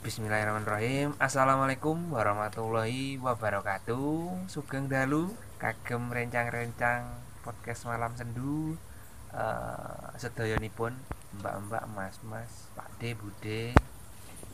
Bismillahirrahmanirrahim. 0.00 1.12
Assalamualaikum 1.20 2.08
warahmatullahi 2.08 3.20
wabarakatuh. 3.20 4.48
Sugeng 4.48 4.88
dalu 4.88 5.28
Kagem 5.60 6.08
rencang-rencang 6.08 7.20
Podcast 7.44 7.84
malam 7.84 8.08
sendu. 8.16 8.80
Uh, 9.28 10.08
Sedoyonipun 10.16 10.96
Mbak-mbak, 11.44 11.84
mas-mas 11.92 12.72
Pakde, 12.72 13.12
bude 13.12 13.76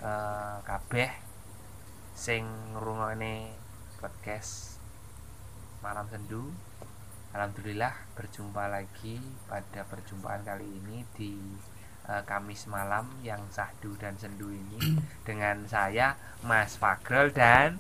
uh, 0.03 0.59
Kabeh 0.67 1.14
Sing 2.19 2.43
ngrungokne 2.75 3.55
Podcast 4.03 4.83
Malam 5.79 6.11
sendu. 6.11 6.51
Alhamdulillah 7.31 7.95
berjumpa 8.19 8.67
lagi 8.67 9.23
pada 9.47 9.87
perjumpaan 9.87 10.43
kali 10.43 10.67
ini 10.67 11.07
di 11.15 11.39
uh, 12.07 12.23
Kamis 12.23 12.70
malam 12.70 13.11
yang 13.22 13.43
sahdu 13.50 13.94
dan 13.99 14.14
sendu 14.18 14.50
ini 14.50 14.99
dengan 15.29 15.67
saya 15.67 16.14
Mas 16.46 16.79
Fagrol 16.79 17.35
dan 17.35 17.79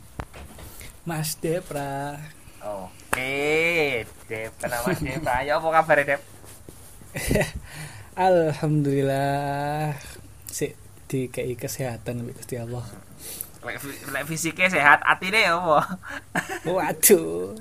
Mas 1.06 1.38
Depra. 1.38 2.18
Oke, 2.66 4.02
Dep, 4.26 4.58
nama 4.58 4.90
Depra. 4.90 5.46
Ya 5.46 5.62
apa 5.62 5.68
kabar 5.70 6.02
Dep? 6.02 6.22
Alhamdulillah 8.18 9.94
si 10.50 10.74
di 11.06 11.30
KI 11.30 11.54
kesehatan 11.54 12.26
Gusti 12.26 12.58
Allah. 12.58 12.82
Lek, 13.66 14.26
fisiknya 14.26 14.70
sehat, 14.70 15.02
atine 15.02 15.42
ya 15.42 15.58
apa? 15.58 15.98
Waduh. 16.74 17.54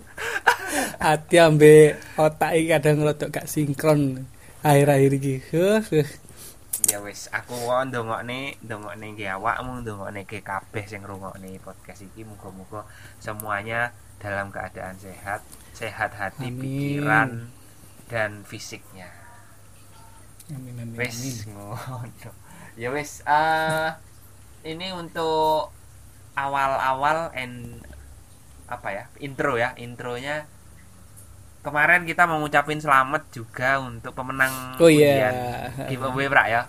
Hati 1.01 1.37
ambe 1.41 1.97
otak 2.17 2.57
iki 2.57 2.69
kadang 2.73 3.01
rodok 3.01 3.29
gak 3.33 3.49
sinkron 3.49 4.29
akhir-akhir 4.61 5.11
iki. 5.17 5.35
Huh, 5.53 5.81
huh. 5.81 6.09
Ya 6.85 7.01
wis 7.01 7.27
aku 7.33 7.55
wae 7.65 7.85
ndongokne 7.89 8.61
ndongokne 8.61 9.05
nggih 9.17 9.29
awakmu 9.35 9.81
ndongokne 9.81 10.21
ke 10.23 10.39
kabeh 10.41 10.85
sing 10.85 11.01
ngrungokne 11.01 11.57
podcast 11.59 12.05
iki 12.05 12.21
muga-muga 12.21 12.85
semuanya 13.17 13.89
dalam 14.21 14.53
keadaan 14.53 14.95
sehat 14.95 15.41
sehat 15.73 16.13
hati 16.13 16.53
Amin. 16.53 16.61
pikiran 16.61 17.29
dan 18.07 18.45
fisiknya 18.45 19.09
Amin 20.53 20.77
amin. 20.77 20.93
wis 20.95 21.49
ngono 21.49 22.29
ya 22.77 22.93
wis 22.93 23.25
eh 23.25 23.89
ini 24.63 24.93
untuk 24.93 25.73
awal-awal 26.37 27.33
and 27.33 27.81
apa 28.69 28.87
ya 28.93 29.03
intro 29.17 29.57
ya 29.57 29.73
intronya 29.77 30.45
kemarin 31.65 32.05
kita 32.05 32.29
mau 32.29 32.37
ngucapin 32.41 32.77
selamat 32.77 33.25
juga 33.33 33.81
untuk 33.81 34.13
pemenang 34.13 34.77
Oh 34.77 34.85
iya. 34.85 35.09
undian 35.09 35.35
giveaway 35.89 36.29
Prak 36.29 36.47
ya 36.49 36.61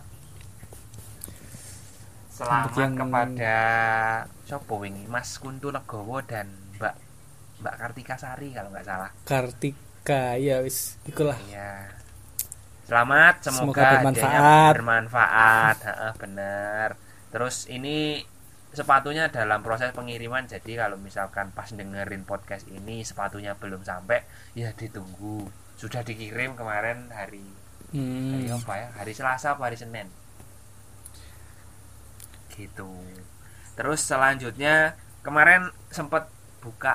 selamat 2.36 2.72
yang- 2.76 2.96
kepada 2.98 3.56
Sopo 4.44 4.74
wingi 4.78 5.04
Mas 5.06 5.36
Kuntu 5.36 5.68
Legowo 5.68 6.20
dan 6.20 6.46
Mbak 6.76 6.94
Mbak 7.58 7.74
Kartika 7.74 8.14
Sari 8.14 8.52
kalau 8.52 8.68
nggak 8.68 8.84
salah 8.84 9.10
Kartika 9.24 10.36
ya 10.36 10.60
wis 10.60 11.00
ikulah. 11.04 11.34
Iya. 11.46 11.88
Selamat, 12.84 13.42
semoga, 13.42 13.66
Semoga 13.74 13.86
bermanfaat. 13.98 14.72
bermanfaat. 14.76 15.76
Heeh, 15.90 16.12
bener. 16.16 16.88
Terus 17.28 17.66
ini 17.66 18.22
sepatunya 18.70 19.26
dalam 19.26 19.58
proses 19.58 19.90
pengiriman, 19.90 20.46
jadi 20.46 20.78
kalau 20.78 20.94
misalkan 20.94 21.50
pas 21.50 21.66
dengerin 21.66 22.22
podcast 22.22 22.62
ini 22.68 23.02
sepatunya 23.02 23.56
belum 23.56 23.82
sampai, 23.82 24.22
ya 24.52 24.70
ditunggu. 24.70 25.50
Sudah 25.74 26.00
dikirim 26.00 26.54
kemarin 26.54 27.10
hari 27.10 27.42
hari 27.90 28.46
Hmm. 28.46 28.54
apa 28.56 28.72
ya? 28.76 28.88
Hari 28.94 29.12
Selasa 29.12 29.56
apa 29.56 29.66
hari 29.66 29.74
Senin? 29.74 30.06
Gitu. 32.58 32.90
Terus 33.76 34.00
selanjutnya 34.10 34.74
kemarin 35.26 35.62
sempat 35.98 36.24
buka 36.62 36.94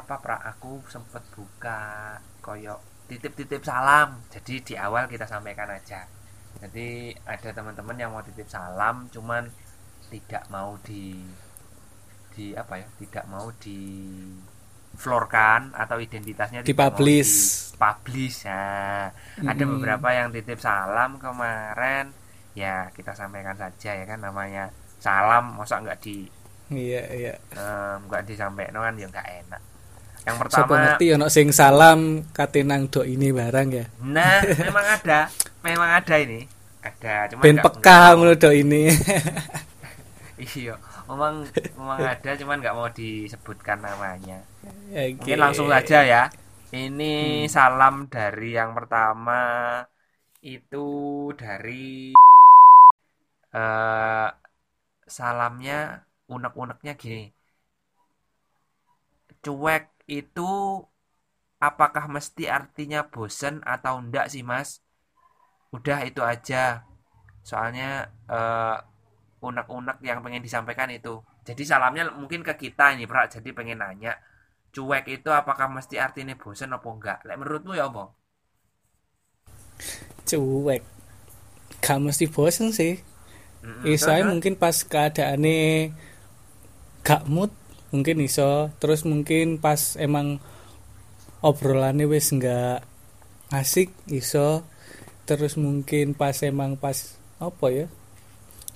apa 0.00 0.14
pra 0.24 0.36
aku 0.50 0.72
sempat 0.94 1.22
buka 1.36 1.78
koyok 2.46 2.80
titip-titip 3.10 3.62
salam. 3.70 4.08
Jadi 4.34 4.54
di 4.68 4.74
awal 4.86 5.04
kita 5.12 5.26
sampaikan 5.32 5.70
aja. 5.78 6.00
Jadi 6.62 6.88
ada 7.34 7.50
teman-teman 7.56 7.96
yang 8.02 8.10
mau 8.14 8.22
titip 8.28 8.48
salam 8.56 8.96
cuman 9.14 9.44
tidak 10.12 10.44
mau 10.54 10.70
di 10.86 11.04
di 12.34 12.44
apa 12.62 12.74
ya? 12.82 12.86
Tidak 13.00 13.24
mau 13.32 13.46
di 13.62 13.78
florkan 15.02 15.60
atau 15.82 15.96
identitasnya 16.02 16.62
tidak 16.66 16.88
mau 16.94 17.06
Dipublish. 17.06 17.72
dipublish. 17.72 18.38
Nah, 18.50 19.14
ada 19.46 19.62
Mm-mm. 19.62 19.70
beberapa 19.72 20.08
yang 20.18 20.28
titip 20.34 20.58
salam 20.60 21.10
kemarin 21.22 22.04
ya 22.54 22.90
kita 22.96 23.12
sampaikan 23.14 23.56
saja 23.56 23.90
ya 23.94 24.04
kan 24.06 24.20
namanya 24.22 24.70
salam 25.00 25.56
masa 25.56 25.80
nggak 25.80 25.98
di 26.02 26.26
Iya 26.70 27.02
iya. 27.18 27.34
nggak 28.06 28.22
disampaikan 28.30 28.78
kan 28.78 28.94
ya 28.94 29.06
nggak 29.10 29.28
enak 29.46 29.62
yang 30.28 30.36
Sopo 30.52 30.76
pertama 30.76 30.84
ngerti 30.84 31.06
ono 31.16 31.26
sing 31.32 31.48
salam 31.50 32.28
katinang 32.36 32.92
do 32.92 33.00
ini 33.08 33.32
barang 33.32 33.68
ya. 33.72 33.84
nah 34.04 34.44
memang 34.68 34.86
ada 34.86 35.20
memang 35.64 35.90
ada 35.96 36.14
ini 36.20 36.44
ada 36.84 37.26
cuma 37.32 37.40
Ben 37.44 37.56
peka 37.56 38.14
ngono 38.16 38.36
do 38.36 38.50
ini. 38.52 38.92
iya 40.56 40.76
memang 41.08 41.44
memang 41.76 42.00
ada 42.12 42.30
cuman 42.36 42.56
nggak 42.60 42.76
mau 42.76 42.88
disebutkan 42.92 43.80
namanya 43.82 44.44
Oke. 44.90 45.16
Mungkin 45.16 45.38
langsung 45.40 45.68
saja 45.70 46.02
ya. 46.04 46.22
Ini 46.70 47.46
salam 47.50 48.06
dari 48.06 48.54
yang 48.54 48.74
pertama 48.78 49.38
itu 50.42 50.86
dari 51.36 52.14
eh 53.56 54.26
salamnya 55.16 55.72
unek-uneknya 56.34 56.92
gini. 57.02 57.18
Cuek 59.44 59.84
itu 60.18 60.50
apakah 61.68 62.04
mesti 62.14 62.44
artinya 62.58 63.00
bosen 63.12 63.54
atau 63.74 63.94
enggak 64.02 64.26
sih, 64.32 64.42
Mas? 64.50 64.68
Udah 65.76 65.98
itu 66.08 66.20
aja. 66.32 66.56
Soalnya 67.48 67.88
eh 68.34 68.76
unek-unek 69.48 69.98
yang 70.08 70.18
pengen 70.24 70.42
disampaikan 70.46 70.90
itu. 70.98 71.14
Jadi 71.48 71.62
salamnya 71.70 72.04
mungkin 72.20 72.42
ke 72.48 72.54
kita 72.62 72.84
ini, 72.94 73.04
Prak. 73.10 73.26
Jadi 73.40 73.50
pengen 73.58 73.78
nanya 73.84 74.12
cuek 74.74 75.04
itu 75.16 75.30
apakah 75.40 75.68
mesti 75.76 75.96
artinya 76.06 76.34
bosen 76.42 76.70
apa 76.76 76.88
enggak? 76.96 77.18
Lek 77.26 77.36
menurutmu 77.40 77.72
ya 77.80 77.84
apa? 77.90 78.04
Cuek. 80.28 80.82
Gak 81.82 81.98
mesti 82.00 82.24
bosen 82.30 82.70
sih. 82.72 83.00
Terus, 83.62 84.24
mungkin 84.24 84.54
pas 84.56 84.76
keadaane 84.84 85.56
gak 87.04 87.22
mood 87.28 87.50
mungkin 87.92 88.20
iso. 88.24 88.70
Terus 88.80 89.04
mungkin 89.04 89.58
pas 89.60 89.96
emang 89.96 90.38
obrolannya 91.40 92.04
wis 92.08 92.32
nggak 92.32 92.84
asik 93.52 93.90
iso. 94.10 94.64
Terus 95.28 95.54
mungkin 95.56 96.12
pas 96.18 96.36
emang 96.42 96.74
pas 96.76 97.16
apa 97.40 97.66
ya? 97.70 97.86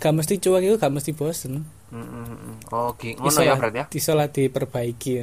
Gak 0.01 0.15
mesti 0.15 0.35
cuek 0.43 0.63
itu 0.65 0.77
gak 0.81 0.95
mesti 0.95 1.13
bosen. 1.15 1.65
Mm-mm. 1.95 2.75
Oh, 2.75 2.91
gi- 2.99 3.15
ngono 3.15 3.41
ya 3.47 3.55
berarti 3.55 3.79
ya? 3.79 3.87
iso 3.95 4.13
lah 4.19 4.27
diperbaiki 4.27 5.11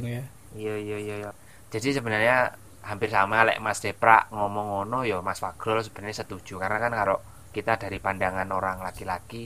Iya 0.56 0.74
iya 0.80 0.96
iya 0.96 1.14
iya. 1.20 1.30
Jadi 1.72 1.88
sebenarnya 1.96 2.52
hampir 2.84 3.08
sama 3.12 3.44
lek 3.46 3.60
Mas 3.60 3.78
Depra 3.84 4.26
ngomong 4.32 4.66
ngono 4.72 4.98
ya 5.04 5.20
Mas 5.20 5.40
Fagrol 5.44 5.84
sebenarnya 5.84 6.24
setuju. 6.24 6.56
Karena 6.56 6.78
kan 6.80 6.92
kalau 6.92 7.16
kita 7.56 7.72
dari 7.82 7.98
pandangan 8.06 8.48
orang 8.58 8.78
laki-laki 8.86 9.42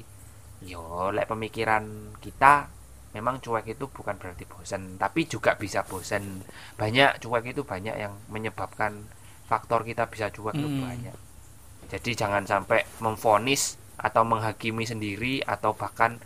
yo 0.70 1.12
lek 1.16 1.26
pemikiran 1.32 1.84
kita 2.24 2.52
memang 3.16 3.40
cuek 3.44 3.66
itu 3.76 3.84
bukan 3.88 4.16
berarti 4.20 4.44
bosan 4.48 4.82
tapi 5.02 5.20
juga 5.28 5.56
bisa 5.62 5.80
bosan 5.90 6.24
banyak 6.80 7.10
cuek 7.22 7.44
itu 7.52 7.62
banyak 7.64 7.96
yang 7.96 8.14
menyebabkan 8.34 8.92
faktor 9.50 9.80
kita 9.88 10.04
bisa 10.12 10.26
cuek 10.36 10.56
itu 10.60 10.68
Mm. 10.68 10.80
banyak 10.86 11.16
jadi 11.92 12.10
jangan 12.26 12.44
sampai 12.52 12.80
memfonis 13.04 13.78
atau 13.96 14.22
menghakimi 14.26 14.84
sendiri 14.84 15.34
atau 15.46 15.72
bahkan 15.76 16.18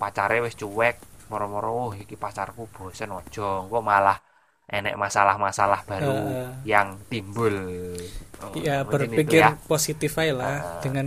pacare 0.00 0.40
wis 0.44 0.56
cuek 0.58 0.96
moro-moro 1.30 1.90
oh 1.90 1.92
iki 1.96 2.16
pacarku 2.18 2.68
bosen 2.74 3.10
ojo 3.14 3.68
kok 3.70 3.84
malah 3.84 4.18
enek 4.68 4.96
masalah-masalah 4.96 5.80
baru 5.86 6.12
Heeh. 6.12 6.48
yang 6.64 6.88
timbul 7.12 7.54
ya 8.66 8.76
berpikir 8.84 9.42
ya. 9.44 9.50
positif 9.70 10.12
aja 10.20 10.34
lah 10.34 10.56
Ah. 10.60 10.80
dengan 10.84 11.06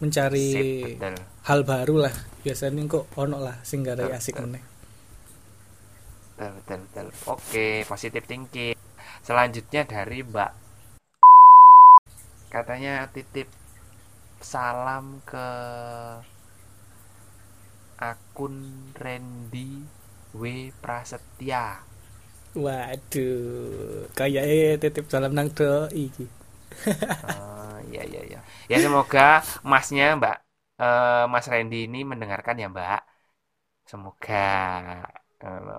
mencari 0.00 0.48
Sip, 0.54 0.66
betul. 0.96 1.14
hal 1.48 1.60
baru 1.68 1.96
lah 2.08 2.14
biasanya 2.44 2.82
kok 2.88 3.04
ono 3.16 3.38
lah 3.40 3.56
sing 3.62 3.84
ada 3.84 4.08
Betul, 4.08 4.16
asik 4.16 4.36
betul. 4.36 4.44
meneh 4.48 4.62
betul 6.36 6.50
betul 6.56 6.78
betul 6.88 7.06
oke 7.28 7.66
positif 7.90 8.22
thinking 8.24 8.76
selanjutnya 9.20 9.82
dari 9.84 10.24
Mbak 10.24 10.50
katanya 12.50 13.06
titip 13.14 13.48
salam 14.42 15.20
ke 15.28 15.46
akun 18.00 18.54
Randy 18.96 19.70
W 20.34 20.42
Prasetya 20.82 21.64
Waduh, 22.50 24.10
kayaknya 24.18 24.74
titip 24.82 25.06
salam 25.06 25.30
nang 25.38 25.54
doi 25.54 26.10
iki. 26.10 26.26
Iya 27.88 28.00
iya 28.10 28.20
iya. 28.28 28.38
Ya 28.70 28.76
semoga 28.84 29.20
masnya 29.72 30.04
Mbak 30.18 30.34
eh, 30.82 31.22
Mas 31.32 31.46
Randy 31.52 31.76
ini 31.86 31.98
mendengarkan 32.10 32.56
ya 32.62 32.66
Mbak. 32.74 32.98
semoga 33.90 34.34
ngono. 35.40 35.72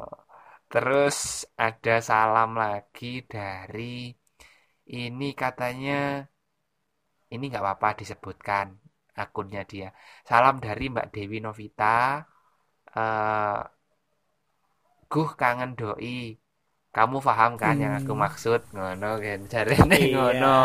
terus 0.72 1.18
ada 1.66 1.92
salam 2.10 2.50
lagi 2.64 3.08
dari 3.34 3.82
ini 5.02 5.28
katanya 5.42 5.94
ini 7.34 7.44
nggak 7.50 7.64
apa-apa 7.64 7.90
disebutkan 8.02 8.68
akunnya 9.24 9.62
dia 9.72 9.88
salam 10.30 10.56
dari 10.66 10.84
Mbak 10.94 11.08
Dewi 11.14 11.38
Novita 11.46 11.86
eh 12.96 13.62
guh 15.12 15.30
kangen 15.40 15.72
doi 15.80 16.16
kamu 16.92 17.24
paham 17.24 17.56
kan 17.56 17.80
yang 17.80 17.96
aku 17.96 18.12
Hmm. 18.12 18.20
maksud 18.20 18.60
ngono 18.76 19.16
kan 19.16 19.40
jarene 19.48 19.96
Iya. 19.96 20.12
ngono 20.12 20.60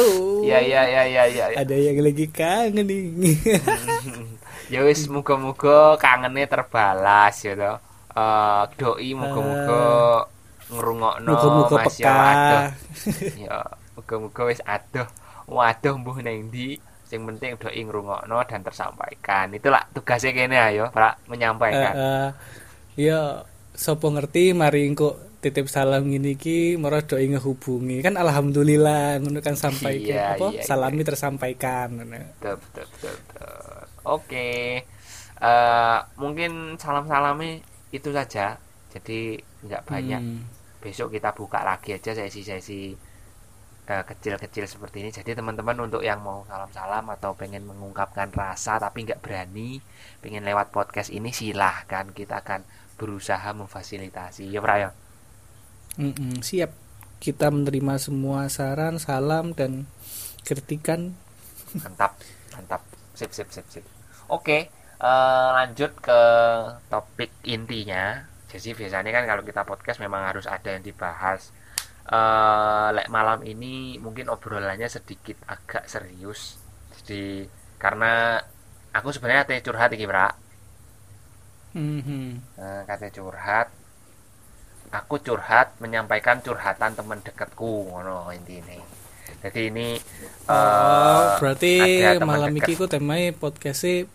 Oh. 0.00 0.40
ya 0.40 0.64
ya 0.64 0.80
ya 0.82 1.04
ya 1.04 1.24
ya. 1.28 1.44
Ada 1.54 1.76
yang 1.76 2.00
lagi 2.00 2.24
kangen 2.32 2.88
nih. 2.88 3.36
ya 4.72 4.80
wis 4.80 5.04
muga-muga 5.06 5.96
kangennya 5.96 6.48
terbalas 6.48 7.36
ya 7.44 7.52
toh 7.52 7.76
Eh, 8.18 8.62
doi 8.74 9.14
muga-muga 9.14 9.84
ngrungokno 10.68 11.30
Muga-muga 11.30 11.76
Mas 11.78 11.94
peka. 11.94 12.08
ya 12.08 12.18
ya 13.46 13.56
muga-muga 13.94 14.42
wis 14.48 14.64
adoh 14.64 15.06
waduh 15.46 15.94
mbuh 15.94 16.18
neng 16.18 16.48
ndi 16.48 16.80
sing 17.04 17.22
penting 17.22 17.54
doi 17.56 17.78
ngrungokno 17.78 18.40
dan 18.42 18.64
tersampaikan 18.64 19.52
itulah 19.52 19.84
tugasnya 19.92 20.32
kene 20.32 20.56
ayo 20.58 20.88
Eh, 20.90 21.14
menyampaikan 21.28 21.92
eh, 21.94 22.28
ya 22.98 23.44
sopo 23.70 24.10
ngerti 24.10 24.50
mari 24.50 24.88
engko 24.88 25.27
titip 25.42 25.66
salam 25.76 26.02
gini 26.14 26.30
ki 26.42 26.50
moro 26.82 26.98
doi 27.10 27.26
ngehubungi 27.32 27.96
kan 28.06 28.14
alhamdulillah 28.24 29.00
ngono 29.22 29.38
kan 29.46 29.54
sampai 29.64 29.94
Iya, 30.04 30.22
apa 30.32 30.46
iya, 30.52 30.62
salami 30.68 31.02
tersampaikan 31.08 31.88
ngono. 31.96 32.20
betul 32.40 32.54
betul 32.62 32.86
betul, 32.92 33.14
betul. 33.16 33.82
oke 34.04 34.48
Eh, 35.38 35.98
mungkin 36.18 36.74
salam-salamnya 36.82 37.62
itu 37.94 38.10
saja 38.10 38.58
jadi 38.90 39.38
nggak 39.66 39.82
banyak 39.86 40.22
Hmm. 40.22 40.42
besok 40.82 41.14
kita 41.14 41.30
buka 41.38 41.60
lagi 41.62 41.94
aja 41.94 42.10
sesi-sesi 42.18 42.98
eh, 43.92 44.04
kecil-kecil 44.10 44.64
seperti 44.72 44.96
ini 45.02 45.10
jadi 45.18 45.30
teman-teman 45.38 45.78
untuk 45.86 46.02
yang 46.10 46.20
mau 46.26 46.38
salam-salam 46.50 47.04
atau 47.16 47.30
pengen 47.40 47.62
mengungkapkan 47.70 48.28
rasa 48.34 48.72
tapi 48.84 48.98
nggak 49.06 49.22
berani 49.24 49.70
pengen 50.22 50.42
lewat 50.48 50.68
podcast 50.76 51.10
ini 51.18 51.30
silahkan 51.40 52.06
kita 52.18 52.34
akan 52.44 52.60
berusaha 53.00 53.50
memfasilitasi 53.60 54.44
ya 54.54 54.60
Pra, 54.64 54.76
ya? 54.82 54.90
Mm-mm, 55.98 56.40
siap. 56.46 56.70
Kita 57.18 57.50
menerima 57.50 57.98
semua 57.98 58.46
saran 58.46 59.02
salam 59.02 59.50
dan 59.50 59.90
kritikan. 60.46 61.18
Mantap 61.74 62.14
mantap. 62.54 62.82
Sip 63.18 63.34
sip 63.34 63.50
sip 63.50 63.66
sip. 63.66 63.84
Oke 64.30 64.70
eh, 65.02 65.48
lanjut 65.58 65.92
ke 65.98 66.20
topik 66.86 67.30
intinya. 67.50 68.22
Jadi 68.48 68.72
biasanya 68.78 69.10
kan 69.12 69.24
kalau 69.28 69.42
kita 69.44 69.62
podcast 69.66 69.98
memang 70.00 70.22
harus 70.30 70.46
ada 70.46 70.70
yang 70.70 70.86
dibahas. 70.86 71.50
Eh 72.08 72.88
lek 72.96 73.10
malam 73.12 73.42
ini 73.44 73.98
mungkin 73.98 74.30
obrolannya 74.30 74.86
sedikit 74.86 75.36
agak 75.50 75.90
serius. 75.90 76.56
Jadi 77.02 77.42
karena 77.82 78.38
aku 78.94 79.10
sebenarnya 79.10 79.44
teh 79.50 79.60
curhat 79.66 79.90
iki 79.92 80.06
Bra. 80.06 80.30
Mhm. 81.74 82.22
Eh, 82.56 82.82
kate 82.88 83.08
curhat 83.12 83.68
aku 84.98 85.14
curhat 85.26 85.66
menyampaikan 85.82 86.38
curhatan 86.46 86.92
teman 86.98 87.20
deketku 87.26 87.72
ngono 87.90 88.30
intine. 88.36 88.78
Jadi 89.42 89.60
ini 89.70 89.88
Oh, 90.48 91.20
eh, 91.20 91.28
berarti 91.38 91.68
malam 92.28 92.50
ini 92.56 92.72
ku 92.80 92.86
temanya 92.88 93.28
podcastnya 93.36 94.08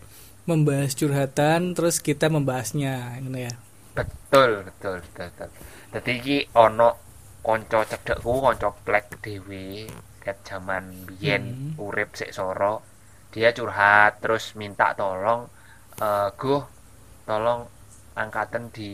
membahas 0.50 0.92
curhatan 0.98 1.60
terus 1.76 1.96
kita 2.02 2.26
membahasnya 2.34 3.22
gitu 3.22 3.38
ya? 3.38 3.52
Betul 3.98 4.50
betul 4.66 4.96
betul 5.04 5.26
betul. 5.30 5.48
Jadi 5.94 6.10
iki 6.20 6.36
ono 6.64 6.88
konco 7.46 7.78
cedekku 7.90 8.32
konco 8.44 8.68
plek 8.86 9.06
dewe 9.24 9.64
ket 10.22 10.36
zaman 10.48 10.84
biyen 11.08 11.42
Hmm. 11.42 11.78
urip 11.86 12.10
sik 12.18 12.30
soro. 12.38 12.74
Dia 13.32 13.48
curhat 13.58 14.12
terus 14.22 14.44
minta 14.60 14.86
tolong 15.00 15.40
eh 16.06 16.28
Guh 16.40 16.62
tolong 17.28 17.60
angkatan 18.14 18.70
di 18.70 18.90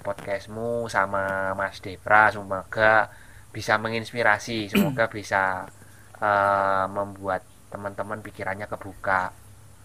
podcastmu 0.00 0.88
sama 0.88 1.52
Mas 1.52 1.78
Depra 1.78 2.28
semoga 2.28 3.12
bisa 3.52 3.76
menginspirasi 3.76 4.66
semoga 4.72 5.06
bisa 5.06 5.68
eh, 6.16 6.84
membuat 6.88 7.42
teman-teman 7.68 8.20
pikirannya 8.20 8.64
kebuka 8.66 9.32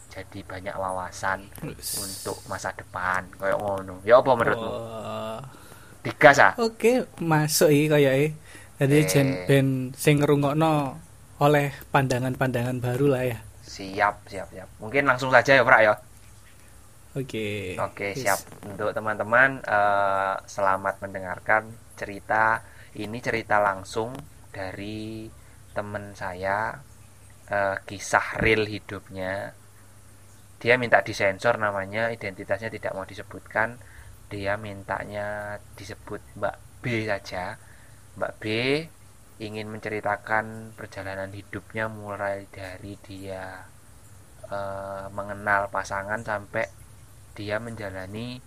jadi 0.08 0.40
banyak 0.42 0.76
wawasan 0.76 1.44
untuk 1.96 2.40
masa 2.48 2.72
depan 2.72 3.28
kayak 3.36 3.60
ngono 3.60 4.00
ya 4.02 4.20
apa 4.20 4.32
menurutmu 4.34 4.72
Oh. 4.72 5.40
digas 6.00 6.40
ah 6.40 6.56
Oke, 6.58 7.04
masuk 7.20 7.68
iki 7.68 7.86
kayake. 7.86 8.28
Jadi 8.80 8.96
Eh. 8.96 9.06
jen 9.06 9.28
ben 9.44 9.68
sing 9.92 10.24
ngrungokno 10.24 10.96
oleh 11.38 11.70
pandangan-pandangan 11.92 12.80
baru 12.80 13.06
lah 13.12 13.24
ya. 13.26 13.38
siap 13.62 14.24
siap 14.26 14.48
siap 14.50 14.66
mungkin 14.80 15.04
langsung 15.06 15.28
saja 15.30 15.54
ya 15.54 15.62
Pak 15.62 15.80
ya 15.84 15.94
Oke. 17.18 17.74
oke 17.82 18.14
Yes. 18.14 18.22
siap. 18.22 18.40
Untuk 18.70 18.94
teman-teman 18.94 19.66
eh, 19.66 20.36
selamat 20.46 21.02
mendengarkan 21.02 21.74
cerita. 21.98 22.62
Ini 22.94 23.18
cerita 23.22 23.58
langsung 23.62 24.14
dari 24.54 25.26
teman 25.74 26.14
saya 26.14 26.78
eh, 27.50 27.78
kisah 27.82 28.38
real 28.38 28.70
hidupnya. 28.70 29.50
Dia 30.58 30.74
minta 30.78 31.02
disensor 31.02 31.58
namanya 31.58 32.14
identitasnya 32.14 32.70
tidak 32.70 32.94
mau 32.94 33.06
disebutkan. 33.06 33.78
Dia 34.30 34.54
mintanya 34.62 35.58
disebut 35.74 36.22
Mbak 36.38 36.56
B 36.86 36.86
saja. 37.10 37.58
Mbak 38.18 38.34
B 38.42 38.44
ingin 39.38 39.70
menceritakan 39.70 40.74
perjalanan 40.74 41.30
hidupnya 41.34 41.90
mulai 41.90 42.46
dari 42.54 42.94
dia 43.02 43.66
eh, 44.54 45.06
mengenal 45.10 45.74
pasangan 45.74 46.22
sampai 46.22 46.77
dia 47.38 47.62
menjalani 47.62 48.42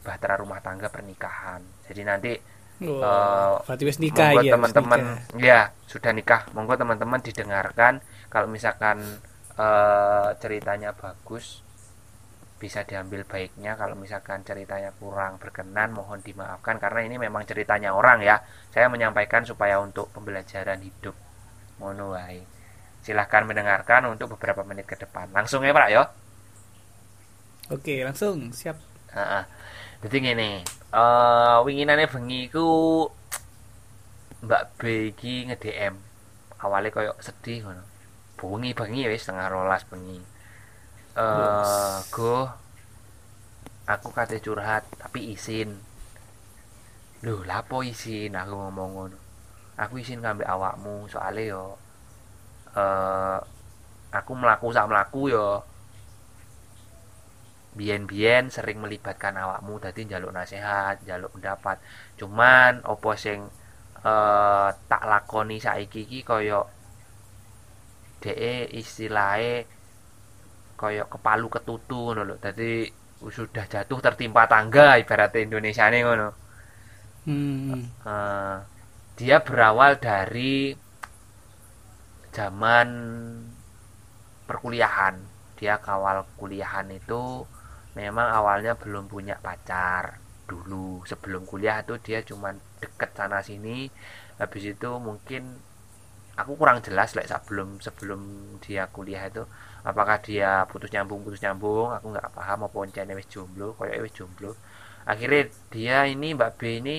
bahtera 0.00 0.40
rumah 0.40 0.64
tangga 0.64 0.88
pernikahan. 0.88 1.60
Jadi 1.84 2.02
nanti 2.08 2.32
Oh, 2.80 3.60
wis 3.84 4.00
nikah 4.00 4.32
monggo 4.32 4.40
ya. 4.40 4.52
teman-teman. 4.56 5.00
ya 5.36 5.60
sudah 5.84 6.16
nikah. 6.16 6.48
Monggo 6.56 6.80
teman-teman 6.80 7.20
didengarkan. 7.20 8.00
Kalau 8.32 8.48
misalkan 8.48 9.20
eh, 9.60 10.28
ceritanya 10.40 10.96
bagus 10.96 11.60
bisa 12.56 12.80
diambil 12.88 13.28
baiknya. 13.28 13.76
Kalau 13.76 13.92
misalkan 14.00 14.40
ceritanya 14.48 14.96
kurang 14.96 15.36
berkenan 15.36 15.92
mohon 15.92 16.24
dimaafkan. 16.24 16.80
Karena 16.80 17.04
ini 17.04 17.20
memang 17.20 17.44
ceritanya 17.44 17.92
orang 17.92 18.24
ya. 18.24 18.40
Saya 18.72 18.88
menyampaikan 18.88 19.44
supaya 19.44 19.76
untuk 19.76 20.08
pembelajaran 20.16 20.80
hidup. 20.80 21.12
Ngono 21.84 22.16
wae. 22.16 22.40
Silahkan 23.04 23.44
mendengarkan 23.44 24.08
untuk 24.08 24.40
beberapa 24.40 24.64
menit 24.64 24.88
ke 24.88 24.96
depan. 24.96 25.28
Langsung 25.36 25.60
ya 25.68 25.76
pak 25.76 25.92
ya 25.92 26.08
Oke, 27.70 28.02
langsung 28.02 28.50
siap. 28.50 28.74
Heeh. 29.14 29.44
Dadi 30.02 30.18
ngene, 30.18 30.50
eh 30.90 31.56
winginane 31.62 32.10
bengi 32.10 32.50
iku 32.50 32.66
Mbak 34.42 34.62
B 34.78 34.80
iki 35.14 35.46
nge-DM. 35.46 35.94
Awale 36.64 36.88
koyo 36.90 37.12
sedih 37.22 37.62
ngono. 37.62 37.82
Bengi-bengi 38.34 39.06
wis 39.06 39.22
setengah 39.22 39.46
rolas 39.54 39.86
bengi. 39.86 40.18
Eh, 41.14 41.30
Bos. 41.36 42.10
go 42.10 42.50
aku 43.86 44.08
kate 44.10 44.42
curhat 44.42 44.82
tapi 44.98 45.34
izin. 45.34 45.70
Loh, 47.22 47.46
lapo 47.46 47.86
izin 47.86 48.34
aku 48.34 48.54
ngomong 48.56 48.90
ngono. 48.98 49.18
Aku 49.78 49.94
izin 50.02 50.18
ngambil 50.26 50.46
awakmu 50.50 51.06
soalnya 51.06 51.54
yo 51.54 51.64
eh 52.74 53.38
aku 54.10 54.32
melaku 54.34 54.74
sak 54.74 54.90
melaku 54.90 55.30
yo 55.30 55.62
biyen-biyen 57.70 58.50
sering 58.50 58.82
melibatkan 58.82 59.38
awakmu 59.38 59.78
dadi 59.78 60.06
njaluk 60.06 60.34
nasihat, 60.34 60.98
njaluk 61.06 61.38
pendapat. 61.38 61.78
Cuman 62.18 62.82
opo 62.82 63.14
sing 63.14 63.46
eh, 64.02 64.68
tak 64.90 65.02
lakoni 65.06 65.62
saiki 65.62 66.02
iki 66.06 66.20
kaya 66.26 66.66
dhek 68.20 68.68
istilahe 68.74 69.64
kaya 70.74 71.04
kepalu 71.06 71.46
ketutu 71.52 72.10
ngono 72.10 72.22
lho. 72.26 72.36
Dadi 72.42 72.88
sudah 73.20 73.66
jatuh 73.68 74.00
tertimpa 74.00 74.48
tangga 74.48 74.98
ibarat 74.98 75.36
Indonesia 75.38 75.86
nih 75.92 76.02
ngono. 76.02 76.28
Hmm. 77.28 77.86
Eh, 78.02 78.56
dia 79.20 79.36
berawal 79.44 80.00
dari 80.00 80.74
zaman 82.34 82.88
perkuliahan. 84.48 85.14
Dia 85.60 85.76
kawal 85.76 86.24
kuliahan 86.40 86.88
itu 86.88 87.44
memang 87.98 88.28
awalnya 88.30 88.78
belum 88.78 89.10
punya 89.10 89.36
pacar 89.38 90.20
dulu. 90.50 91.02
Sebelum 91.06 91.46
kuliah 91.46 91.82
itu 91.82 91.94
dia 92.02 92.22
cuman 92.22 92.58
deket 92.82 93.10
sana 93.14 93.38
sini. 93.42 93.90
Habis 94.40 94.74
itu 94.74 94.90
mungkin 94.98 95.60
aku 96.40 96.56
kurang 96.56 96.80
jelas 96.80 97.12
like 97.12 97.28
sebelum 97.28 97.76
sebelum 97.84 98.20
dia 98.64 98.88
kuliah 98.88 99.28
itu 99.28 99.44
apakah 99.84 100.16
dia 100.24 100.64
putus 100.68 100.88
nyambung 100.92 101.20
putus 101.20 101.40
nyambung 101.44 101.92
aku 101.92 102.12
nggak 102.16 102.32
paham 102.32 102.64
apa 102.64 102.76
oncene 102.80 103.12
wis 103.12 103.28
jomblo 103.28 103.76
koyo 103.76 104.00
wis 104.00 104.12
jomblo 104.16 104.56
akhirnya 105.04 105.52
dia 105.72 105.96
ini 106.08 106.32
Mbak 106.36 106.50
B 106.56 106.80
ini 106.80 106.96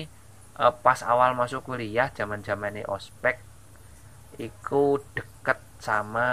uh, 0.62 0.70
pas 0.70 1.02
awal 1.02 1.34
masuk 1.34 1.66
kuliah 1.66 2.10
zaman 2.14 2.42
zamannya 2.46 2.86
ospek 2.86 3.38
ikut 4.38 5.02
deket 5.14 5.58
sama 5.82 6.28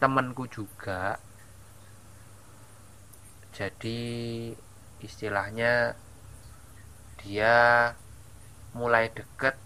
temenku 0.00 0.48
juga 0.48 1.20
jadi 3.58 4.00
istilahnya 5.02 5.98
dia 7.18 7.90
mulai 8.70 9.10
deket 9.10 9.58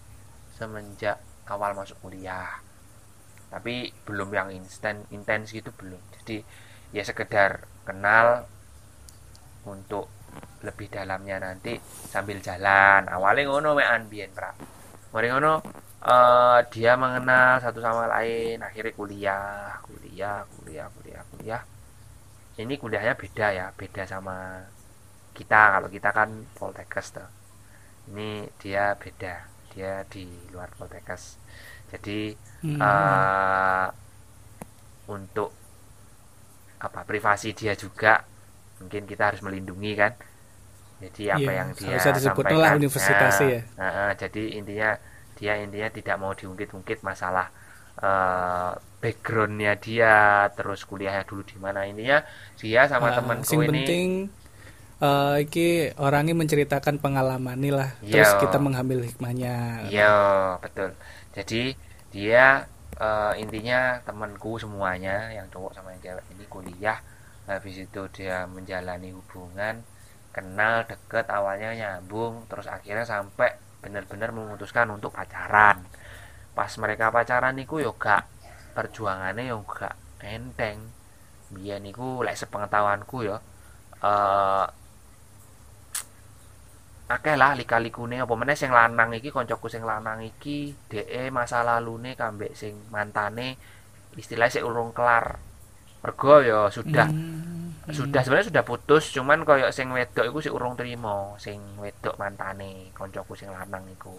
semenjak 0.57 1.21
awal 1.45 1.77
masuk 1.77 2.01
kuliah. 2.01 2.57
Tapi 3.53 3.93
belum 4.09 4.33
yang 4.33 4.49
instan 4.49 5.05
intens 5.13 5.53
gitu 5.53 5.69
belum. 5.77 6.01
Jadi 6.17 6.41
ya 6.89 7.05
sekedar 7.05 7.69
kenal 7.85 8.49
untuk 9.69 10.09
lebih 10.65 10.89
dalamnya 10.89 11.37
nanti 11.37 11.77
sambil 12.09 12.41
jalan. 12.41 13.05
Awalnya 13.05 13.45
ngono 13.45 13.77
mean 13.77 14.09
biyen 14.09 14.33
pra 14.33 14.49
mari 15.13 15.29
ngono 15.29 15.61
uh, 16.01 16.59
dia 16.73 16.97
mengenal 16.97 17.61
satu 17.61 17.77
sama 17.77 18.09
lain. 18.09 18.57
Akhirnya 18.57 18.97
kuliah 18.97 19.77
kuliah 19.85 20.41
kuliah 20.49 20.89
kuliah 20.97 21.21
kuliah 21.29 21.61
ini 22.57 22.77
kuliahnya 22.77 23.17
beda 23.17 23.47
ya 23.49 23.65
beda 23.73 24.03
sama 24.05 24.61
kita. 25.33 25.79
Kalau 25.79 25.89
kita 25.89 26.09
kan 26.13 26.29
poltekkes 26.53 27.07
tuh 27.17 27.29
ini 28.13 28.45
dia 28.61 28.93
beda. 28.97 29.49
Dia 29.73 30.05
di 30.05 30.29
luar 30.53 30.69
poltekkes. 30.77 31.41
Jadi 31.89 32.33
hmm. 32.65 32.77
uh, 32.77 33.87
untuk 35.09 35.51
apa 36.83 37.01
privasi 37.07 37.55
dia 37.55 37.73
juga 37.73 38.21
mungkin 38.81 39.09
kita 39.09 39.33
harus 39.33 39.41
melindungi 39.41 39.93
kan. 39.97 40.13
Jadi 41.03 41.23
apa 41.33 41.41
yeah, 41.41 41.53
yang 41.57 41.69
dia 41.73 41.97
sampaikan. 42.53 42.61
lah 42.61 42.71
ya. 43.49 43.61
Uh, 43.75 43.85
uh, 43.85 44.09
jadi 44.13 44.43
intinya 44.61 44.89
dia 45.33 45.53
intinya 45.57 45.89
tidak 45.89 46.15
mau 46.21 46.31
diungkit-ungkit 46.37 47.01
masalah 47.01 47.49
uh, 47.99 48.77
backgroundnya 49.03 49.75
dia 49.75 50.47
terus 50.55 50.87
kuliahnya 50.87 51.27
dulu 51.27 51.43
di 51.43 51.59
mana 51.59 51.83
ininya 51.83 52.23
dia 52.55 52.87
sama 52.87 53.11
uh, 53.11 53.19
temanku 53.19 53.59
ini. 53.59 53.67
penting 53.67 54.07
uh, 55.03 55.35
iki 55.43 55.91
orangnya 55.99 56.31
menceritakan 56.31 57.03
pengalaman 57.03 57.59
nih 57.59 57.75
lah 57.75 57.89
terus 57.99 58.31
kita 58.39 58.63
mengambil 58.63 59.03
hikmahnya. 59.03 59.91
Iya 59.91 60.15
betul. 60.63 60.95
Jadi 61.35 61.75
dia 62.15 62.63
uh, 63.03 63.35
intinya 63.35 63.99
temanku 64.07 64.55
semuanya 64.55 65.35
yang 65.35 65.51
cowok 65.51 65.75
sama 65.75 65.91
yang 65.91 66.01
cewek 66.01 66.25
ini 66.31 66.45
kuliah 66.47 66.99
habis 67.43 67.75
itu 67.75 68.01
dia 68.15 68.47
menjalani 68.47 69.11
hubungan 69.11 69.83
kenal 70.31 70.87
deket 70.87 71.27
awalnya 71.27 71.75
nyambung 71.75 72.47
terus 72.47 72.71
akhirnya 72.71 73.03
sampai 73.03 73.51
benar-benar 73.83 74.31
memutuskan 74.31 74.87
untuk 74.95 75.11
pacaran. 75.11 75.83
Pas 76.55 76.71
mereka 76.79 77.11
pacaran 77.11 77.51
niku 77.59 77.83
yo 77.83 77.91
gak 77.99 78.32
perjuangannya 78.73 79.53
yo 79.53 79.61
gak 79.63 79.95
enteng. 80.19 80.91
Biar 81.53 81.77
niku 81.79 82.25
lek 82.25 82.35
sepengetahuanku 82.35 83.17
yo 83.23 83.37
uh, 84.01 84.65
akeh 87.07 87.35
lah 87.37 87.53
lika-likune. 87.53 88.19
Apa 88.19 88.33
meneh 88.33 88.57
sing 88.57 88.73
lanang 88.73 89.13
iki 89.13 89.29
koncoku 89.29 89.69
sing 89.69 89.85
lanang 89.85 90.25
iki 90.25 90.73
DE 90.89 91.29
masa 91.29 91.61
lalune 91.61 92.17
kambek 92.17 92.57
sing 92.57 92.73
mantane 92.89 93.55
istilah 94.17 94.49
sik 94.49 94.65
urung 94.65 94.91
kelar. 94.91 95.37
Mergo 96.03 96.43
ya 96.43 96.67
sudah. 96.67 97.07
Hmm. 97.07 97.51
sudah 97.83 98.23
sebenarnya 98.23 98.47
sudah 98.47 98.63
putus 98.63 99.11
cuman 99.11 99.43
koyok 99.43 99.75
sing 99.75 99.91
wedok 99.91 100.23
iku 100.23 100.39
sik 100.39 100.55
urung 100.55 100.79
trimo 100.79 101.35
sing 101.35 101.59
wedok 101.75 102.15
mantane 102.15 102.95
koncoku 102.95 103.35
sing 103.35 103.51
lanang 103.51 103.83
iku 103.91 104.15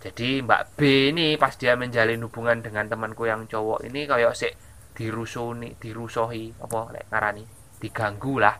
jadi 0.00 0.40
Mbak 0.40 0.80
B 0.80 1.12
ini 1.12 1.36
pas 1.36 1.52
dia 1.60 1.76
menjalin 1.76 2.24
hubungan 2.24 2.64
dengan 2.64 2.88
temanku 2.88 3.28
yang 3.28 3.44
cowok 3.44 3.84
ini 3.84 4.08
kayak 4.08 4.32
sik 4.32 4.56
dirusuni 4.96 5.76
dirusohi 5.76 6.56
apa 6.56 6.88
lek 6.96 7.04
ngarani? 7.12 7.44
Diganggu 7.76 8.40
lah. 8.40 8.56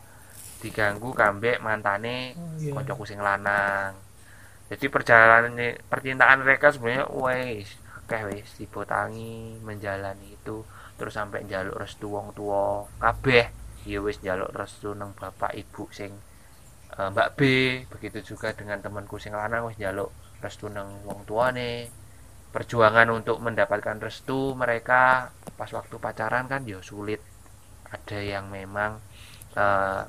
Diganggu 0.61 1.09
kambek 1.17 1.57
mantane 1.65 2.37
oh, 2.37 2.61
yeah. 2.61 2.77
koncoku 2.77 3.09
sing 3.09 3.17
lanang. 3.17 3.97
Jadi 4.69 4.85
perjalanan 4.93 5.57
percintaan 5.89 6.45
mereka 6.45 6.69
sebenarnya 6.69 7.09
wes 7.09 7.73
kayak 8.05 8.37
wes 8.37 8.49
dipotangi 8.61 9.57
menjalani 9.65 10.37
itu 10.37 10.61
terus 10.93 11.17
sampai 11.17 11.49
jaluk 11.49 11.73
restu 11.81 12.13
wong 12.13 12.37
tua 12.37 12.85
kabeh 13.01 13.49
ya 13.89 13.97
wes 13.97 14.21
jaluk 14.21 14.53
restu 14.53 14.93
nang 14.93 15.17
bapak 15.17 15.57
ibu 15.57 15.89
sing 15.89 16.13
uh, 17.01 17.09
Mbak 17.09 17.29
B. 17.33 17.41
Begitu 17.89 18.37
juga 18.37 18.53
dengan 18.53 18.77
temanku 18.77 19.17
sing 19.17 19.33
lanang 19.33 19.65
wes 19.65 19.81
jaluk 19.81 20.13
restu 20.41 20.67
nang 20.67 21.05
wong 21.05 21.23
tua 21.23 21.53
nih 21.53 21.87
perjuangan 22.51 23.07
untuk 23.13 23.39
mendapatkan 23.39 24.01
restu 24.03 24.57
mereka 24.57 25.31
pas 25.55 25.71
waktu 25.71 25.95
pacaran 26.01 26.49
kan 26.51 26.67
ya 26.67 26.83
sulit. 26.83 27.23
Ada 27.91 28.19
yang 28.19 28.51
memang 28.51 28.99
uh, 29.55 30.03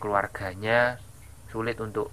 keluarganya 0.00 0.96
sulit 1.52 1.76
untuk 1.80 2.08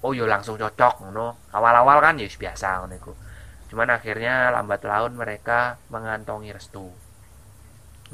oh 0.00 0.12
yo 0.16 0.24
langsung 0.24 0.56
cocok 0.56 1.04
ngono. 1.04 1.52
Awal-awal 1.52 1.98
kan 2.00 2.14
ya 2.16 2.28
biasa 2.30 2.86
ngono 2.86 3.26
cuman 3.66 3.90
akhirnya 3.90 4.54
lambat 4.54 4.86
laun 4.86 5.18
mereka 5.18 5.76
mengantongi 5.90 6.54
restu. 6.54 6.86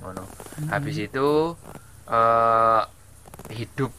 Ngono. 0.01 0.25
Hmm. 0.25 0.69
habis 0.73 0.97
itu 0.97 1.53
uh, 2.09 2.83
hidup 3.53 3.93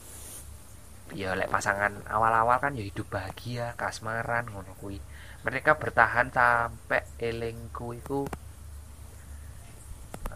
ya 1.14 1.38
lek 1.38 1.50
pasangan 1.50 2.06
awal-awal 2.10 2.58
kan 2.58 2.74
ya 2.74 2.84
hidup 2.84 3.08
bahagia 3.14 3.78
kasmaran 3.78 4.50
ngono 4.50 4.74
kui 4.82 4.98
mereka 5.46 5.78
bertahan 5.78 6.34
sampai 6.34 7.04
elengku 7.20 7.94
itu 7.94 8.24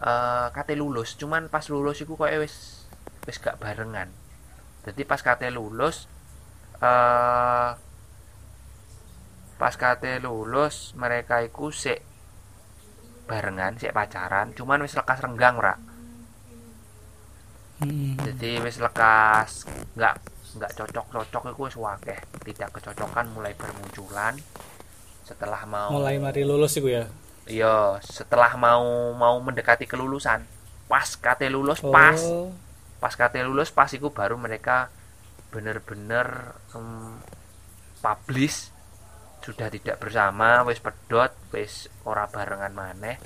uh, 0.04 0.48
kate 0.52 0.76
lulus. 0.76 1.16
Cuman 1.16 1.48
pas 1.48 1.64
lulus 1.66 2.04
iku 2.04 2.14
kok 2.14 2.30
wis 2.38 2.86
wis 3.24 3.36
gak 3.40 3.56
barengan. 3.58 4.12
Jadi 4.84 5.02
pas 5.08 5.20
kate 5.20 5.48
lulus 5.48 6.06
uh, 6.84 7.72
pas 9.58 9.74
kate 9.74 10.22
lulus 10.22 10.92
mereka 10.94 11.40
iku 11.40 11.72
sik 11.72 12.04
barengan 13.24 13.80
sik 13.80 13.96
pacaran. 13.96 14.52
Cuman 14.52 14.84
wis 14.84 14.92
lekas 14.94 15.24
renggang 15.24 15.56
ora 15.56 15.88
hmm. 17.82 18.18
jadi 18.22 18.50
wis 18.62 18.78
lekas 18.82 19.66
nggak 19.94 20.14
nggak 20.58 20.74
cocok 20.74 21.06
cocok 21.14 21.42
itu 21.54 21.62
wis 21.62 21.76
wakeh. 21.78 22.18
Tidak 22.42 22.68
kecocokan 22.74 23.30
mulai 23.30 23.54
bermunculan. 23.54 24.34
Setelah 25.22 25.62
mau 25.64 25.94
mulai 25.94 26.18
mari 26.18 26.42
lulus 26.42 26.74
itu 26.76 26.90
ya? 26.90 27.06
Iya 27.48 28.02
setelah 28.04 28.58
mau 28.60 29.14
mau 29.16 29.38
mendekati 29.40 29.88
kelulusan. 29.88 30.44
Pas 30.90 31.08
kate 31.16 31.48
lulus 31.48 31.80
oh. 31.80 31.94
pas 31.94 32.20
pas 32.98 33.14
kate 33.14 33.40
lulus 33.40 33.70
pas 33.70 33.88
itu 33.88 34.10
baru 34.10 34.36
mereka 34.36 34.90
bener-bener 35.48 36.52
um, 36.76 37.16
publish. 38.04 38.74
Sudah 39.40 39.72
tidak 39.72 39.96
bersama 39.96 40.60
wis 40.68 40.82
pedot 40.82 41.32
wis 41.54 41.88
ora 42.04 42.28
barengan 42.28 42.74
maneh. 42.74 43.16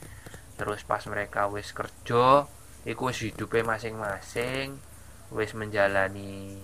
Terus 0.54 0.86
pas 0.86 1.02
mereka 1.10 1.50
wis 1.50 1.74
kerja 1.74 2.46
iku 2.86 3.10
wis 3.10 3.18
hidupnya 3.26 3.66
masing-masing. 3.66 4.78
Wis 5.32 5.56
menjalani 5.56 6.60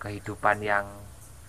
kehidupan 0.00 0.64
yang 0.64 0.88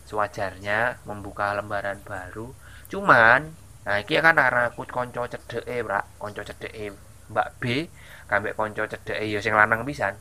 sewajarnya 0.06 1.00
membuka 1.08 1.56
lembaran 1.56 2.04
baru. 2.04 2.52
Cuman 2.92 3.56
nah 3.82 3.98
ini 3.98 4.14
kan 4.22 4.38
karena 4.38 4.70
aku 4.70 4.86
konco 4.86 5.26
cedek 5.26 5.66
eh 5.66 5.82
konco 6.22 6.46
cedek 6.46 6.94
Mbak 7.34 7.48
B 7.58 7.90
kambek 8.30 8.54
konco 8.54 8.84
cedek 8.86 9.18
ya 9.24 9.40
sing 9.40 9.56
lanang 9.56 9.88
pisan. 9.88 10.14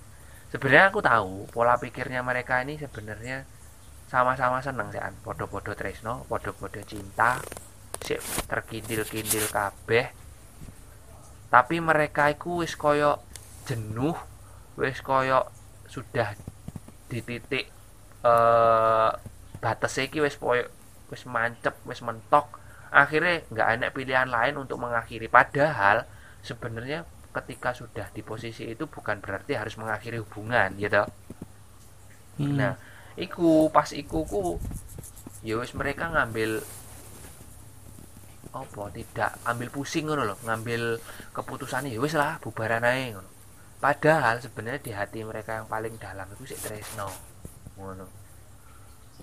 Sebenarnya 0.49 0.95
aku 0.95 1.03
tahu 1.03 1.51
pola 1.51 1.77
pikirnya 1.77 2.23
mereka 2.23 2.63
ini 2.63 2.79
sebenarnya 2.79 3.45
sama-sama 4.11 4.59
seneng 4.59 4.91
sih 4.91 4.99
podo-podo 5.23 5.71
tresno 5.79 6.27
podo-podo 6.27 6.83
cinta 6.87 7.39
si 8.03 8.15
terkindil-kindil 8.47 9.47
kabeh. 9.51 10.07
Tapi 11.51 11.77
mereka 11.83 12.31
itu 12.31 12.63
wis 12.63 12.79
koyo 12.79 13.19
jenuh 13.67 14.15
wis 14.79 15.03
koyo 15.03 15.51
sudah 15.91 16.35
di 17.11 17.19
titik 17.27 17.80
eh 18.21 19.11
batas 19.61 19.95
iki 20.01 20.21
wis 20.25 20.37
wis 21.11 21.23
mancep 21.29 21.75
wis 21.85 22.01
mentok. 22.01 22.61
Akhirnya 22.91 23.47
nggak 23.53 23.69
ada 23.79 23.87
pilihan 23.95 24.29
lain 24.29 24.59
untuk 24.59 24.83
mengakhiri. 24.83 25.31
Padahal 25.31 26.09
sebenarnya 26.43 27.07
ketika 27.31 27.71
sudah 27.71 28.11
di 28.11 28.27
posisi 28.27 28.67
itu 28.67 28.91
bukan 28.91 29.23
berarti 29.23 29.55
harus 29.55 29.79
mengakhiri 29.79 30.19
hubungan 30.19 30.75
gitu. 30.75 31.07
Hmm. 32.41 32.57
nah 32.57 32.73
iku 33.21 33.69
pas 33.69 33.93
iku 33.93 34.25
ku 34.25 34.57
ya 35.45 35.61
wis 35.61 35.77
mereka 35.77 36.09
ngambil 36.09 36.65
apa 38.51 38.83
tidak 38.97 39.31
ambil 39.45 39.69
pusing 39.71 40.09
ngono 40.09 40.25
loh 40.25 40.39
ngambil 40.43 40.99
keputusan 41.37 41.87
ya 41.87 42.01
wis 42.03 42.19
lah 42.19 42.43
bubaran 42.43 42.83
ngono. 42.83 43.31
Padahal 43.79 44.43
sebenarnya 44.43 44.81
di 44.83 44.93
hati 44.93 45.21
mereka 45.25 45.63
yang 45.63 45.69
paling 45.71 45.95
dalam 45.97 46.27
itu 46.35 46.53
sih 46.53 46.59
tresno 46.59 47.30
ngono. 47.81 48.05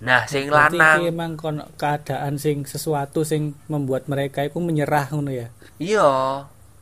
Nah 0.02 0.22
sing 0.30 0.46
lanang. 0.50 1.06
emang 1.06 1.34
kono 1.34 1.66
keadaan 1.74 2.38
sing 2.38 2.62
sesuatu 2.62 3.26
sing 3.26 3.58
membuat 3.66 4.06
mereka 4.06 4.46
itu 4.46 4.58
menyerah 4.62 5.10
ngono 5.10 5.30
ya. 5.30 5.48
iya. 5.78 6.10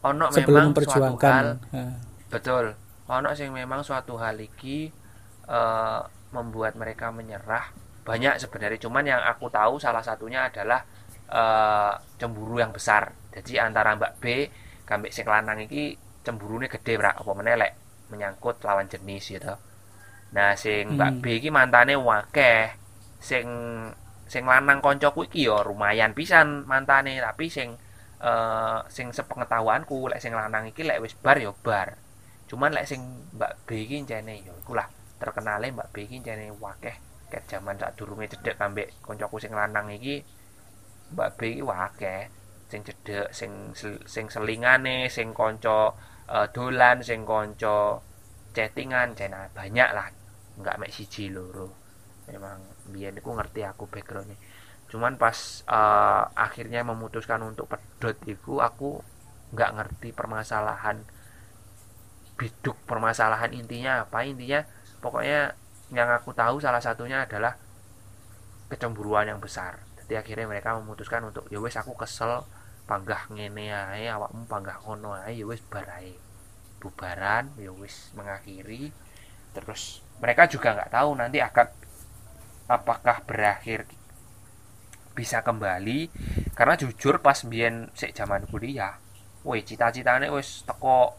Ono 0.06 0.25
Sebelum 0.30 0.71
memang 0.71 0.87
suatu 0.87 0.92
hal. 0.95 1.11
Memperjuangkan. 1.11 1.45
Nah, 1.75 1.95
betul. 2.30 2.64
Ono 3.11 3.28
sing 3.35 3.50
memang 3.50 3.80
suatu 3.83 4.14
hal 4.21 4.38
iki 4.38 4.87
eh, 5.49 6.00
membuat 6.30 6.78
mereka 6.78 7.11
menyerah. 7.11 7.73
Banyak 8.06 8.38
sebenarnya. 8.38 8.78
Cuman 8.78 9.02
yang 9.02 9.18
aku 9.25 9.50
tahu 9.50 9.83
salah 9.83 10.04
satunya 10.04 10.47
adalah 10.47 10.85
eh, 11.26 11.92
cemburu 12.21 12.62
yang 12.62 12.71
besar. 12.71 13.11
Jadi 13.35 13.59
antara 13.59 13.99
Mbak 13.99 14.12
B 14.23 14.25
kambek 14.87 15.11
sing 15.11 15.26
lanang 15.26 15.59
iki 15.66 15.99
cemburune 16.23 16.71
gede 16.71 16.95
brak. 16.95 17.18
Apa 17.18 17.33
menelek 17.35 17.73
menyangkut 18.14 18.62
lawan 18.62 18.87
jenis 18.87 19.35
gitu 19.35 19.59
nah 20.35 20.52
sing 20.59 20.97
Mbak 20.97 21.11
Hmm. 21.11 21.21
B 21.23 21.25
iki 21.38 21.49
mantane 21.50 21.95
wakeh. 21.97 22.75
Sing 23.21 23.47
sing 24.26 24.45
lanang 24.47 24.78
koncoku 24.83 25.21
iki 25.28 25.47
ya 25.49 25.62
lumayan 25.68 26.12
pisan 26.18 26.66
mantane. 26.71 27.18
Tapi 27.21 27.47
sing 27.50 27.68
eh 28.21 28.78
sing 28.88 29.12
sepengetahuanku 29.12 30.09
lek 30.11 30.21
sing 30.25 30.33
lanang 30.35 30.64
iki 30.71 30.83
lek 30.88 31.00
wis 31.04 31.14
bar 31.25 31.37
ya 31.38 31.52
bar. 31.66 31.88
Cuman 32.49 32.71
lek 32.76 32.87
sing 32.90 33.00
Mbak 33.37 33.52
B 33.66 33.68
iki 33.85 33.95
encene 34.02 34.35
ya 34.47 34.52
iku 34.62 34.73
lah 34.78 34.88
terkenale 35.21 35.66
Mbak 35.73 35.88
B 35.92 35.97
iki 36.06 36.14
encene 36.23 36.50
wakeh. 36.64 36.97
Ket 37.30 37.45
jaman 37.50 37.76
sadurunge 37.78 38.26
cedek 38.33 38.54
kambek 38.61 38.88
koncoku 39.02 39.37
sing 39.42 39.52
lanang 39.54 39.90
iki 39.99 40.23
Mbak 41.14 41.30
B 41.38 41.40
iki 41.59 41.62
wakeh. 41.62 42.21
Sing 42.71 42.80
cedek 42.87 43.30
sing 43.38 43.52
sing 44.14 44.25
selingane 44.35 45.06
sing 45.16 45.30
konco 45.35 45.95
eh, 46.35 46.47
dolan 46.54 46.99
sing 47.02 47.23
konco 47.23 48.02
chattingan 48.57 49.13
cena 49.13 49.53
banyak 49.53 49.89
lah. 49.93 50.09
Nggak 50.57 50.77
mek 50.81 50.91
siji 50.97 51.29
loro. 51.29 51.69
Memang 52.33 52.59
biyen 52.89 53.21
iku 53.21 53.37
ngerti 53.37 53.61
aku 53.69 53.85
backgroundnya. 53.93 54.41
Cuman 54.89 55.21
pas 55.21 55.37
eh, 55.69 56.25
akhirnya 56.33 56.81
memutuskan 56.89 57.45
untuk 57.45 57.69
pedot 57.69 58.17
iku 58.25 58.65
aku 58.65 59.05
nggak 59.53 59.71
ngerti 59.77 60.09
permasalahan 60.17 61.05
biduk 62.41 62.77
permasalahan 62.89 63.53
intinya 63.53 64.09
apa. 64.09 64.25
Intinya 64.25 64.65
pokoknya 65.05 65.53
yang 65.93 66.09
aku 66.11 66.33
tahu 66.33 66.59
salah 66.59 66.81
satunya 66.81 67.29
adalah 67.29 67.55
kecemburuan 68.73 69.29
yang 69.29 69.39
besar. 69.39 69.79
Jadi 70.03 70.19
akhirnya 70.19 70.47
mereka 70.49 70.75
memutuskan 70.79 71.23
untuk 71.29 71.47
ya 71.53 71.63
wes 71.63 71.77
aku 71.79 71.95
kesel 71.95 72.43
panggah 72.87 73.27
ngene 73.35 73.75
ae 73.75 74.07
awakmu 74.07 74.47
panggah 74.47 74.79
ngono 74.87 75.19
ae 75.19 75.35
ya 75.35 75.47
wes 75.47 75.59
bar 75.67 75.87
ae 75.99 76.25
bubaran 76.83 77.52
ya 77.61 77.73
wes 77.73 78.12
mengakhiri. 78.16 78.92
Terus 79.56 80.04
mereka 80.21 80.49
juga 80.49 80.76
nggak 80.76 80.92
tahu 80.92 81.11
nanti 81.16 81.38
akan 81.40 81.66
apakah 82.68 83.23
berakhir 83.25 83.87
bisa 85.16 85.40
kembali. 85.40 86.09
Karena 86.52 86.75
jujur 86.76 87.21
pas 87.25 87.40
biyen 87.45 87.88
sik 87.97 88.12
zaman 88.16 88.45
kuliah 88.49 88.97
woi 89.47 89.62
cita-citane 89.62 90.26
wis 90.35 90.66
teko 90.66 91.14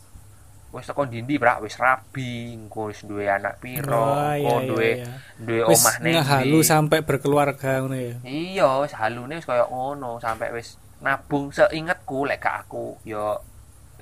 wis 0.76 0.84
teko 0.84 1.08
dindi 1.08 1.40
brak? 1.40 1.64
Wis 1.64 1.80
rabi 1.80 2.52
engko 2.54 2.92
wis 2.92 3.08
duwe 3.08 3.32
anak 3.32 3.64
piro 3.64 3.96
oh, 3.96 4.36
engko 4.36 4.56
iya, 4.60 4.68
duwe 4.68 4.90
iya, 5.00 5.14
duwe 5.40 5.62
Wis 5.72 5.80
omah 5.80 5.96
ning 6.04 6.16
ndi. 6.20 6.60
sampai 6.68 7.00
berkeluarga 7.08 7.80
ngono 7.80 7.96
ya. 7.96 8.16
iya 8.28 8.68
wis 8.84 8.92
halune 9.00 9.40
wis 9.40 9.48
kaya 9.48 9.64
ngono 9.72 10.20
sampai 10.20 10.52
wis 10.52 10.76
nabung. 11.00 11.56
Seingetku 11.56 12.28
lek 12.28 12.44
gak 12.44 12.68
aku 12.68 13.00
yo 13.08 13.40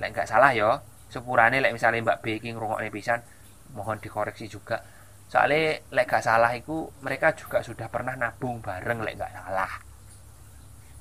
lek 0.01 0.11
gak 0.11 0.25
salah 0.25 0.51
yo 0.57 0.81
sepurane 1.15 1.63
lek 1.63 1.71
misalnya 1.71 2.03
Mbak 2.03 2.19
B 2.19 2.25
iki 2.43 2.51
ngrungokne 2.51 2.91
pisan 2.91 3.23
mohon 3.71 4.03
dikoreksi 4.03 4.51
juga. 4.51 4.83
Soalnya 5.31 5.79
lek 5.95 6.05
gak 6.11 6.23
salah 6.27 6.51
iku 6.51 6.91
mereka 6.99 7.31
juga 7.31 7.63
sudah 7.63 7.87
pernah 7.87 8.19
nabung 8.19 8.59
bareng 8.59 8.99
lek 8.99 9.15
gak 9.15 9.31
salah. 9.31 9.71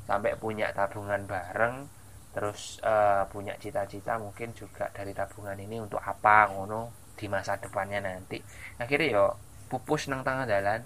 Sampai 0.07 0.39
punya 0.39 0.71
tabungan 0.71 1.27
bareng 1.27 1.91
terus 2.35 2.79
eh, 2.83 3.23
punya 3.31 3.55
cita-cita 3.59 4.19
mungkin 4.19 4.55
juga 4.55 4.91
dari 4.91 5.15
tabungan 5.15 5.55
ini 5.59 5.79
untuk 5.83 6.03
apa 6.03 6.51
ngono 6.51 7.11
di 7.19 7.27
masa 7.27 7.59
depannya 7.59 7.99
nanti. 7.99 8.39
Akhirnya 8.79 9.09
yo 9.11 9.27
pupus 9.67 10.07
nang 10.07 10.23
tengah 10.23 10.47
jalan. 10.47 10.81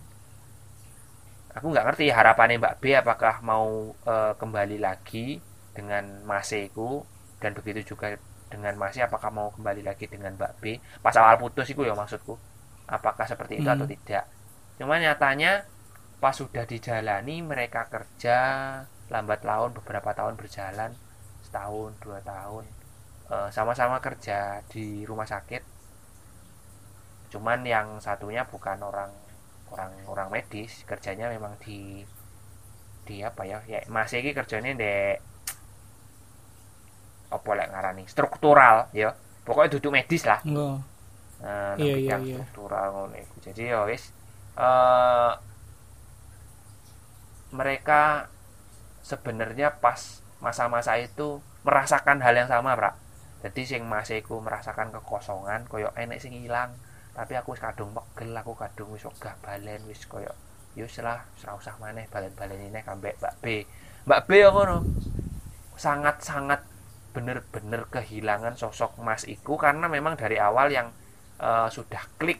Aku 1.57 1.73
nggak 1.73 1.85
ngerti 1.93 2.13
harapannya 2.13 2.61
Mbak 2.61 2.77
B 2.81 2.85
apakah 2.97 3.45
mau 3.45 3.93
eh, 4.09 4.33
kembali 4.37 4.81
lagi 4.81 5.41
dengan 5.73 6.27
Maseku 6.27 7.07
dan 7.39 7.55
begitu 7.55 7.95
juga 7.95 8.19
dengan 8.53 8.75
Masih 8.83 9.03
apakah 9.09 9.31
mau 9.39 9.49
kembali 9.57 9.83
lagi 9.89 10.07
dengan 10.15 10.33
Mbak 10.39 10.53
B? 10.63 10.65
Pas 11.05 11.15
awal 11.21 11.37
putus 11.43 11.67
itu 11.73 11.83
ya 11.89 11.95
maksudku. 12.01 12.35
Apakah 12.97 13.27
seperti 13.33 13.55
itu 13.61 13.69
Hmm. 13.69 13.75
atau 13.75 13.87
tidak? 13.95 14.25
Cuman 14.79 14.99
nyatanya 15.05 15.53
pas 16.23 16.35
sudah 16.41 16.65
dijalani 16.73 17.37
mereka 17.51 17.83
kerja 17.95 18.39
lambat 19.13 19.41
laun 19.49 19.71
beberapa 19.79 20.11
tahun 20.19 20.35
berjalan 20.41 20.91
setahun 21.45 21.91
dua 22.05 22.21
tahun 22.33 22.65
eh, 23.35 23.49
sama-sama 23.57 23.97
kerja 24.07 24.39
di 24.73 25.05
rumah 25.09 25.29
sakit. 25.35 25.63
Cuman 27.33 27.61
yang 27.75 27.89
satunya 28.07 28.43
bukan 28.53 28.79
orang 28.91 29.13
orang 29.73 29.93
orang 30.13 30.29
medis 30.35 30.73
kerjanya 30.91 31.27
memang 31.35 31.55
di 31.65 31.79
di 33.07 33.17
apa 33.29 33.43
ya 33.51 33.59
ya 33.73 33.81
masih 33.97 34.19
ini 34.23 34.31
kerjanya 34.39 34.71
dek 34.83 35.17
apa 37.29 37.51
lek 37.59 37.69
ngarani? 37.73 38.03
Struktural 38.09 38.89
ya. 38.97 39.13
Pokoknya 39.47 39.71
duduk 39.81 39.93
medis 39.97 40.23
lah. 40.29 40.41
Oh, 40.49 40.77
nah, 41.41 41.73
Iya, 41.79 41.97
iya, 41.97 42.17
bidang 42.19 42.23
iya. 42.29 42.37
struktural 42.43 42.87
ngono 42.95 43.17
iku. 43.17 43.35
jadi 43.47 43.63
ya 43.77 43.81
wis. 43.89 44.13
Eh, 44.59 45.33
mereka 47.49 48.29
sebenarnya 49.01 49.81
pas 49.81 50.21
masa-masa 50.45 51.01
itu 51.01 51.41
merasakan 51.65 52.21
hal 52.23 52.35
yang 52.37 52.49
sama 52.51 52.77
Pra. 52.77 52.93
jadi 53.43 53.63
sing 53.65 53.83
masiku 53.89 54.43
merasakan 54.43 54.91
kekosongan 54.95 55.65
koyo 55.71 55.89
enek 55.97 56.19
sing 56.23 56.35
hilang 56.35 56.71
tapi 57.17 57.35
aku 57.35 57.55
wis 57.57 57.63
kadung 57.63 57.91
pegel 57.97 58.35
aku 58.37 58.53
kadung 58.55 58.93
wis 58.95 59.07
ogah 59.09 59.35
balen 59.43 59.81
wis 59.91 60.05
koyo 60.07 60.31
ya 60.79 60.85
wis 60.87 60.99
lah 61.03 61.25
ora 61.43 61.53
usah 61.59 61.75
maneh 61.83 62.07
balen-balen 62.13 62.61
ini 62.71 62.81
kambek 62.85 63.19
Mbak 63.19 63.35
B. 63.43 63.47
Mbak 64.07 64.21
B 64.29 64.31
ya 64.39 64.49
ngono? 64.55 64.77
Sangat-sangat 65.79 66.61
bener-bener 67.19 67.91
kehilangan 67.91 68.55
sosok 68.55 68.95
Mas 69.03 69.27
Iku 69.27 69.59
karena 69.59 69.91
memang 69.91 70.15
dari 70.15 70.39
awal 70.39 70.71
yang 70.71 70.95
eh, 71.43 71.67
sudah 71.67 72.07
klik 72.15 72.39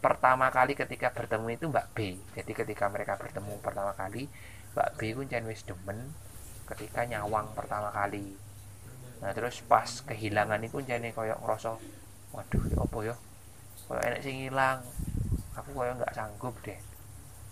pertama 0.00 0.48
kali 0.48 0.72
ketika 0.72 1.12
bertemu 1.12 1.60
itu 1.60 1.68
Mbak 1.68 1.86
B. 1.92 2.16
Jadi 2.32 2.52
ketika 2.56 2.88
mereka 2.88 3.20
bertemu 3.20 3.60
pertama 3.60 3.92
kali, 3.92 4.32
Mbak 4.72 4.88
B 4.96 5.00
jan 5.28 5.44
wis 5.44 5.60
demen 5.68 6.08
ketika 6.72 7.04
nyawang 7.04 7.52
pertama 7.52 7.92
kali. 7.92 8.32
Nah, 9.20 9.36
terus 9.36 9.60
pas 9.60 9.88
kehilangan 10.08 10.60
itu 10.64 10.80
jane 10.80 11.12
koyo 11.12 11.36
ngerasa 11.44 11.76
waduh 12.32 12.64
ya 12.72 12.76
apa 12.80 12.98
ya? 13.04 13.14
Koyo 13.84 14.00
enek 14.08 14.20
sing 14.24 14.40
ilang. 14.40 14.80
Aku 15.60 15.76
koyo 15.76 15.92
nggak 16.00 16.16
sanggup 16.16 16.56
deh. 16.64 16.80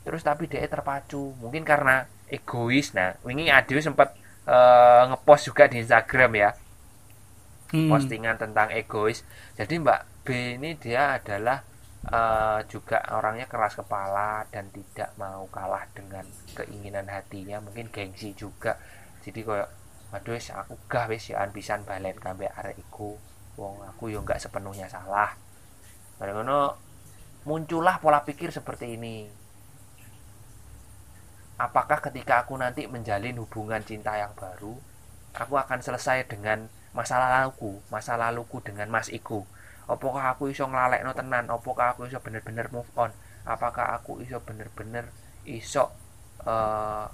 Terus 0.09 0.25
tapi 0.25 0.49
dia 0.49 0.65
terpacu, 0.65 1.37
mungkin 1.37 1.69
karena 1.69 2.09
egois. 2.33 2.97
Nah, 2.97 3.13
wingi 3.25 3.53
Ade 3.53 3.77
sempat 3.81 4.17
eh, 4.49 5.03
ngepost 5.13 5.53
juga 5.53 5.69
di 5.69 5.85
Instagram 5.85 6.33
ya 6.37 6.51
hmm. 7.73 7.89
postingan 7.91 8.37
tentang 8.39 8.71
egois. 8.71 9.25
Jadi 9.57 9.81
Mbak 9.81 10.01
B 10.23 10.61
ini 10.61 10.77
dia 10.79 11.19
adalah 11.19 11.65
eh, 12.07 12.61
juga 12.69 13.03
orangnya 13.17 13.49
keras 13.49 13.75
kepala 13.75 14.47
dan 14.53 14.71
tidak 14.71 15.11
mau 15.19 15.49
kalah 15.49 15.89
dengan 15.97 16.23
keinginan 16.55 17.09
hatinya, 17.09 17.59
mungkin 17.59 17.89
gengsi 17.89 18.37
juga. 18.37 18.79
Jadi 19.25 19.43
kayak 19.43 19.71
waduh 20.13 20.37
wis 20.37 20.53
aku 20.53 20.77
gah 20.93 21.09
wis 21.09 21.33
ya 21.33 21.41
pisan 21.49 21.89
balen 21.89 22.15
kambek 22.21 22.53
arek 22.53 22.77
iku. 22.79 23.17
Wong 23.57 23.85
aku 23.85 24.13
yo 24.13 24.21
nggak 24.23 24.41
sepenuhnya 24.41 24.87
salah. 24.89 25.33
Ngono 26.21 26.79
muncullah 27.49 27.99
pola 27.99 28.23
pikir 28.23 28.55
seperti 28.55 28.95
ini. 28.95 29.27
Apakah 31.59 32.03
ketika 32.03 32.43
aku 32.43 32.59
nanti 32.59 32.87
menjalin 32.91 33.39
hubungan 33.39 33.83
cinta 33.87 34.19
yang 34.19 34.35
baru, 34.35 34.75
aku 35.37 35.55
akan 35.55 35.79
selesai 35.79 36.27
dengan 36.27 36.67
masa 36.93 37.17
laluku, 37.17 37.81
masa 37.89 38.21
laluku 38.21 38.61
dengan 38.61 38.89
Mas 38.93 39.09
Iku. 39.09 39.45
Apakah 39.89 40.37
aku 40.37 40.53
iso 40.53 40.69
nglalekno 40.69 41.13
tenan? 41.13 41.49
Apakah 41.49 41.97
aku 41.97 42.07
iso 42.09 42.21
bener-bener 42.21 42.69
move 42.71 42.89
on? 42.95 43.11
Apakah 43.43 43.97
aku 43.99 44.23
iso 44.23 44.39
bener-bener 44.45 45.11
iso 45.45 45.91
eh, 46.47 47.07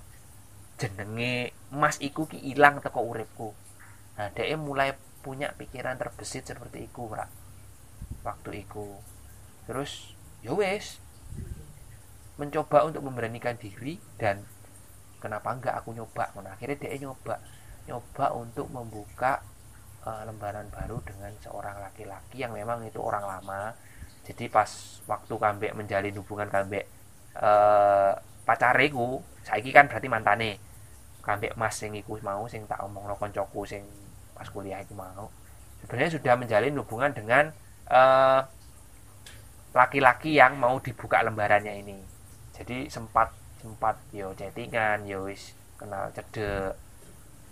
jenenge 0.78 1.54
Mas 1.74 1.98
Iku 1.98 2.28
ki 2.30 2.38
ilang 2.54 2.78
teko 2.82 3.02
uripku. 3.02 3.54
Nah, 4.18 4.30
dia 4.34 4.58
mulai 4.58 4.94
punya 5.22 5.54
pikiran 5.54 5.98
terbesit 5.98 6.46
seperti 6.46 6.86
iku, 6.90 7.10
Rak. 7.10 7.30
Waktu 8.26 8.66
iku. 8.66 8.98
Terus, 9.66 10.14
ya 10.42 10.54
wes 10.54 11.02
mencoba 12.38 12.86
untuk 12.86 13.02
memberanikan 13.02 13.58
diri 13.58 13.98
dan 14.14 14.46
kenapa 15.18 15.50
enggak 15.50 15.74
aku 15.74 15.90
nyoba 15.90 16.30
Nah, 16.38 16.54
akhirnya 16.54 16.78
dia 16.78 16.94
nyoba 17.02 17.42
nyoba 17.90 18.30
untuk 18.38 18.70
membuka 18.70 19.42
uh, 20.06 20.22
lembaran 20.28 20.68
baru 20.70 21.00
dengan 21.02 21.32
seorang 21.42 21.80
laki-laki 21.82 22.44
yang 22.44 22.54
memang 22.54 22.84
itu 22.86 23.00
orang 23.02 23.24
lama. 23.24 23.74
Jadi 24.28 24.46
pas 24.52 24.68
waktu 25.08 25.34
kambek 25.34 25.72
menjalin 25.72 26.14
hubungan 26.20 26.52
kambek 26.52 26.84
uh, 27.40 28.12
pacareku 28.44 29.24
saiki 29.42 29.72
kan 29.72 29.88
berarti 29.88 30.08
mantane. 30.10 30.50
Kambek 31.24 31.56
mas 31.56 31.76
sing 31.76 31.96
iku 31.96 32.20
mau 32.20 32.44
sing 32.48 32.64
tak 32.68 32.80
omong 32.84 33.08
lo 33.08 33.16
koncoku 33.16 33.64
sing 33.64 33.84
pas 34.36 34.46
kuliah 34.48 34.80
itu 34.84 34.92
mau. 34.92 35.32
Sebenarnya 35.80 36.10
sudah 36.12 36.34
menjalin 36.36 36.74
hubungan 36.76 37.10
dengan 37.16 37.44
uh, 37.88 38.40
laki-laki 39.72 40.36
yang 40.36 40.56
mau 40.56 40.76
dibuka 40.80 41.20
lembarannya 41.24 41.74
ini. 41.80 41.98
Jadi 42.56 42.90
sempat 42.90 43.30
sempat 43.58 43.98
yo 44.14 44.34
chattingan 44.34 45.06
yo 45.06 45.28
wis 45.28 45.54
kenal 45.78 46.10
cedek. 46.12 46.74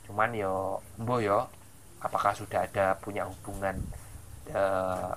Cuman 0.06 0.34
yo 0.34 0.82
mbo 0.98 1.18
yo 1.18 1.50
apakah 2.06 2.32
sudah 2.32 2.64
ada 2.64 2.94
punya 2.96 3.26
hubungan 3.26 3.82
uh, 4.54 5.14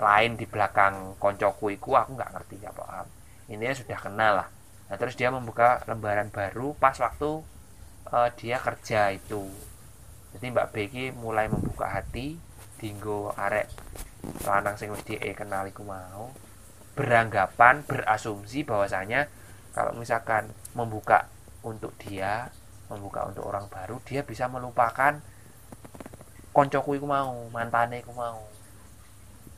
lain 0.00 0.34
di 0.34 0.48
belakang 0.48 1.14
koncoku 1.20 1.70
iku 1.76 1.94
aku 1.94 2.16
nggak 2.18 2.32
ngerti 2.34 2.56
ya 2.64 2.72
paham. 2.74 3.06
Ini 3.46 3.76
sudah 3.76 3.98
kenal 4.00 4.32
lah. 4.42 4.48
Nah 4.90 4.96
terus 4.96 5.14
dia 5.14 5.28
membuka 5.28 5.84
lembaran 5.86 6.32
baru 6.32 6.74
pas 6.74 6.96
waktu 6.98 7.44
uh, 8.10 8.28
dia 8.34 8.56
kerja 8.58 9.12
itu. 9.12 9.46
Jadi 10.34 10.50
Mbak 10.50 10.68
Becky 10.74 11.04
mulai 11.14 11.46
membuka 11.46 11.86
hati 11.86 12.34
dinggo 12.82 13.30
arek 13.38 13.70
lanang 14.44 14.74
sing 14.80 14.90
wis 14.90 15.04
kenal 15.36 15.68
iku 15.68 15.84
mau 15.84 16.32
beranggapan 16.96 17.84
berasumsi 17.84 18.64
bahwasanya 18.64 19.28
kalau 19.74 19.92
misalkan 19.98 20.50
membuka 20.72 21.26
untuk 21.66 21.92
dia 22.00 22.48
membuka 22.88 23.26
untuk 23.26 23.44
orang 23.48 23.66
baru 23.66 23.98
dia 24.06 24.22
bisa 24.22 24.46
melupakan 24.46 25.18
koncoku 26.54 26.94
iku 26.94 27.06
mau 27.10 27.50
mantane 27.50 27.98
iku 27.98 28.14
mau. 28.14 28.38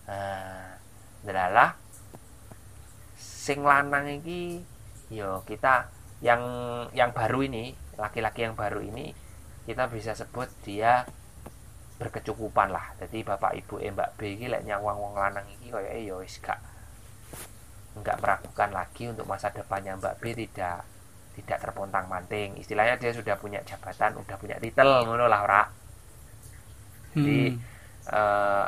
Nah 0.08 0.72
delalah 1.20 1.76
sing 3.20 3.60
lanang 3.60 4.08
iki 4.08 4.64
yo 5.12 5.44
kita 5.44 5.92
yang 6.24 6.40
yang 6.96 7.12
baru 7.12 7.44
ini 7.44 7.76
laki-laki 8.00 8.48
yang 8.48 8.56
baru 8.56 8.80
ini 8.80 9.12
kita 9.68 9.92
bisa 9.92 10.16
sebut 10.16 10.48
dia 10.64 11.04
berkecukupan 12.00 12.72
lah. 12.72 12.96
Jadi 12.96 13.20
bapak 13.20 13.52
ibu 13.60 13.76
eh 13.76 13.92
mbak 13.92 14.16
B 14.16 14.40
ini 14.40 14.48
lek 14.48 14.64
nyawang 14.64 14.96
wong 14.96 15.14
lanang 15.20 15.44
iki 15.60 15.68
kaya 15.68 15.92
eh 15.92 16.08
yo 16.08 16.24
wis 16.24 16.40
gak 16.40 16.58
nggak 17.96 18.20
meragukan 18.20 18.70
lagi 18.72 19.08
untuk 19.08 19.24
masa 19.24 19.48
depannya 19.52 19.96
mbak 19.96 20.20
B 20.20 20.36
tidak 20.36 20.84
tidak 21.36 21.58
terpontang 21.60 22.08
manting 22.08 22.56
istilahnya 22.56 22.96
dia 22.96 23.12
sudah 23.12 23.36
punya 23.36 23.60
jabatan 23.64 24.16
udah 24.16 24.36
punya 24.40 24.56
titel 24.56 25.04
ngono 25.04 25.28
lah 25.28 25.40
ora 25.44 25.62
jadi 27.16 27.56
hmm. 27.56 27.60
eh, 28.12 28.66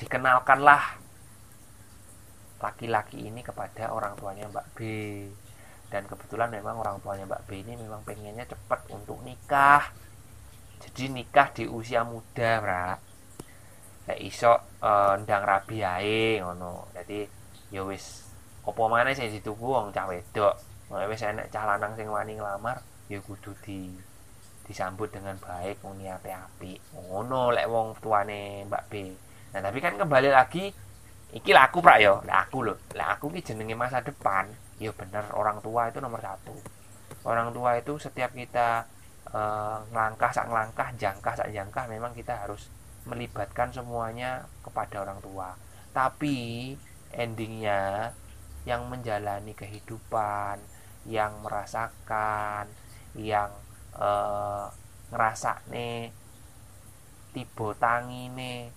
dikenalkanlah 0.00 1.04
laki-laki 2.64 3.28
ini 3.28 3.44
kepada 3.44 3.92
orang 3.92 4.16
tuanya 4.16 4.48
Mbak 4.48 4.66
B. 4.72 4.78
Dan 5.92 6.08
kebetulan 6.08 6.48
memang 6.48 6.80
orang 6.80 6.96
tuanya 7.04 7.28
Mbak 7.28 7.44
B 7.44 7.60
ini 7.60 7.76
memang 7.76 8.00
pengennya 8.08 8.48
cepat 8.48 8.88
untuk 8.88 9.20
nikah. 9.20 9.92
Jadi 10.80 11.12
nikah 11.12 11.52
di 11.52 11.68
usia 11.68 12.08
muda 12.08 12.60
bra 12.64 12.96
kayak 14.04 14.20
iso 14.20 14.52
uh, 14.84 15.16
ndang 15.20 15.44
rabi 15.44 15.84
ae 15.84 16.40
ngono. 16.40 16.88
Jadi 16.96 17.28
ya 17.68 17.84
wis 17.84 18.24
opo 18.64 18.88
mana 18.88 19.12
sih 19.12 19.28
dituku 19.28 19.64
wong 19.64 19.92
cah 19.92 20.08
wedok. 20.08 20.56
Wis 20.88 21.20
enek 21.20 21.52
cah 21.52 21.64
lanang 21.68 21.96
sing 22.00 22.08
wani 22.08 22.40
nglamar 22.40 22.80
ya 23.12 23.20
kudu 23.20 23.52
di 23.60 23.92
disambut 24.64 25.12
dengan 25.12 25.36
baik 25.36 25.84
wong 25.84 26.00
niate 26.00 26.32
apik 26.32 26.80
ngono 26.96 27.52
lek 27.52 27.68
wong 27.68 28.00
tuane 28.00 28.64
Mbak 28.64 28.84
B. 28.88 28.94
Nah 29.52 29.60
tapi 29.60 29.78
kan 29.78 29.94
kembali 30.00 30.32
lagi 30.32 30.72
iki 31.36 31.50
lah 31.52 31.68
aku 31.68 31.84
prak 31.84 31.98
yo. 32.00 32.24
Lah 32.24 32.48
aku 32.48 32.64
loh 32.64 32.78
lah 32.96 33.16
aku 33.16 33.28
ki 33.28 33.44
jenenge 33.44 33.76
masa 33.76 34.00
depan. 34.00 34.48
Yo 34.80 34.96
bener 34.96 35.28
orang 35.36 35.60
tua 35.60 35.92
itu 35.92 36.00
nomor 36.00 36.20
satu. 36.24 36.56
Orang 37.24 37.52
tua 37.52 37.76
itu 37.76 37.96
setiap 38.00 38.32
kita 38.32 38.88
uh, 39.32 39.84
ngelangkah 39.92 40.32
sak 40.32 40.48
ngelangkah 40.48 40.88
jangkah 40.96 41.34
sak 41.36 41.52
jangkah 41.52 41.84
memang 41.88 42.12
kita 42.16 42.36
harus 42.44 42.68
melibatkan 43.04 43.68
semuanya 43.68 44.48
kepada 44.64 45.04
orang 45.04 45.20
tua. 45.20 45.52
Tapi 45.92 46.72
endingnya 47.12 48.10
yang 48.64 48.88
menjalani 48.88 49.52
kehidupan 49.52 50.56
yang 51.04 51.36
merasakan 51.44 52.64
yang 53.12 53.52
uh, 53.98 54.66
ngerasa 55.14 55.62
nih 55.70 56.10
tiba 57.34 57.74
tangi 57.78 58.30
nih 58.30 58.70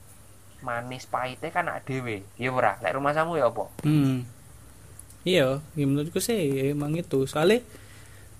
manis 0.65 1.05
pahitnya 1.05 1.53
kan 1.53 1.69
ada 1.69 1.81
dewe 1.85 2.25
ya 2.41 2.49
ora 2.49 2.81
lek 2.81 2.97
rumah 2.97 3.13
samu 3.13 3.37
ya 3.37 3.49
apa 3.49 3.69
hmm. 3.85 4.25
iya 5.21 5.61
ya 5.77 5.85
menurutku 5.85 6.17
sih 6.17 6.73
emang 6.73 6.97
itu 6.97 7.29
soalnya 7.29 7.61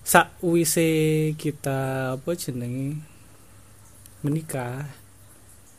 sak 0.01 0.33
wise 0.41 0.89
kita 1.37 2.13
apa 2.17 2.31
jenenge 2.33 2.97
menikah 4.25 4.89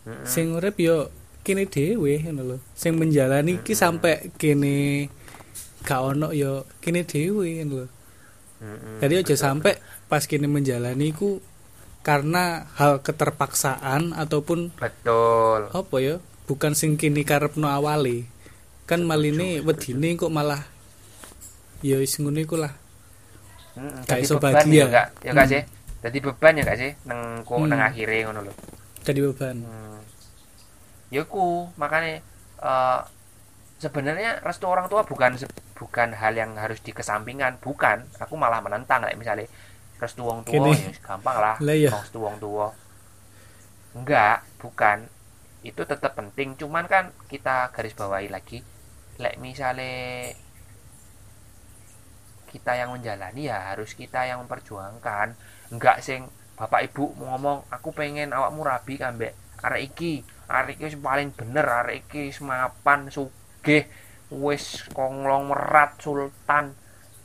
mm 0.07 0.13
-hmm. 0.15 0.27
sing 0.29 0.55
urip 0.55 0.79
yo 0.79 1.11
kene 1.43 1.67
dhewe 1.67 2.23
ngono 2.23 2.43
lho 2.55 2.57
sing 2.79 2.95
menjalani 2.95 3.57
mm 3.57 3.59
-hmm. 3.59 3.67
ki 3.67 3.75
sampai 3.75 4.15
kene 4.39 5.09
gak 5.83 6.01
ono 6.13 6.31
yo 6.31 6.69
kene 6.79 7.03
dhewe 7.03 7.65
ngono 7.65 7.75
lho 7.83 7.98
mm 8.59 8.99
jadi 8.99 9.23
aja 9.23 9.35
sampai 9.39 9.79
pas 10.11 10.27
kene 10.27 10.51
menjalani 10.51 11.15
ku 11.15 11.39
karena 12.03 12.67
hal 12.79 13.05
keterpaksaan 13.05 14.17
ataupun 14.17 14.73
betul. 14.75 15.69
apa 15.71 15.97
ya 16.01 16.17
bukan 16.49 16.73
sing 16.73 16.97
kini 16.97 17.23
karepno 17.29 17.69
awali. 17.69 18.25
Kan 18.89 19.05
maline 19.05 19.61
wedine 19.61 20.17
kok 20.17 20.33
malah 20.33 20.65
ya 21.85 22.01
wis 22.01 22.17
ngono 22.17 22.41
iku 22.41 22.57
lah. 22.57 22.73
Gak 24.09 24.25
iso 24.25 24.41
bahagia. 24.41 24.89
ya 24.89 25.05
ya 25.21 25.31
gak 25.37 25.49
sih? 25.53 25.63
Jadi 26.01 26.19
beban 26.25 26.57
ya 26.57 26.65
gak 26.65 26.79
sih? 26.81 26.91
Nang 27.05 27.45
kok 27.45 27.61
hmm. 27.61 27.69
nang 27.69 27.85
akhire 27.85 28.25
ngono 28.25 28.49
lho. 28.49 28.53
Jadi 29.05 29.21
beban. 29.21 29.57
Hmm. 29.61 30.01
ya 31.09 31.25
ku 31.25 31.69
makanya 31.81 32.21
uh, 32.61 33.01
sebenarnya 33.81 34.45
restu 34.45 34.69
orang 34.69 34.93
tua 34.93 35.05
bukan 35.09 35.41
bukan 35.79 36.11
hal 36.19 36.35
yang 36.35 36.59
harus 36.59 36.83
dikesampingkan 36.83 37.63
bukan. 37.63 38.03
Aku 38.19 38.35
malah 38.35 38.59
menentang 38.59 39.07
kayak 39.07 39.15
misalnya 39.15 39.47
restu 39.99 40.23
wong 40.23 40.47
tua 40.47 40.71
ya 40.75 40.95
gampang 41.03 41.37
lah 41.43 41.57
iya. 41.75 41.91
restu 41.91 42.23
wong 42.23 42.39
tua 42.43 42.75
enggak 43.95 44.43
bukan. 44.59 45.07
Itu 45.63 45.83
tetap 45.87 46.15
penting 46.15 46.55
cuman 46.55 46.87
kan 46.87 47.11
kita 47.27 47.71
garis 47.75 47.95
bawahi 47.99 48.31
lagi 48.31 48.63
lek 49.19 49.35
misalnya 49.43 50.31
kita 52.49 52.79
yang 52.79 52.95
menjalani 52.95 53.51
ya 53.51 53.75
harus 53.75 53.93
kita 53.93 54.25
yang 54.25 54.43
memperjuangkan. 54.47 55.35
Enggak 55.75 56.01
sing 56.01 56.31
bapak 56.55 56.91
ibu 56.91 57.15
mau 57.19 57.35
ngomong 57.35 57.67
aku 57.71 57.91
pengen 57.95 58.31
awakmu 58.31 58.63
rabi 58.67 58.97
kambek. 58.97 59.35
Arek 59.59 59.95
iki 59.95 60.23
arek 60.47 60.79
iki 60.79 60.97
paling 60.97 61.35
bener 61.35 61.67
arek 61.67 62.07
iki 62.07 62.31
semapan 62.31 63.11
sugih 63.11 63.85
wis 64.33 64.85
konglong 64.93 65.49
merat 65.49 65.97
sultan. 66.01 66.77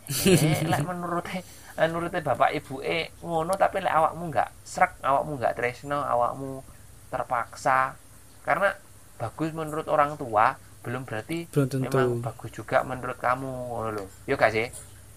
Eh, 0.08 0.64
lek 0.72 0.84
menurut 0.84 1.28
menurut 1.74 2.14
bapak 2.14 2.54
ibu 2.54 2.86
eh 2.86 3.10
ngono 3.26 3.58
tapi 3.58 3.82
lek 3.82 3.92
awakmu 3.92 4.30
nggak 4.30 4.50
serak 4.62 5.00
awakmu 5.02 5.42
nggak 5.42 5.56
tresno 5.58 6.00
awakmu 6.00 6.64
terpaksa. 7.12 7.96
Karena 8.44 8.72
bagus 9.20 9.56
menurut 9.56 9.88
orang 9.88 10.20
tua 10.20 10.56
belum 10.84 11.08
berarti 11.08 11.48
belum 11.48 11.68
tentu. 11.72 11.96
memang 11.96 12.20
bagus 12.20 12.52
juga 12.52 12.84
menurut 12.84 13.16
kamu 13.16 13.48
ngono 13.48 13.90
lho. 13.96 14.06
Yo 14.28 14.36
gak 14.36 14.52
sih? 14.52 14.68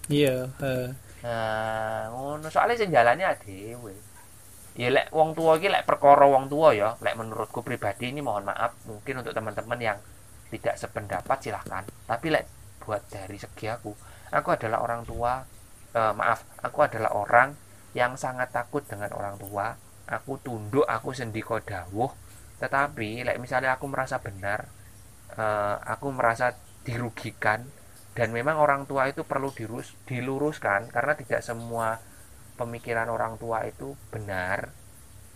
Iya 0.07 0.47
uh. 0.63 0.87
nah 1.23 2.07
ngono. 2.15 2.47
Soalnya 2.47 2.87
jalane 2.87 3.23
dhewe. 3.43 3.93
Ya 4.77 4.93
lek 4.93 5.09
wong 5.11 5.33
tua 5.33 5.57
iki 5.57 5.67
lek 5.67 5.83
perkara 5.83 6.23
wong 6.23 6.47
tua 6.47 6.71
ya 6.71 6.95
lek 7.01 7.17
menurutku 7.17 7.65
pribadi 7.65 8.13
ini 8.13 8.23
mohon 8.23 8.47
maaf 8.47 8.77
mungkin 8.85 9.25
untuk 9.25 9.33
teman-teman 9.33 9.79
yang 9.81 9.97
tidak 10.51 10.75
sependapat 10.79 11.37
silahkan. 11.43 11.83
Tapi 12.07 12.27
lek 12.31 12.45
buat 12.83 13.03
dari 13.11 13.35
segi 13.35 13.67
aku 13.67 13.91
aku 14.31 14.49
adalah 14.55 14.79
orang 14.83 15.03
tua 15.03 15.43
uh, 15.95 16.13
maaf 16.15 16.47
aku 16.63 16.87
adalah 16.87 17.11
orang 17.15 17.51
yang 17.91 18.15
sangat 18.15 18.51
takut 18.51 18.83
dengan 18.87 19.11
orang 19.15 19.35
tua. 19.39 19.75
Aku 20.07 20.39
tunduk 20.39 20.87
aku 20.87 21.11
sendiko 21.11 21.59
dawuh. 21.59 22.11
Tetapi 22.63 23.27
like 23.27 23.39
misalnya 23.43 23.75
aku 23.75 23.91
merasa 23.91 24.23
benar 24.23 24.71
uh, 25.35 25.77
aku 25.83 26.15
merasa 26.15 26.55
dirugikan 26.87 27.67
dan 28.15 28.33
memang 28.33 28.57
orang 28.57 28.89
tua 28.89 29.11
itu 29.11 29.21
perlu 29.27 29.53
dirus, 29.53 29.93
diluruskan 30.09 30.89
karena 30.89 31.13
tidak 31.13 31.43
semua 31.45 32.01
pemikiran 32.57 33.11
orang 33.11 33.35
tua 33.35 33.67
itu 33.67 33.93
benar. 34.09 34.71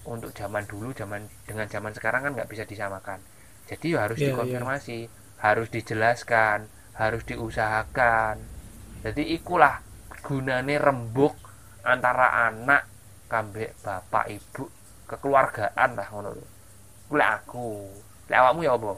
Untuk 0.02 0.34
zaman 0.34 0.66
dulu 0.66 0.98
zaman 0.98 1.30
dengan 1.46 1.70
zaman 1.70 1.94
sekarang 1.94 2.26
kan 2.26 2.32
nggak 2.34 2.50
bisa 2.50 2.66
disamakan 2.66 3.22
jadi 3.72 3.88
ya 3.88 4.00
harus 4.04 4.18
yeah, 4.20 4.28
dikonfirmasi 4.36 5.00
yeah. 5.08 5.40
harus 5.40 5.68
dijelaskan 5.72 6.68
harus 7.02 7.24
diusahakan. 7.26 8.38
Jadi 9.02 9.34
ikulah 9.34 9.82
gunane 10.22 10.78
rembuk 10.78 11.34
antara 11.82 12.52
anak 12.52 12.86
kambek 13.26 13.74
bapak 13.82 14.30
ibu 14.30 14.70
kekeluargaan 15.10 15.90
lah 15.98 16.08
ngono 16.14 16.30
lho. 16.36 16.46
Ku 17.10 17.14
lek 17.18 17.30
aku 17.42 17.68
lek 18.30 18.38
awakmu 18.38 18.62
ya 18.68 18.78
apa? 18.78 18.94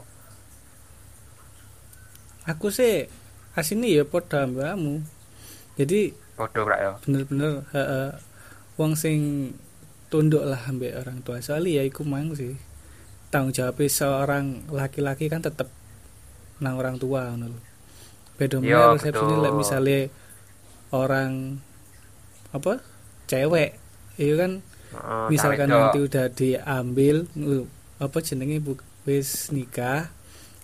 Aku 2.52 2.68
sih 2.68 3.08
asini 3.56 3.96
ya 3.96 4.04
padha 4.04 4.44
mbakmu. 4.44 5.00
Jadi 5.80 6.12
padha 6.36 6.60
prak 6.60 6.80
ya? 6.82 6.92
bener-bener 7.08 7.64
heeh 7.72 8.10
wong 8.76 8.92
sing 8.98 9.50
tunduk 10.12 10.44
lah 10.44 10.60
ambek 10.68 10.92
orang 10.92 11.24
tua. 11.24 11.40
Soalnya 11.40 11.80
ya 11.80 11.82
iku 11.88 12.04
mang 12.04 12.36
sih 12.36 12.52
tanggung 13.34 13.50
jawab 13.50 13.82
seorang 13.82 14.70
laki-laki 14.70 15.26
kan 15.26 15.42
tetep 15.42 15.66
nang 16.62 16.78
orang 16.78 17.02
tua 17.02 17.34
ngono 17.34 17.50
lho. 17.50 17.60
Beda 18.38 18.62
Yo, 18.62 18.94
meneh 18.94 19.38
lek 19.42 19.54
misale 19.58 19.98
orang 20.94 21.58
apa 22.54 22.78
cewek 23.26 23.74
itu 24.22 24.38
kan? 24.38 24.62
Heeh, 24.94 25.26
misalkan 25.34 25.66
nanti 25.66 25.98
udah 25.98 26.30
diambil 26.30 27.26
apa 27.98 28.18
jenenge 28.22 28.62
wis 29.02 29.50
nikah 29.50 30.14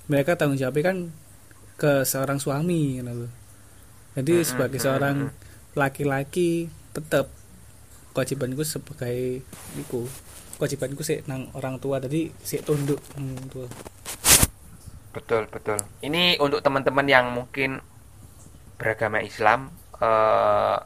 mereka 0.07 0.39
tanggung 0.39 0.59
jawabnya 0.59 0.95
kan 0.95 0.99
ke 1.81 2.05
seorang 2.05 2.39
suami 2.39 3.01
gitu 3.01 3.11
loh. 3.27 3.33
jadi 4.19 4.35
sebagai 4.43 4.79
seorang 4.83 5.31
laki-laki 5.79 6.67
tetap 6.93 7.31
kewajibanku 8.13 8.67
sebagai 8.67 9.47
iku 9.79 10.05
kewajibanku 10.61 11.01
sih 11.01 11.25
nang 11.25 11.49
orang 11.57 11.81
tua. 11.81 11.97
Tadi 11.97 12.29
sih 12.45 12.61
tunduk 12.61 13.01
nang 13.17 13.33
orang 13.33 13.49
tua. 13.49 13.67
Betul 15.17 15.49
betul. 15.49 15.81
Ini 16.05 16.37
untuk 16.37 16.61
teman-teman 16.61 17.09
yang 17.09 17.33
mungkin 17.33 17.81
beragama 18.77 19.25
Islam 19.25 19.73
eh 19.97 20.79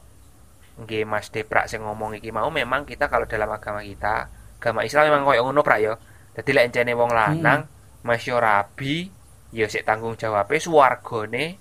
nggih 0.75 1.07
Mas 1.07 1.31
Deprak 1.31 1.71
sing 1.71 1.83
ngomong 1.83 2.19
iki 2.19 2.35
mau 2.35 2.51
memang 2.51 2.83
kita 2.83 3.07
kalau 3.07 3.23
dalam 3.23 3.47
agama 3.47 3.79
kita 3.79 4.27
agama 4.59 4.83
Islam 4.83 5.11
memang 5.11 5.27
koyo 5.27 5.43
ngono 5.43 5.59
prak 5.59 5.79
ya. 5.83 5.93
Dadi 6.35 6.51
lek 6.51 6.71
encene 6.71 6.95
wong 6.95 7.11
lanang 7.11 7.67
Mas 8.03 8.23
yo 8.23 8.39
rabi 8.39 9.11
ya 9.55 9.71
sik 9.71 9.87
tanggung 9.87 10.19
jawabnya 10.19 10.59
swargane 10.59 11.55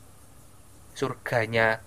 surganya 0.95 1.79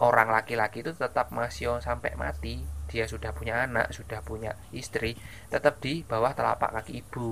orang 0.00 0.28
laki-laki 0.28 0.84
itu 0.84 0.92
tetap 0.92 1.32
masih 1.32 1.80
sampai 1.80 2.14
mati 2.14 2.77
dia 2.90 3.04
sudah 3.12 3.30
punya 3.38 3.54
anak 3.66 3.86
sudah 3.98 4.20
punya 4.28 4.50
istri 4.80 5.12
tetap 5.52 5.74
di 5.84 5.92
bawah 6.10 6.32
telapak 6.38 6.70
kaki 6.76 6.92
ibu. 7.02 7.30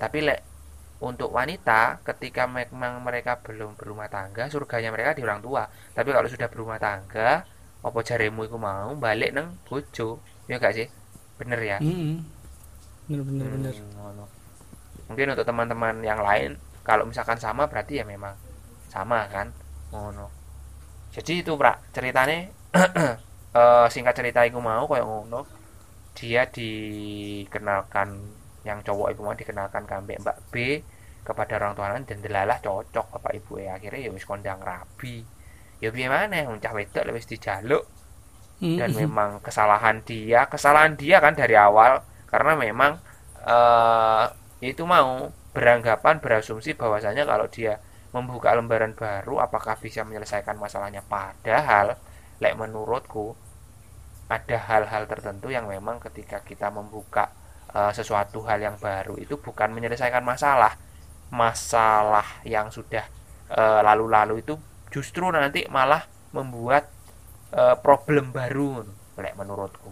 Tapi 0.00 0.18
lek 0.26 0.40
untuk 1.08 1.30
wanita 1.38 1.82
ketika 2.08 2.44
memang 2.58 2.94
mereka 3.06 3.32
belum 3.46 3.70
berumah 3.80 4.08
tangga 4.14 4.44
surganya 4.52 4.90
mereka 4.94 5.10
di 5.18 5.22
orang 5.26 5.40
tua. 5.46 5.62
Tapi 5.96 6.08
kalau 6.14 6.28
sudah 6.34 6.48
berumah 6.52 6.78
tangga 6.86 7.30
apa 7.86 7.98
jaremu 8.08 8.40
iku 8.48 8.58
mau 8.60 8.90
balik 9.04 9.30
neng 9.36 9.48
bojo? 9.66 10.08
Ya 10.50 10.56
gak 10.64 10.74
sih? 10.78 10.86
Bener 11.40 11.60
ya? 11.72 11.78
Mm-mm. 11.80 12.16
bener 13.08 13.22
bener 13.26 13.46
Hmm, 13.46 13.52
bener. 13.52 13.74
ngono. 13.96 14.24
mungkin 15.08 15.26
untuk 15.34 15.46
teman-teman 15.48 15.94
yang 16.06 16.20
lain 16.28 16.50
kalau 16.88 17.04
misalkan 17.10 17.38
sama 17.44 17.66
berarti 17.70 18.00
ya 18.00 18.04
memang 18.06 18.34
sama 18.94 19.26
kan? 19.34 19.46
Ngono. 19.92 20.26
Jadi 21.14 21.32
itu 21.42 21.52
pra 21.60 21.72
ceritanya 21.94 22.50
eh, 23.54 23.86
singkat 23.92 24.14
cerita 24.18 24.40
iku 24.48 24.58
mau 24.62 24.84
kayak 24.90 25.06
ngono 25.06 25.40
dia 26.18 26.42
dikenalkan 26.56 28.08
yang 28.68 28.78
cowok 28.86 29.08
iku 29.14 29.20
mau 29.24 29.34
dikenalkan 29.36 29.84
kambek 29.88 30.20
Mbak 30.24 30.38
B 30.52 30.54
kepada 31.26 31.52
orang 31.60 31.72
tua 31.76 31.92
dan 32.10 32.18
delalah 32.24 32.58
cocok 32.64 33.06
bapak 33.16 33.32
ibu 33.38 33.52
akhirnya 33.60 34.00
ya 34.08 34.10
wis 34.12 34.24
kondang 34.28 34.60
rabi. 34.60 35.24
Ya 35.80 35.88
piye 35.94 36.08
maneh 36.12 36.44
uncah 36.48 36.72
wedok 36.76 37.04
wis 37.16 37.26
dijaluk. 37.28 37.84
Dan 38.78 38.90
Mm-mm. 38.90 39.00
memang 39.00 39.30
kesalahan 39.42 40.00
dia 40.06 40.46
kesalahan 40.46 40.94
dia 40.94 41.18
kan 41.24 41.34
dari 41.34 41.56
awal 41.58 42.00
karena 42.30 42.52
memang 42.54 42.92
eh 43.44 44.26
itu 44.70 44.82
mau 44.84 45.32
beranggapan 45.56 46.20
berasumsi 46.22 46.76
bahwasanya 46.76 47.24
kalau 47.26 47.46
dia 47.50 47.80
membuka 48.14 48.52
lembaran 48.54 48.92
baru 48.94 49.42
apakah 49.42 49.74
bisa 49.80 50.04
menyelesaikan 50.06 50.56
masalahnya? 50.60 51.02
Padahal 51.06 51.98
lek 52.40 52.56
menurutku 52.56 53.36
ada 54.30 54.56
hal-hal 54.56 55.04
tertentu 55.10 55.50
yang 55.50 55.66
memang 55.66 55.98
ketika 56.00 56.40
kita 56.40 56.70
membuka 56.70 57.34
eh, 57.74 57.92
sesuatu 57.92 58.46
hal 58.46 58.62
yang 58.62 58.76
baru 58.78 59.18
itu 59.18 59.36
bukan 59.36 59.74
menyelesaikan 59.74 60.22
masalah. 60.24 60.78
Masalah 61.30 62.26
yang 62.42 62.70
sudah 62.74 63.04
eh, 63.50 63.80
lalu-lalu 63.84 64.42
itu 64.42 64.54
justru 64.90 65.28
nanti 65.30 65.66
malah 65.68 66.06
membuat 66.30 66.88
eh, 67.52 67.76
problem 67.78 68.30
baru 68.30 68.86
lek 69.18 69.34
menurutku. 69.36 69.90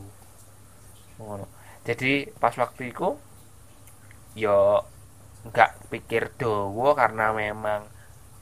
Jadi 1.82 2.30
pas 2.38 2.54
waktu 2.54 2.94
itu 2.94 3.18
yo 4.38 4.87
nggak 5.50 5.90
pikir 5.90 6.30
dowo 6.38 6.94
karena 6.94 7.34
memang 7.34 7.90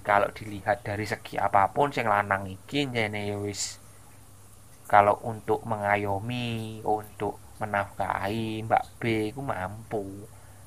kalau 0.04 0.28
dilihat 0.30 0.84
dari 0.84 1.08
segi 1.08 1.40
apa 1.40 1.72
pun 1.72 1.88
sing 1.88 2.04
lanang 2.04 2.44
iki 2.46 2.84
jene 2.90 3.32
ya 3.32 3.36
wis 3.40 3.80
kalau 4.86 5.18
untuk 5.26 5.66
mengayomi 5.66 6.80
untuk 6.86 7.42
menafkahi 7.58 8.62
Mbak 8.66 8.82
B 9.02 9.02
itu 9.34 9.42
mampu. 9.42 10.04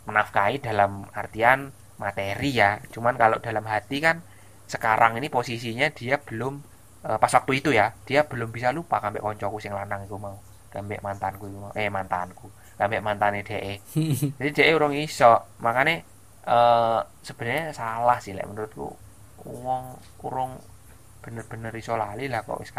Menafkahi 0.08 0.60
dalam 0.60 1.08
artian 1.16 1.72
materi 2.02 2.52
ya. 2.56 2.80
Cuman 2.92 3.16
kalau 3.16 3.40
dalam 3.40 3.64
hati 3.64 4.04
kan 4.04 4.20
sekarang 4.70 5.18
ini 5.18 5.28
posisinya 5.32 5.90
dia 5.90 6.20
belum 6.22 6.62
eh, 7.08 7.18
pas 7.18 7.32
waktu 7.34 7.64
itu 7.64 7.70
ya 7.74 7.96
dia 8.06 8.28
belum 8.28 8.54
bisa 8.54 8.70
lupa 8.76 9.02
kambek 9.02 9.24
koncoku 9.24 9.58
sing 9.64 9.72
lanang 9.72 10.04
itu 10.06 10.16
mau. 10.20 10.36
Kambek 10.70 11.02
mantanku 11.02 11.48
iku 11.50 11.58
mau. 11.70 11.72
Eh 11.74 11.88
mantanku. 11.88 12.52
Kambek 12.80 13.02
mantane 13.04 13.44
DE 13.44 13.80
jadi 14.40 14.52
DE 14.52 14.72
urung 14.76 14.96
iso. 14.96 15.48
Makanya 15.64 15.96
eh 16.50 17.00
sebenarnya 17.24 17.72
salah 17.72 18.20
sih 18.20 18.36
lek 18.36 18.48
menurutku. 18.50 18.88
Wong 19.48 19.96
urung 20.28 20.60
bener-bener 21.24 21.72
iso 21.76 22.00
lali 22.00 22.32
lah 22.32 22.42
kok 22.48 22.60
wis 22.64 22.72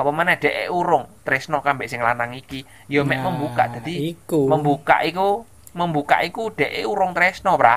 apa 0.00 0.10
mana 0.18 0.32
DE 0.42 0.64
urung 0.78 1.04
tresno 1.26 1.58
kambek 1.66 1.88
sing 1.92 2.00
lanang 2.06 2.32
iki? 2.42 2.60
Ya 2.92 3.00
mek 3.10 3.20
Nah, 3.20 3.24
membuka 3.26 3.64
jadi 3.76 3.94
iku. 4.10 4.40
membuka 4.52 4.96
iku 5.10 5.28
membuka 5.80 6.16
iku 6.28 6.42
DE 6.58 6.82
urung 6.92 7.12
tresno 7.16 7.52
pra 7.60 7.76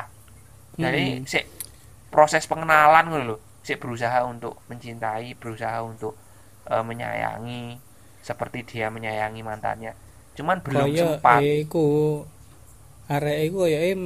jadi 0.83 1.21
sik 1.31 1.45
proses 2.13 2.43
pengenalan 2.51 3.05
ngono 3.09 3.23
lho. 3.29 3.37
Sik 3.65 3.77
berusaha 3.83 4.19
untuk 4.33 4.53
mencintai 4.69 5.29
berusaha 5.41 5.79
untuk 5.91 6.13
eh, 6.71 6.83
menyayangi 6.89 7.63
seperti 8.27 8.59
dia 8.69 8.87
menyayangi 8.95 9.41
mantannya. 9.49 9.93
Cuman 10.37 10.57
belum 10.65 10.89
kaya 10.89 11.07
sempat. 11.19 11.39
iku 11.63 11.87
arek 13.15 13.37
iku 13.51 13.59
em 13.69 14.01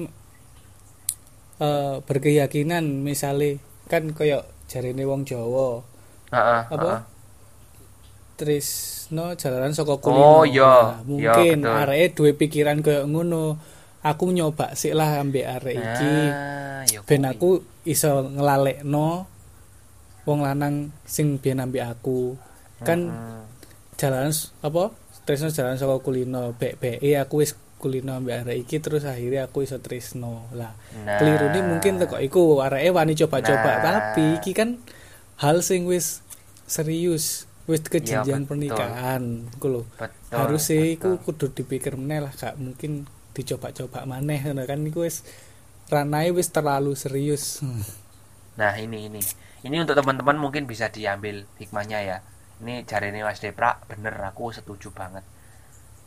eh, 1.67 1.95
berkeyakinan 2.07 2.85
misale 3.07 3.49
kan 3.91 4.03
kaya 4.17 4.43
jarine 4.71 5.03
wong 5.07 5.23
Jawa. 5.29 5.81
Heeh, 6.31 6.61
apa? 6.75 6.93
Trisno 8.37 9.33
jalanan 9.33 9.73
saka 9.73 9.91
Oh, 9.91 9.99
kulino. 9.99 10.45
iya. 10.45 10.63
Nah, 10.63 11.01
Iya, 11.03 11.03
mungkin 11.03 11.57
betul. 11.59 11.73
areke 11.75 12.07
duwe 12.13 12.31
pikiran 12.33 12.79
kaya 12.79 13.03
ngono. 13.03 13.57
Aku 13.99 14.29
nyoba 14.29 14.71
sik 14.71 14.93
lah 14.93 15.19
ambek 15.19 15.43
arek 15.43 15.75
iki. 15.75 16.15
Ah, 16.29 16.85
ya 16.85 17.01
ben 17.01 17.25
aku 17.25 17.59
iso 17.83 18.07
ngelalekno 18.23 19.25
wong 20.23 20.39
lanang 20.39 20.93
sing 21.03 21.35
biyen 21.35 21.59
ambek 21.59 21.83
aku. 21.83 22.37
Kan 22.79 23.09
jalan 23.95 24.29
s- 24.29 24.53
apa? 24.61 24.93
Trisno 25.23 25.49
jalan 25.49 25.75
saka 25.75 25.97
kulino. 25.97 26.53
Bek-beke 26.53 27.17
aku 27.17 27.41
wis 27.41 27.51
kulino 27.77 28.15
ambek 28.15 28.45
arek 28.45 28.57
iki 28.59 28.77
terus 28.77 29.03
akhirnya 29.03 29.49
aku 29.49 29.65
iso 29.65 29.75
Trisno. 29.77 30.45
Lah, 30.53 30.71
Nah, 30.95 31.17
keliru 31.17 31.49
nih 31.49 31.63
mungkin 31.65 31.97
teko 31.97 32.15
iku 32.17 32.61
areke 32.61 32.89
wani 32.91 33.17
coba-coba 33.17 33.71
Nah. 33.73 33.81
tapi 33.81 34.37
iki 34.37 34.53
kan 34.53 34.77
hal 35.37 35.59
sing 35.59 35.83
wis 35.83 36.21
serius 36.63 37.46
wis 37.67 37.81
Iya, 38.01 38.23
jenjang 38.23 38.47
betul. 38.47 38.49
pernikahan 38.49 39.23
iku 39.55 39.67
lho 39.67 39.81
harus 40.31 40.63
sih 40.71 40.95
iku 40.95 41.19
betul. 41.19 41.23
kudu 41.25 41.45
dipikir 41.53 41.93
meneh 41.99 42.19
lah 42.23 42.31
gak 42.31 42.55
mungkin 42.57 43.03
dicoba-coba 43.35 44.07
maneh 44.07 44.39
ngono 44.41 44.63
kan 44.65 44.79
iku 44.81 45.03
wis 45.05 45.27
ranai 45.87 46.31
wis 46.31 46.49
terlalu 46.49 46.95
serius 46.95 47.61
Nah, 48.57 48.73
ini 48.73 49.05
ini. 49.05 49.21
Ini 49.61 49.75
untuk 49.85 49.93
teman-teman 49.93 50.33
mungkin 50.33 50.65
bisa 50.65 50.89
diambil 50.89 51.45
hikmahnya 51.61 51.99
ya. 52.01 52.17
Ini 52.57 52.89
jarine 52.89 53.21
Mas 53.21 53.37
Depra 53.37 53.77
bener 53.85 54.17
aku 54.17 54.49
setuju 54.49 54.89
banget. 54.89 55.21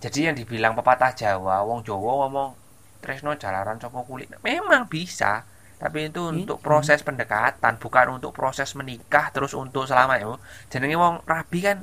Jadi 0.03 0.27
yang 0.27 0.35
dibilang 0.35 0.75
pepatah 0.75 1.15
Jawa, 1.15 1.63
wong 1.63 1.87
Jawa 1.87 2.27
ngomong 2.27 2.51
tresno 2.99 3.37
jalaran 3.39 3.79
saka 3.79 4.03
kulit. 4.03 4.33
Memang 4.43 4.91
bisa, 4.91 5.47
tapi 5.81 6.07
itu 6.07 6.21
untuk 6.23 6.61
proses 6.61 7.01
pendekatan, 7.01 7.81
bukan 7.81 8.21
untuk 8.21 8.31
proses 8.31 8.77
menikah 8.77 9.33
terus 9.33 9.57
untuk 9.57 9.89
selamanya. 9.89 10.37
Jenenge 10.69 10.95
wong 10.95 11.25
rabi 11.25 11.59
kan 11.59 11.81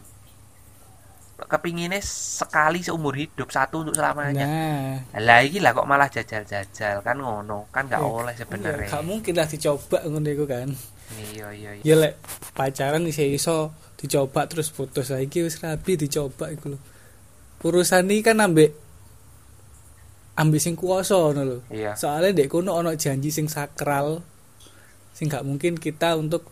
kepinginnya 1.37 2.01
sekali 2.01 2.81
seumur 2.81 3.13
hidup 3.13 3.49
satu 3.49 3.85
untuk 3.85 3.93
selamanya. 3.93 4.41
nah 4.41 5.21
Lah 5.21 5.39
iki 5.41 5.61
lah 5.61 5.69
kok 5.69 5.85
malah 5.85 6.09
jajal-jajal 6.09 7.01
kan 7.01 7.17
ngono, 7.17 7.69
kan 7.69 7.85
gak 7.85 8.01
Eh, 8.01 8.09
oleh 8.09 8.33
iya, 8.33 8.41
sebenarnya. 8.41 8.89
gak 8.89 9.05
mungkin 9.05 9.33
lah 9.33 9.45
dicoba 9.45 9.97
ngono 10.01 10.29
iku 10.29 10.45
kan 10.45 10.69
Iya 11.07 11.47
iya 11.55 11.71
iya. 11.77 11.83
ya 11.85 11.95
lek 11.95 12.13
pacaran 12.51 13.05
iso 13.05 13.23
iso 13.23 13.57
dicoba 13.95 14.43
terus 14.45 14.69
putus 14.69 15.07
lagi 15.07 15.39
wis 15.39 15.55
rabi 15.57 15.95
dicoba 15.95 16.51
iku 16.51 16.75
lho 16.75 16.79
urusan 17.63 18.05
ini 18.05 18.19
kan 18.19 18.37
ambek 18.37 18.75
ambek 20.37 20.61
sing 20.61 20.77
kuasa 20.77 21.17
ngono 21.17 21.41
lho. 21.43 21.57
iya 21.73 21.97
Soalnya 21.97 22.31
dek 22.37 22.47
kono 22.53 22.77
ono 22.77 22.93
janji 22.93 23.33
sing 23.33 23.49
sakral 23.49 24.21
sing 25.17 25.33
gak 25.33 25.41
mungkin 25.41 25.81
kita 25.81 26.13
untuk 26.13 26.45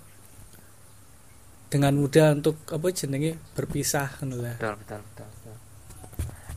dengan 1.69 1.93
mudah 1.93 2.33
untuk 2.33 2.57
apa 2.73 2.87
jenenge 2.89 3.37
berpisah 3.53 4.09
ngono 4.25 4.41
lah. 4.41 4.55
betul 4.57 4.73
betul 4.81 4.99
betul, 5.05 5.27
betul. 5.29 5.55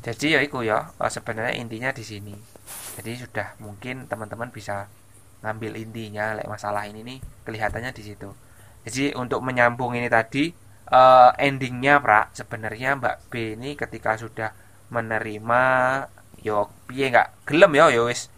jadi 0.09 0.27
ya 0.37 0.41
itu 0.41 0.59
ya 0.65 0.79
eh, 0.97 1.11
sebenarnya 1.13 1.55
intinya 1.61 1.91
di 1.93 2.05
sini 2.05 2.35
jadi 2.97 3.29
sudah 3.29 3.49
mungkin 3.61 4.09
teman-teman 4.09 4.49
bisa 4.49 4.89
ngambil 5.45 5.77
intinya 5.79 6.35
lek 6.35 6.49
masalah 6.49 6.89
ini 6.89 7.05
nih 7.05 7.19
kelihatannya 7.45 7.93
di 7.93 8.03
situ 8.09 8.33
jadi 8.89 9.13
untuk 9.21 9.45
menyambung 9.45 9.93
ini 9.93 10.09
tadi 10.09 10.49
eh, 10.89 11.31
endingnya 11.37 12.01
pra 12.01 12.33
sebenarnya 12.33 12.97
Mbak 12.97 13.17
B 13.29 13.33
ini 13.61 13.77
ketika 13.77 14.17
sudah 14.17 14.57
menerima 14.89 15.61
yo 16.43 16.71
piye 16.87 17.11
nggak 17.13 17.47
gelem 17.47 17.73
yo 17.75 17.87
yo 17.91 18.03
wis. 18.11 18.29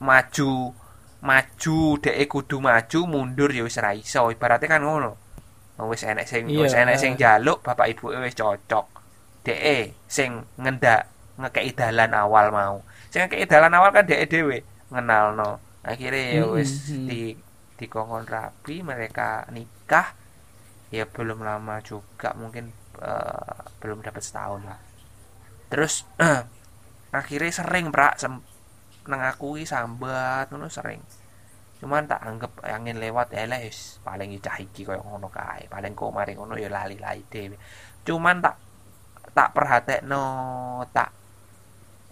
Maju 0.00 0.72
maju 1.18 1.78
dek 1.98 2.30
kudu 2.30 2.62
maju 2.62 3.00
mundur 3.06 3.50
ya 3.50 3.62
wis 3.66 3.78
ra 3.82 3.92
iso. 3.94 4.30
Ibaratnya 4.30 4.68
kan 4.68 4.82
ngono. 4.84 5.12
Wis 5.78 6.02
enek 6.02 6.26
sing 6.26 6.50
Iya. 6.50 6.66
wis 6.66 6.74
enek 6.74 6.98
sing 6.98 7.14
jaluk 7.14 7.62
bapak 7.62 7.90
ibu 7.94 8.10
wis 8.14 8.34
cocok. 8.34 8.86
Dek 9.46 9.94
sing 10.10 10.42
ngendak 10.58 11.06
ngekei 11.38 11.70
dalan 11.74 12.12
awal 12.14 12.50
mau. 12.50 12.76
Sing 13.10 13.26
ngekei 13.26 13.46
dalan 13.46 13.74
awal 13.74 13.90
kan 13.94 14.06
dek 14.06 14.26
dhewe 14.30 14.62
ngenalno. 14.90 15.62
Akhirnya 15.86 16.42
ya 16.42 16.44
Mm-mm, 16.44 16.56
wis 16.58 16.90
mm. 16.90 17.06
di 17.08 17.22
dikongkon 17.78 18.26
rapi 18.26 18.82
mereka 18.82 19.46
nikah. 19.54 20.12
Ya 20.90 21.04
belum 21.06 21.44
lama 21.44 21.78
juga 21.84 22.32
mungkin 22.34 22.72
eh, 22.98 23.58
belum 23.78 24.02
dapat 24.02 24.22
setahun 24.24 24.66
lah. 24.66 24.78
Terus 25.70 26.02
akhirnya 27.08 27.52
sering 27.52 27.88
prak 27.88 28.20
sem 28.20 28.34
nang 29.08 29.20
aku 29.24 29.56
sambat 29.64 30.52
ngono 30.52 30.68
sering. 30.68 31.00
Cuman 31.80 32.04
tak 32.10 32.20
anggap 32.26 32.60
angin 32.66 33.00
lewat 33.00 33.32
ya 33.32 33.48
lah 33.48 33.62
wis. 33.64 34.02
Paling 34.04 34.36
cah 34.44 34.60
iki 34.60 34.84
koyo 34.84 35.00
ngono 35.00 35.32
kae. 35.32 35.64
Paling 35.72 35.96
kok 35.96 36.12
mari 36.12 36.36
ngono 36.36 36.60
ya 36.60 36.68
lali-lali 36.68 37.24
dhewe. 37.24 37.56
Cuman 38.04 38.44
tak 38.44 38.56
tak 39.32 39.54
perhatekno 39.56 40.24
tak 40.92 41.10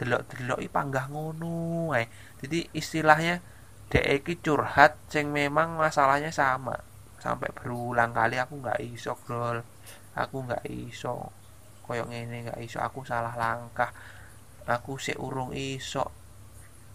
delok-delok 0.00 0.58
iki 0.64 0.70
panggah 0.72 1.12
ngono 1.12 1.92
ae. 1.92 2.08
Jadi 2.40 2.72
istilahnya 2.72 3.44
dek 3.92 4.24
iki 4.24 4.40
curhat 4.40 4.96
sing 5.12 5.28
memang 5.34 5.76
masalahnya 5.76 6.32
sama. 6.32 6.80
Sampai 7.20 7.52
berulang 7.52 8.16
kali 8.16 8.40
aku 8.40 8.62
nggak 8.64 8.80
iso 8.80 9.12
grol 9.20 9.60
aku 10.16 10.36
nggak 10.48 10.64
iso. 10.72 11.28
Koyo 11.84 12.08
ngene 12.08 12.48
nggak 12.48 12.60
iso 12.64 12.80
aku 12.80 13.04
salah 13.04 13.36
langkah 13.36 13.92
aku 14.66 14.98
sik 14.98 15.18
urung 15.22 15.54
iso 15.54 16.10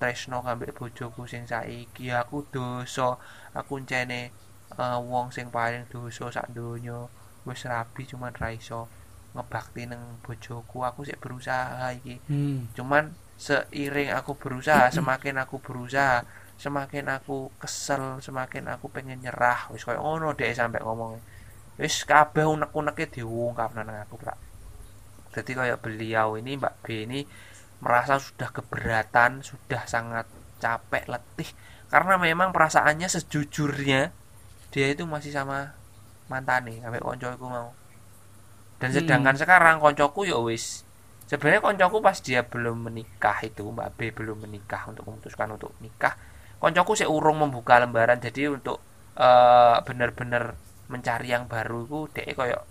tresno 0.01 0.41
kambek 0.41 0.75
bojoku 0.75 1.29
sing 1.29 1.45
saiki. 1.47 2.11
Aku 2.11 2.43
dosa. 2.49 3.15
Aku 3.55 3.79
encene 3.79 4.33
eh, 4.75 4.99
wong 4.99 5.29
sing 5.29 5.47
paling 5.53 5.87
dosa 5.87 6.27
sak 6.33 6.51
donya. 6.51 7.07
Wis 7.47 7.65
rabi 7.65 8.05
cuman 8.05 8.33
ra 8.35 8.49
iso 8.51 8.89
ngebakti 9.37 9.87
nang 9.87 10.19
bojoku. 10.25 10.83
Aku 10.83 11.05
sik 11.07 11.21
berusaha 11.21 11.93
iki. 11.95 12.19
Hmm. 12.27 12.67
cuman 12.75 13.13
seiring 13.41 14.13
aku 14.13 14.37
berusaha 14.37 14.93
semakin 14.93 15.41
aku 15.41 15.57
berusaha 15.57 16.21
semakin 16.61 17.09
aku 17.09 17.49
kesel 17.57 18.21
semakin 18.21 18.69
aku 18.73 18.89
pengen 18.89 19.21
nyerah. 19.21 19.69
Wis 19.69 19.85
koyo 19.85 20.01
ngono 20.01 20.33
dek 20.33 20.57
sampai 20.57 20.81
ngomong. 20.81 21.21
Wis 21.79 22.05
kabeh 22.05 22.45
unek-uneke 22.45 23.09
diungkap 23.09 23.73
nang 23.73 23.89
aku 23.89 24.17
Pak. 24.17 24.37
Jadi 25.31 25.51
kayak 25.55 25.79
beliau 25.79 26.35
ini 26.35 26.59
Mbak 26.59 26.75
B 26.83 27.07
ini 27.07 27.23
merasa 27.83 28.17
sudah 28.21 28.49
keberatan 28.53 29.31
sudah 29.43 29.83
sangat 29.93 30.25
capek 30.63 31.05
letih. 31.11 31.49
Karena 31.91 32.15
memang 32.15 32.49
perasaannya 32.55 33.07
sejujurnya 33.11 34.01
dia 34.71 34.87
itu 34.93 35.03
masih 35.03 35.31
sama 35.35 35.75
mantane 36.31 36.79
sampai 36.83 37.01
koncoku 37.03 37.45
mau. 37.55 37.69
Dan 38.81 38.89
Hmm. 38.91 38.97
sedangkan 38.97 39.35
sekarang 39.41 39.75
koncoku 39.83 40.21
ya 40.31 40.37
wis. 40.41 40.65
Sebenarnya 41.29 41.61
koncoku 41.63 41.97
pas 42.03 42.17
dia 42.19 42.41
belum 42.43 42.77
menikah 42.91 43.37
itu 43.47 43.63
Mbak 43.63 43.89
B 43.97 43.99
belum 44.17 44.37
menikah 44.45 44.83
untuk 44.91 45.07
memutuskan 45.07 45.47
untuk 45.55 45.71
nikah 45.79 46.13
koncoku 46.61 46.93
sih 46.99 47.07
urung 47.09 47.37
membuka 47.43 47.79
lembaran. 47.81 48.19
Jadi 48.21 48.41
untuk 48.51 48.77
eh, 49.17 49.77
bener-bener 49.87 50.43
mencari 50.91 51.27
yang 51.31 51.45
baru 51.47 51.87
itu 51.87 51.99
dia 52.15 52.33
kayak 52.35 52.61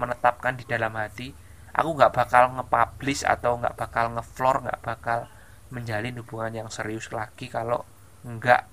menetapkan 0.00 0.54
di 0.60 0.64
dalam 0.68 0.92
hati 0.94 1.32
aku 1.76 1.90
nggak 1.92 2.12
bakal 2.16 2.56
nge-publish 2.56 3.28
atau 3.28 3.60
nggak 3.60 3.76
bakal 3.76 4.16
nge-floor 4.16 4.64
nggak 4.64 4.80
bakal 4.80 5.28
menjalin 5.68 6.16
hubungan 6.16 6.64
yang 6.64 6.68
serius 6.72 7.12
lagi 7.12 7.52
kalau 7.52 7.84
nggak 8.24 8.72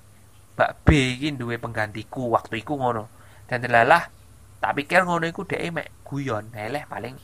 Mbak 0.53 0.85
B 0.85 1.17
ini 1.17 1.33
duwe 1.33 1.57
penggantiku 1.57 2.29
waktu 2.29 2.61
itu 2.61 2.77
ngono. 2.77 3.09
Dan 3.49 3.65
delalah 3.65 4.05
tak 4.61 4.77
pikir 4.77 5.01
ngono 5.01 5.25
iku 5.25 5.49
dhek 5.49 5.73
mek 5.73 6.05
guyon 6.05 6.53
eleh 6.53 6.85
paling 6.85 7.17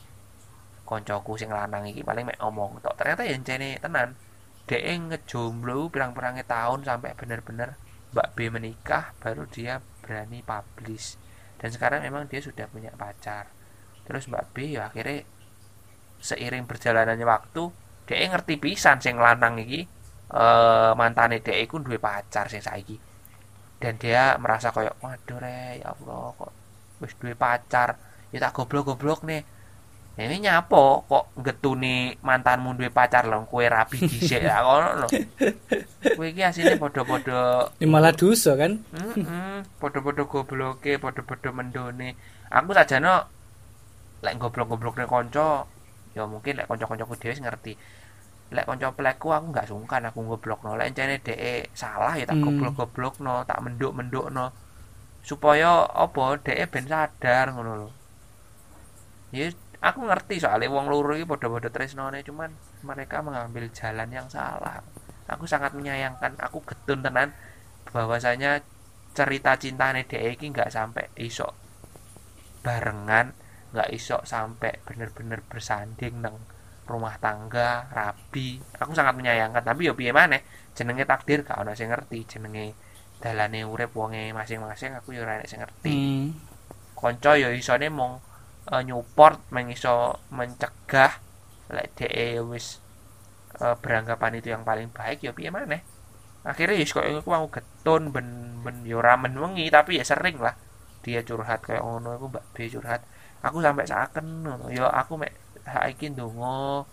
koncoku 0.82 1.38
sing 1.38 1.54
lanang 1.54 1.86
iki 1.86 2.02
paling 2.02 2.26
mek 2.26 2.42
omong 2.42 2.82
tok 2.82 2.98
ternyata 2.98 3.22
ya 3.22 3.38
encene 3.38 3.78
tenan 3.78 4.18
dhek 4.66 4.82
ngejomblo 4.82 5.86
pirang-pirangnya 5.94 6.42
tahun 6.42 6.82
sampai 6.82 7.14
bener-bener 7.14 7.78
Mbak 8.10 8.28
B 8.34 8.50
menikah 8.50 9.14
baru 9.22 9.46
dia 9.46 9.78
berani 10.02 10.42
publish. 10.42 11.14
Dan 11.62 11.70
sekarang 11.70 12.02
memang 12.02 12.26
dia 12.26 12.42
sudah 12.42 12.66
punya 12.66 12.90
pacar. 12.98 13.46
Terus 14.02 14.26
Mbak 14.26 14.44
B 14.50 14.74
ya 14.74 14.90
akhirnya 14.90 15.22
seiring 16.20 16.68
berjalannya 16.68 17.24
waktu 17.24 17.72
dhek 18.06 18.20
ngerti 18.30 18.54
pisan 18.60 19.00
sing 19.00 19.16
lanang 19.16 19.58
iki. 19.58 19.88
Eh 20.30 20.92
mantane 20.94 21.42
dhek 21.42 21.58
iku 21.66 21.82
duwe 21.82 21.98
pacar 21.98 22.46
sing 22.46 22.62
saiki. 22.62 23.00
Dan 23.80 23.96
dia 23.96 24.36
merasa 24.36 24.70
kayak 24.70 25.00
waduh 25.00 25.40
re 25.40 25.80
ya 25.80 25.96
Allah 25.96 26.36
kok 26.36 26.52
wis 27.00 27.16
duwe 27.16 27.32
pacar? 27.34 27.96
Ya 28.30 28.38
tak 28.38 28.54
goblok-goblok 28.54 29.26
nih. 29.26 29.42
Nah, 30.10 30.26
ini 30.26 30.42
nyapo 30.44 31.06
kok 31.08 31.32
getuni 31.40 32.12
mantanmu 32.20 32.76
duwe 32.76 32.92
pacar 32.92 33.24
lho 33.24 33.48
kue 33.48 33.64
rapi 33.64 34.04
dhisik 34.04 34.44
ya 34.44 34.60
ngono 34.60 35.06
lho. 35.06 35.08
Kowe 36.12 36.26
iki 36.28 36.44
asine 36.44 36.76
padha-padha 36.76 37.72
Ini 37.80 37.88
malah 37.88 38.12
dosa 38.12 38.52
kan? 38.58 38.84
Heeh, 38.92 39.64
padha-padha 39.80 40.28
gobloke, 40.28 41.00
padha-padha 41.00 41.50
mendone. 41.56 42.20
Aku 42.52 42.74
sajane 42.76 43.24
lek 44.20 44.36
goblok-goblokne 44.36 45.08
kanca, 45.08 45.64
ya 46.16 46.26
mungkin 46.26 46.58
lek 46.58 46.66
kanca-kancaku 46.70 47.14
dhewe 47.20 47.34
ngerti. 47.38 47.72
Lek 48.50 48.66
kanca 48.66 48.90
plekku 48.90 49.30
aku 49.30 49.46
nggak 49.54 49.66
sungkan 49.70 50.02
aku 50.10 50.26
goblokno. 50.26 50.74
Lek 50.78 50.90
encene 50.90 51.22
dhek 51.22 51.70
salah 51.74 52.14
ya 52.18 52.26
tak 52.26 52.38
Hmm. 52.38 52.46
goblok-goblokno, 52.50 53.46
tak 53.46 53.58
menduk-mendukno. 53.62 54.50
Supaya 55.22 55.86
apa 55.86 56.40
dhek 56.42 56.70
ben 56.72 56.86
sadar 56.90 57.46
ngono 57.54 57.72
lho. 57.86 57.88
Ya 59.30 59.46
aku 59.80 60.02
ngerti 60.04 60.42
soalnya 60.42 60.68
wong 60.68 60.90
loro 60.90 61.14
iki 61.14 61.24
padha-padha 61.24 61.70
tresnone 61.70 62.20
cuman 62.26 62.50
mereka 62.82 63.22
mengambil 63.22 63.70
jalan 63.70 64.10
yang 64.10 64.26
salah. 64.26 64.82
Aku 65.30 65.46
sangat 65.46 65.70
menyayangkan, 65.78 66.34
aku 66.42 66.58
getun 66.66 67.06
tenan 67.06 67.30
bahwasanya 67.94 68.66
cerita 69.14 69.54
cintane 69.58 70.02
dhek 70.06 70.38
iki 70.38 70.50
nggak 70.50 70.70
sampai 70.74 71.06
iso 71.18 71.54
barengan 72.62 73.32
nggak 73.70 73.88
iso 73.94 74.18
sampai 74.26 74.82
bener-bener 74.82 75.40
bersanding 75.46 76.18
nang 76.18 76.36
rumah 76.90 77.14
tangga 77.22 77.86
rabi 77.94 78.58
aku 78.82 78.90
sangat 78.98 79.14
menyayangkan 79.14 79.62
tapi 79.62 79.86
yo 79.86 79.94
piye 79.94 80.10
maneh? 80.10 80.42
Jenenge 80.74 81.06
takdir 81.06 81.46
gak 81.46 81.62
ono 81.62 81.70
sing 81.78 81.94
ngerti. 81.94 82.26
Jenenge 82.26 82.74
dalane 83.22 83.62
urip 83.62 83.94
wonge 83.94 84.34
masing-masing 84.34 84.98
aku 84.98 85.14
yo 85.14 85.22
ora 85.22 85.38
enek 85.38 85.46
sing 85.46 85.62
ngerti. 85.62 85.94
Hmm. 85.94 86.26
konco 86.98 87.32
yo 87.32 87.48
isone 87.48 87.88
mung 87.88 88.20
eh, 88.68 88.82
nyupport 88.82 89.54
mung 89.54 89.70
iso 89.70 90.18
mencegah. 90.34 91.22
Lek 91.70 91.94
dhek 91.94 92.42
wis 92.50 92.82
eh, 93.62 93.76
beranggapan 93.78 94.42
itu 94.42 94.50
yang 94.50 94.66
paling 94.66 94.90
baik 94.90 95.22
ya 95.22 95.30
piye 95.30 95.54
maneh? 95.54 95.86
Akhirnya 96.42 96.74
ya 96.74 96.86
kok 96.88 97.04
aku 97.04 97.30
mau 97.30 97.46
getun 97.52 98.10
ben 98.10 98.28
ben 98.64 98.82
yo 98.82 98.98
menwengi 98.98 99.70
tapi 99.70 100.02
ya 100.02 100.04
sering 100.04 100.42
lah. 100.42 100.58
Dia 101.00 101.22
curhat 101.24 101.64
kayak 101.64 101.80
ngono 101.80 102.18
aku 102.18 102.26
Mbak 102.28 102.44
B 102.52 102.56
curhat 102.68 103.00
aku 103.46 103.58
sampai 103.64 103.84
saken 103.88 104.26
yo 104.76 104.86
aku 105.00 105.12
mek 105.22 105.32
saiki 105.64 106.06
ndonga 106.12 106.84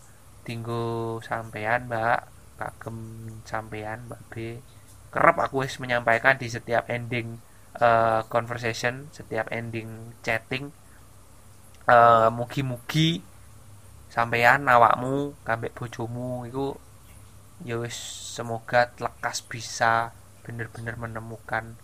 dinggo 0.45 0.83
sampean 1.27 1.81
Mbak. 1.91 2.19
Kagem 2.57 2.97
sampean 3.45 3.99
Mbak 4.09 4.21
B. 4.31 4.33
Kerep 5.13 5.37
aku 5.37 5.55
wis 5.63 5.77
menyampaikan 5.77 6.35
di 6.41 6.47
setiap 6.49 6.89
ending 6.89 7.37
eh, 7.77 8.21
conversation 8.33 9.11
setiap 9.13 9.51
ending 9.53 9.89
chatting. 10.25 10.65
Eh, 11.87 12.29
mugi-mugi 12.33 13.21
sampean 14.07 14.65
awakmu 14.65 15.35
kambek 15.43 15.75
bojomu 15.77 16.47
ya 17.67 17.75
wis 17.81 17.97
semoga 18.35 18.89
lekas 19.01 19.43
bisa 19.43 20.13
bener-bener 20.45 20.95
menemukan 20.95 21.75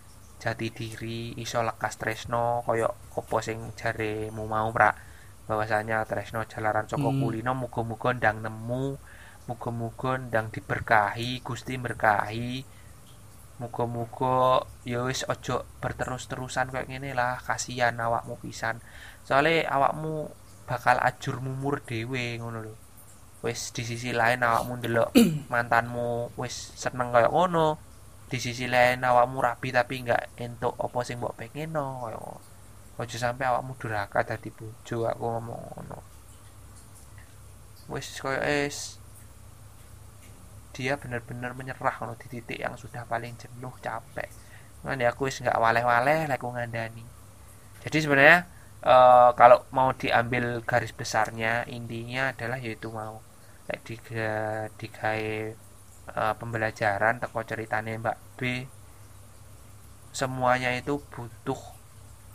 jati 0.44 0.68
diri 0.78 1.20
iso 1.44 1.60
lekas 1.64 1.96
tresno 1.96 2.44
koyo 2.68 2.90
opo 3.20 3.40
sing 3.48 3.58
jaremu 3.80 4.44
mau 4.54 4.70
pra 4.76 4.92
bahwasanya 5.48 6.04
tresno 6.10 6.40
jalaran 6.52 6.88
saka 6.92 7.08
Hmm. 7.08 7.20
kulino 7.24 7.52
muga-muga 7.56 8.10
ndang 8.18 8.38
nemu 8.46 8.84
muga-muga 9.48 10.12
ndang 10.20 10.48
diberkahi 10.56 11.44
Gusti 11.44 11.76
berkahi. 11.76 12.64
Muga-muga 13.62 14.66
ya 14.84 15.04
wis 15.08 15.24
berterus-terusan 15.84 16.72
kayak 16.74 16.88
ngene 16.90 17.12
lah 17.16 17.40
kasihan 17.40 17.96
awakmu 17.96 18.36
pisan. 18.44 18.80
Soalnya 19.28 19.70
awakmu 19.72 20.32
bakal 20.68 20.98
ajur 21.00 21.40
mumur 21.44 21.84
dhewe 21.84 22.40
ngono 22.40 22.60
lho. 22.66 22.76
Wis 23.44 23.76
di 23.76 23.84
sisi 23.84 24.16
lain 24.16 24.42
awakmu 24.48 24.80
ndelok 24.80 25.10
mantanmu 25.52 26.34
wis 26.40 26.56
seneng 26.80 27.12
kayak 27.12 27.32
ngono 27.32 27.78
di 28.30 28.38
sisi 28.42 28.66
lain 28.66 29.04
awakmu 29.04 29.38
rapi 29.44 29.70
tapi 29.70 30.04
nggak 30.04 30.40
entuk 30.42 30.74
apa 30.80 31.00
sing 31.06 31.22
mbok 31.22 31.38
pengen 31.38 31.76
no 31.76 32.04
kayak 32.04 32.20
ngono. 32.20 32.26
Ojo 33.02 33.16
sampai 33.18 33.46
awakmu 33.50 33.74
durhaka 33.78 34.20
dadi 34.26 34.50
bojo 34.50 34.98
aku 35.10 35.24
ngomong 35.26 35.62
ngono. 35.62 36.00
Wis 37.92 38.08
koyo 38.24 38.40
es 38.42 38.98
dia 40.74 40.98
benar-benar 40.98 41.54
menyerah 41.54 41.96
ngono 42.02 42.18
di 42.18 42.28
titik 42.32 42.58
yang 42.58 42.74
sudah 42.80 43.06
paling 43.06 43.38
jenuh 43.38 43.74
capek. 43.82 44.30
Makanya 44.82 45.14
aku 45.14 45.30
wis 45.30 45.38
nggak 45.44 45.60
waleh-waleh 45.60 46.26
aku 46.30 46.48
ngandani. 46.50 47.06
Jadi 47.86 47.98
sebenarnya 48.02 48.40
eh, 48.82 49.30
kalau 49.38 49.68
mau 49.76 49.94
diambil 49.94 50.64
garis 50.66 50.96
besarnya 50.96 51.68
intinya 51.70 52.34
adalah 52.34 52.58
yaitu 52.58 52.90
mau 52.90 53.22
lek 53.70 53.80
diga 53.88 54.68
digawe 54.76 55.56
eh, 56.12 56.34
pembelajaran 56.40 57.16
teko 57.22 57.40
ceritane 57.50 57.92
Mbak 58.02 58.18
B. 58.38 58.42
Semuanya 60.20 60.70
itu 60.80 60.94
butuh 61.14 61.60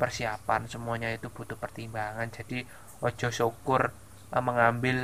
persiapan 0.01 0.62
semuanya 0.73 1.09
itu 1.16 1.29
butuh 1.37 1.59
pertimbangan. 1.64 2.29
Jadi 2.39 2.59
ojo 3.07 3.29
syukur 3.39 3.83
eh, 4.35 4.43
mengambil 4.49 4.97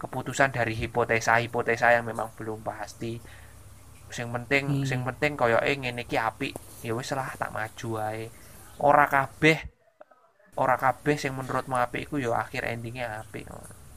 keputusan 0.00 0.50
dari 0.56 0.74
hipotesa-hipotesa 0.82 1.86
yang 1.96 2.04
memang 2.10 2.28
belum 2.38 2.60
pasti. 2.70 3.12
Sing 4.16 4.28
penting 4.34 4.64
Hmm. 4.64 4.84
sing 4.88 5.00
penting 5.08 5.32
koyoke 5.40 5.72
ngene 5.80 6.02
iki 6.06 6.16
apik 6.28 6.54
ya 6.86 6.92
wis 6.98 7.10
lah 7.18 7.30
tak 7.40 7.50
maju 7.56 7.88
ae. 8.08 8.24
Ora 8.88 9.04
kabeh 9.14 9.58
ora 10.62 10.76
kabeh 10.84 11.16
sing 11.22 11.32
menurutmu 11.38 11.76
apik 11.84 12.00
iku 12.06 12.16
ya 12.24 12.30
akhir 12.44 12.62
endingnya 12.72 13.06
apik. 13.22 13.44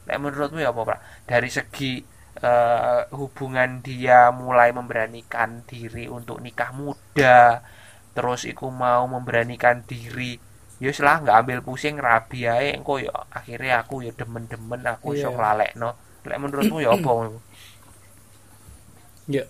Lek 0.07 0.17
menurutmu 0.23 0.59
ya 0.65 0.69
apa 0.73 0.81
Pak? 0.89 0.99
Dari 1.29 1.49
segi 1.57 1.91
eh, 2.37 3.01
hubungan 3.13 3.81
dia 3.81 4.29
mulai 4.29 4.69
memberanikan 4.71 5.65
diri 5.65 6.05
untuk 6.07 6.37
nikah 6.39 6.69
muda 6.73 7.61
terus 8.13 8.45
iku 8.45 8.73
mau 8.73 9.05
memberanikan 9.05 9.85
diri 9.85 10.37
ya 10.77 10.89
wis 10.89 11.01
lah 11.01 11.21
nggak 11.21 11.37
ambil 11.41 11.59
pusing 11.65 11.97
rabi 11.97 12.45
ae 12.45 12.77
engko 12.77 13.01
ya 13.01 13.13
akhirnya 13.33 13.81
aku 13.81 14.05
ya 14.05 14.13
demen-demen 14.13 14.85
aku 14.85 15.17
iso 15.17 15.29
Iya. 15.29 15.37
nglalekno. 15.37 15.89
Lek 16.27 16.37
menurutmu 16.37 16.77
ya 16.81 16.93
apa? 16.93 17.09
Ya 19.27 19.43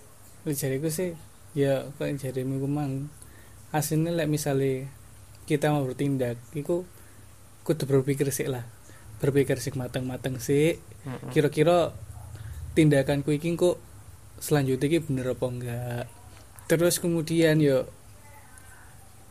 jariku 0.48 0.88
sih 0.88 1.14
ya 1.52 1.84
kok 2.00 2.08
jarimu 2.16 2.60
ku 2.62 2.68
mang. 2.68 3.12
Aslinya 3.72 4.12
lek 4.16 4.28
misalnya 4.28 4.88
kita 5.44 5.68
mau 5.72 5.84
bertindak 5.84 6.40
iku 6.56 6.88
kudu 7.64 7.84
berpikir 7.84 8.28
sih 8.32 8.48
lah. 8.48 8.64
Berpikir 9.20 9.60
sih 9.60 9.72
mateng-mateng 9.76 10.40
sih 10.40 10.80
kira-kira 11.32 11.92
tindakanku 12.78 13.34
iki 13.34 13.58
kok 13.58 13.74
selanjutnya 14.38 14.86
iki 14.86 14.98
bener 15.02 15.34
apa 15.34 15.46
enggak? 15.50 16.04
Terus 16.70 17.02
kemudian 17.02 17.58
yo 17.58 17.90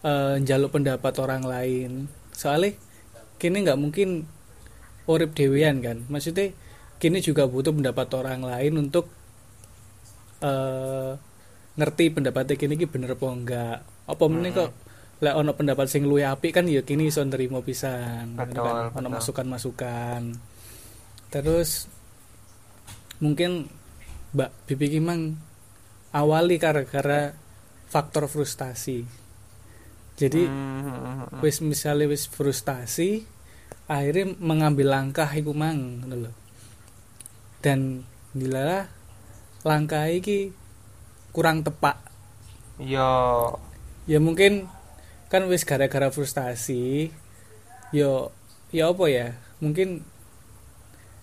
eh 0.03 0.35
njaluk 0.43 0.75
pendapat 0.75 1.13
orang 1.23 1.47
lain. 1.47 1.91
Soalnya 2.35 2.75
kini 3.39 3.63
nggak 3.63 3.79
mungkin 3.79 4.27
urip 5.07 5.31
dewean 5.31 5.79
kan. 5.79 6.03
Maksudnya 6.11 6.51
kini 6.99 7.23
juga 7.23 7.47
butuh 7.47 7.71
pendapat 7.71 8.07
orang 8.19 8.43
lain 8.43 8.73
untuk 8.75 9.07
eh 10.43 11.15
ngerti 11.77 12.05
pendapatnya 12.11 12.55
kini 12.59 12.75
iki 12.75 12.87
bener 12.91 13.15
apa 13.15 13.27
enggak. 13.31 13.77
Apa 14.11 14.23
meneh 14.27 14.51
kok 14.51 14.71
lek 15.17 15.33
ono 15.33 15.55
pendapat 15.57 15.89
sing 15.89 16.05
luwih 16.05 16.29
apik 16.29 16.53
kan 16.61 16.69
ya 16.69 16.85
kini 16.85 17.09
iso 17.09 17.25
nrimo 17.25 17.65
pisan 17.65 18.37
Betul, 18.37 18.93
kan 18.93 18.93
ono 19.01 19.07
masukan-masukan. 19.09 20.21
Terus 21.33 21.89
mungkin 23.23 23.69
Mbak 24.33 24.51
Bibi 24.69 24.87
Kimang 24.97 25.37
awali 26.13 26.55
gara-gara 26.59 27.33
faktor 27.87 28.27
frustasi. 28.27 29.05
Jadi 30.17 30.49
Mm-mm. 30.49 31.45
wis 31.45 31.61
misalnya 31.61 32.09
wis 32.09 32.25
frustasi 32.25 33.21
akhirnya 33.85 34.33
mengambil 34.41 34.91
langkah 34.91 35.29
iku 35.29 35.53
mang 35.53 36.03
lho. 36.09 36.33
dan 37.61 38.03
dilalah 38.33 38.89
langkah 39.61 40.09
iki 40.09 40.51
kurang 41.31 41.61
tepat 41.61 41.97
yo 42.81 43.53
ya 44.09 44.17
mungkin 44.17 44.65
kan 45.29 45.45
wis 45.45 45.63
gara-gara 45.63 46.09
frustasi 46.09 47.13
yo 47.93 48.33
ya 48.71 48.91
apa 48.91 49.05
ya? 49.07 49.27
Mungkin 49.63 50.03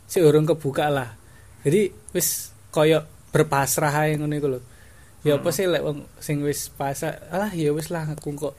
si 0.09 0.19
urung 0.21 0.49
kebuka 0.49 0.89
lah 0.89 1.17
jadi 1.65 1.91
wis 2.13 2.53
koyo 2.71 3.03
berpasrah 3.33 3.91
ae 4.05 4.15
ngono 4.15 4.35
iku 4.37 4.49
lho. 4.53 4.61
Ya 5.25 5.41
apa 5.41 5.49
Hmm. 5.49 5.57
sih 5.57 5.65
lek 5.65 5.83
wong 5.83 6.05
sing 6.21 6.45
wis 6.45 6.69
pasrah 6.69 7.17
alah 7.33 7.51
ya 7.51 7.73
wis 7.73 7.89
lah 7.89 8.05
aku 8.07 8.37
kok. 8.37 8.55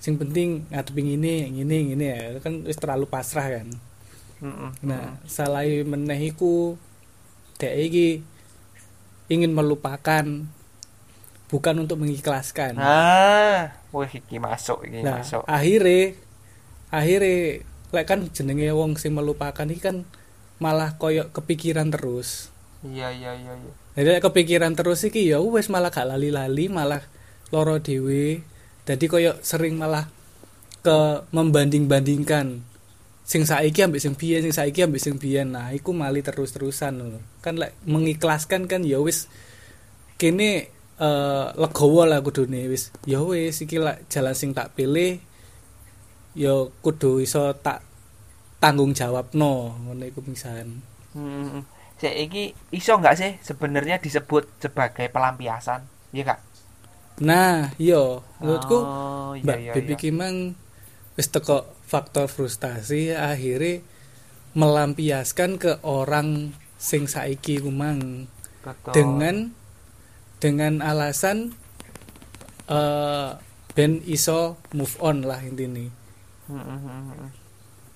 Sing 0.00 0.16
penting 0.16 0.64
ngadepi 0.72 1.00
ngene 1.04 1.52
ngene 1.52 1.76
ngene 1.92 2.06
ya. 2.08 2.20
Kan 2.40 2.64
wis 2.64 2.80
terlalu 2.80 3.04
pasrah 3.06 3.46
kan. 3.60 3.68
Mm-mm. 4.38 4.70
nah 4.86 5.18
salah 5.26 5.66
meneh 5.66 6.30
iku 6.30 6.78
dek 7.58 7.74
iki 7.90 8.22
ingin 9.26 9.50
melupakan 9.50 10.22
bukan 11.50 11.74
untuk 11.82 11.98
mengikhlaskan. 11.98 12.78
Ah 12.78 13.74
wih 13.90 14.06
iki 14.08 14.38
masuk 14.38 14.86
iki 14.86 15.02
Nah, 15.02 15.20
masuk. 15.26 15.42
akhirnya 15.42 16.14
akhirnya 16.88 17.66
lek 17.90 18.04
kan 18.06 18.20
jenenge 18.30 18.70
wong 18.72 18.94
sing 18.94 19.12
melupakan 19.12 19.66
iki 19.66 19.82
kan 19.82 20.06
malah 20.58 20.98
koyok 20.98 21.30
kepikiran 21.34 21.90
terus. 21.90 22.50
iya 22.86 23.10
iya 23.10 23.34
iya 23.34 23.52
iya 23.58 23.72
Jadi 23.98 24.22
kepikiran 24.22 24.78
terus 24.78 25.02
iki 25.02 25.26
ya 25.26 25.42
wis 25.42 25.66
malah 25.66 25.90
gak 25.90 26.06
lali-lali, 26.06 26.70
malah 26.70 27.02
loro 27.50 27.82
dhewe. 27.82 28.42
Jadi 28.86 29.04
koyok 29.10 29.42
sering 29.42 29.74
malah 29.74 30.06
ke 30.86 31.26
membanding-bandingkan 31.34 32.62
sing 33.28 33.44
saiki 33.44 33.84
ambek 33.84 34.00
sing 34.00 34.16
biyen, 34.16 34.40
sing 34.46 34.54
saiki 34.54 34.86
ambek 34.86 35.02
sing 35.02 35.20
biyen. 35.20 35.52
Nah, 35.52 35.74
iku 35.74 35.92
mali 35.92 36.24
terus-terusan. 36.24 37.20
Kan 37.44 37.60
lek 37.60 37.76
mengikhlaskan 37.84 38.64
kan 38.70 38.86
ya 38.86 39.02
wis 39.02 39.26
kene 40.16 40.70
eh 40.98 41.46
legowo 41.54 42.06
lah 42.06 42.22
kudune 42.24 42.70
wis. 42.70 42.94
Ya 43.04 43.20
wis 43.20 43.60
iki 43.60 43.76
lah 43.82 43.98
jalan 44.08 44.32
sing 44.32 44.56
tak 44.56 44.72
pilih 44.78 45.20
ya 46.38 46.54
kudu 46.80 47.18
iso 47.18 47.50
tak 47.58 47.82
tanggung 48.58 48.94
jawab 48.94 49.30
no 49.34 49.74
ngono 49.86 50.04
iku 50.06 50.20
pisan. 50.22 50.82
Hmm, 51.14 51.62
saya 51.98 52.14
iki 52.18 52.54
iso 52.74 52.98
nggak 52.98 53.16
sih 53.18 53.32
sebenarnya 53.42 53.98
disebut 54.02 54.62
sebagai 54.62 55.10
pelampiasan, 55.10 55.82
iya 56.14 56.24
kak? 56.34 56.38
Nah, 57.18 57.74
iya 57.78 58.22
menurutku 58.38 58.78
oh, 58.78 59.32
iya, 59.34 59.42
Mbak 59.42 59.58
iya, 59.58 59.72
Bibi 59.74 59.94
iya. 59.94 59.98
Kimang 59.98 60.36
wis 61.18 61.26
teko 61.34 61.66
faktor 61.82 62.30
frustasi 62.30 63.10
akhirnya 63.10 63.82
melampiaskan 64.54 65.58
ke 65.58 65.82
orang 65.82 66.54
sing 66.78 67.10
saiki 67.10 67.58
kumang 67.58 68.30
Betul. 68.62 68.92
dengan 68.94 69.36
dengan 70.38 70.78
alasan 70.78 71.58
eh 72.70 73.34
ben 73.74 74.02
iso 74.06 74.58
move 74.74 74.94
on 75.02 75.26
lah 75.26 75.42
intinya. 75.42 75.86
Hmm, 76.46 76.62
hmm, 76.62 77.30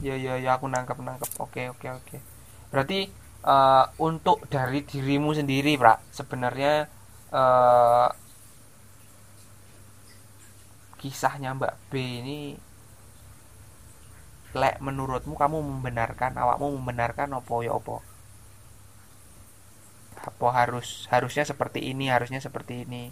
Iya 0.03 0.15
iya 0.23 0.33
iya 0.43 0.51
aku 0.57 0.67
nangkep 0.73 0.97
nangkep. 1.07 1.31
Oke 1.45 1.61
oke 1.73 1.87
oke. 1.99 2.17
Berarti 2.73 2.99
eh, 3.53 3.85
untuk 4.09 4.37
dari 4.55 4.79
dirimu 4.91 5.31
sendiri, 5.39 5.73
Pak, 5.85 5.97
sebenarnya 6.19 6.73
eh, 7.41 8.09
kisahnya 11.01 11.51
Mbak 11.59 11.75
B 11.91 11.93
ini 12.23 12.41
lek 14.61 14.77
menurutmu 14.87 15.35
kamu 15.43 15.59
membenarkan 15.71 16.33
awakmu 16.43 16.67
membenarkan 16.79 17.29
opo 17.41 17.57
ya 17.67 17.73
opo 17.81 17.97
apa 20.29 20.49
harus 20.59 20.89
harusnya 21.13 21.45
seperti 21.51 21.81
ini 21.93 22.07
harusnya 22.15 22.41
seperti 22.47 22.75
ini 22.89 23.03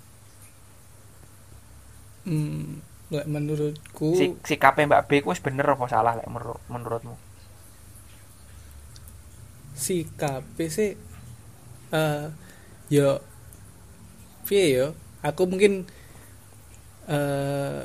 Hmm, 2.24 2.80
lek 3.10 3.26
menurutku 3.26 4.14
si 4.14 4.38
sikapnya 4.46 4.86
Mbak 4.86 5.04
B 5.10 5.10
ku 5.26 5.34
wis 5.34 5.42
bener 5.42 5.66
apa 5.66 5.90
salah 5.90 6.14
lek 6.14 6.30
menurut 6.30 6.62
menurutmu? 6.70 7.18
Sikap 9.74 10.46
sih 10.56 10.94
eh 11.90 12.24
yo 12.86 13.18
piye 14.46 14.66
yo? 14.70 14.86
Aku 15.26 15.50
mungkin 15.50 15.90
eh 17.10 17.82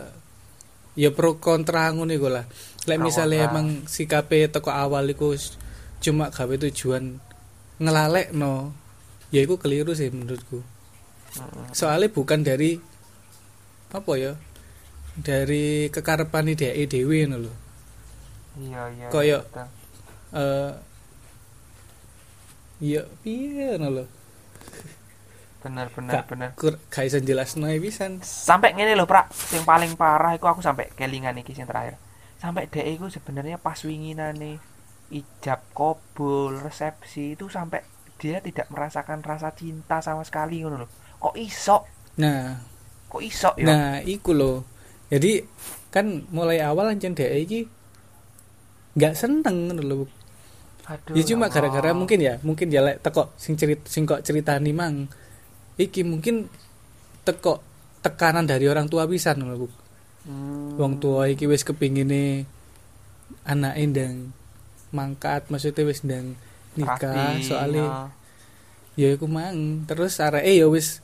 ya 0.94 1.10
pro 1.10 1.42
kontra 1.42 1.90
ngono 1.90 2.14
iku 2.14 2.30
lah. 2.30 2.46
Lek 2.86 3.02
kontra. 3.42 3.50
emang 3.50 3.68
sikape 3.90 4.46
teko 4.54 4.70
awal 4.70 5.10
iku 5.10 5.34
cuma 6.06 6.30
gawe 6.30 6.56
tujuan 6.70 7.18
ngelalek 7.82 8.30
no 8.30 8.78
ya 9.34 9.42
iku 9.42 9.58
keliru 9.58 9.98
sih 9.98 10.14
menurutku. 10.14 10.62
Soalnya 11.74 12.14
bukan 12.14 12.46
dari 12.46 12.78
apa 13.90 14.12
ya 14.22 14.38
dari 15.16 15.88
kekarepan 15.92 16.52
ide 16.52 16.76
dewe 16.88 17.24
ngono 17.28 17.38
lho. 17.48 17.54
Iya 18.60 18.82
iya 18.96 19.08
Koyo- 19.12 19.44
betul. 19.48 19.68
eh 20.36 20.72
ya 22.84 23.02
piye 23.24 23.80
ngono 23.80 23.90
lho. 24.02 24.06
Bener 25.64 25.88
bener 25.90 26.14
Gak. 26.22 26.26
bener. 26.30 26.50
Kur- 26.54 26.82
gak 26.94 27.06
iso 27.10 27.18
jelasno 27.24 27.66
e 27.72 27.80
pisan. 27.82 28.22
Sampai 28.22 28.76
ngene 28.76 28.94
lho 28.94 29.08
prak. 29.10 29.32
Yang 29.56 29.66
paling 29.66 29.92
parah 29.98 30.36
iku 30.38 30.46
aku 30.52 30.62
sampai 30.62 30.92
kelingan 30.94 31.40
iki 31.42 31.56
sing 31.58 31.66
terakhir. 31.66 31.98
Sampai 32.38 32.68
dek 32.70 32.86
iku 32.86 33.10
sebenarnya 33.10 33.58
pas 33.58 33.80
winginane 33.82 34.60
ijab 35.10 35.62
kabul 35.74 36.60
resepsi 36.62 37.34
itu 37.38 37.50
sampai 37.50 37.82
dia 38.22 38.40
tidak 38.42 38.70
merasakan 38.72 39.22
rasa 39.26 39.52
cinta 39.58 40.04
sama 40.06 40.22
sekali 40.22 40.62
ngono 40.62 40.86
lho. 40.86 40.88
Kok 41.18 41.36
iso? 41.40 41.88
Nah. 42.22 42.62
Kok 43.10 43.22
iso 43.24 43.52
ya? 43.58 43.66
Nah, 43.66 43.94
iku 44.06 44.36
loh. 44.36 44.75
Jadi 45.16 45.48
kan 45.96 46.28
mulai 46.28 46.60
awal 46.60 46.92
ancen 46.92 47.16
dhek 47.16 47.32
iki 47.48 47.60
nggak 49.00 49.16
seneng 49.16 49.72
lho. 49.80 50.04
Aduh, 50.86 51.16
Ya 51.16 51.24
cuma 51.24 51.48
Allah. 51.48 51.72
gara-gara 51.72 51.96
mungkin 51.96 52.20
ya, 52.20 52.36
mungkin 52.44 52.68
ya 52.68 52.84
lek 52.84 53.00
teko 53.00 53.32
sing 53.40 53.56
cerit 53.56 53.80
sing 53.88 54.04
kok 54.04 54.20
ceritani 54.28 54.76
mang. 54.76 55.08
Iki 55.80 56.04
mungkin 56.04 56.52
teko 57.24 57.64
tekanan 58.04 58.44
dari 58.44 58.68
orang 58.68 58.92
tua 58.92 59.08
pisan 59.08 59.40
ngono 59.40 59.56
Bu. 59.56 59.68
Hmm. 60.28 60.76
Wong 60.76 61.00
tua 61.00 61.32
iki 61.32 61.48
wis 61.48 61.64
kepingine 61.64 62.44
anake 63.48 63.82
ndang 63.88 64.36
mangkat, 64.92 65.48
maksudnya 65.48 65.88
wis 65.88 66.04
ndang 66.04 66.36
nikah 66.76 67.40
soalnya 67.40 68.12
ya. 69.00 69.08
ya 69.08 69.16
iku 69.16 69.32
mang 69.32 69.88
terus 69.88 70.20
areke 70.20 70.60
ya 70.60 70.68
wis 70.68 71.00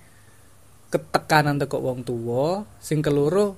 ketekanan 0.91 1.55
teko 1.55 1.79
wong 1.79 2.03
tuwa 2.03 2.67
sing 2.83 2.99
keloro 2.99 3.55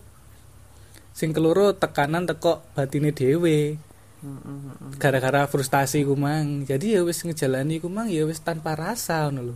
sing 1.13 1.29
keloro 1.31 1.71
tekanan 1.73 2.25
teko 2.25 2.61
batine 2.73 3.13
dhewe 3.13 3.77
Hmm, 4.23 4.39
hmm, 4.39 4.39
hmm, 4.39 4.71
hmm. 4.79 4.91
gara-gara 5.03 5.43
frustasi 5.51 6.07
ku 6.07 6.15
mang 6.15 6.63
jadi 6.63 6.95
ya 6.95 7.01
wis 7.03 7.27
ngejalani 7.27 7.83
ku 7.83 7.91
mang 7.91 8.07
ya 8.07 8.23
wis 8.23 8.39
tanpa 8.39 8.71
rasa 8.71 9.27
ngono 9.27 9.51
lho 9.51 9.55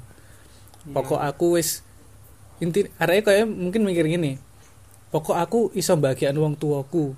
Iya. 0.83 0.91
pokok 0.91 1.19
aku 1.19 1.45
wis 1.55 1.87
inti 2.59 2.83
areke 2.95 3.31
kaya 3.31 3.43
mungkin 3.47 3.87
mikir 3.87 4.03
gini 4.07 4.35
pokok 5.07 5.39
aku 5.39 5.59
iso 5.71 5.95
bagian 5.95 6.35
wong 6.35 6.59
tuaku 6.59 7.15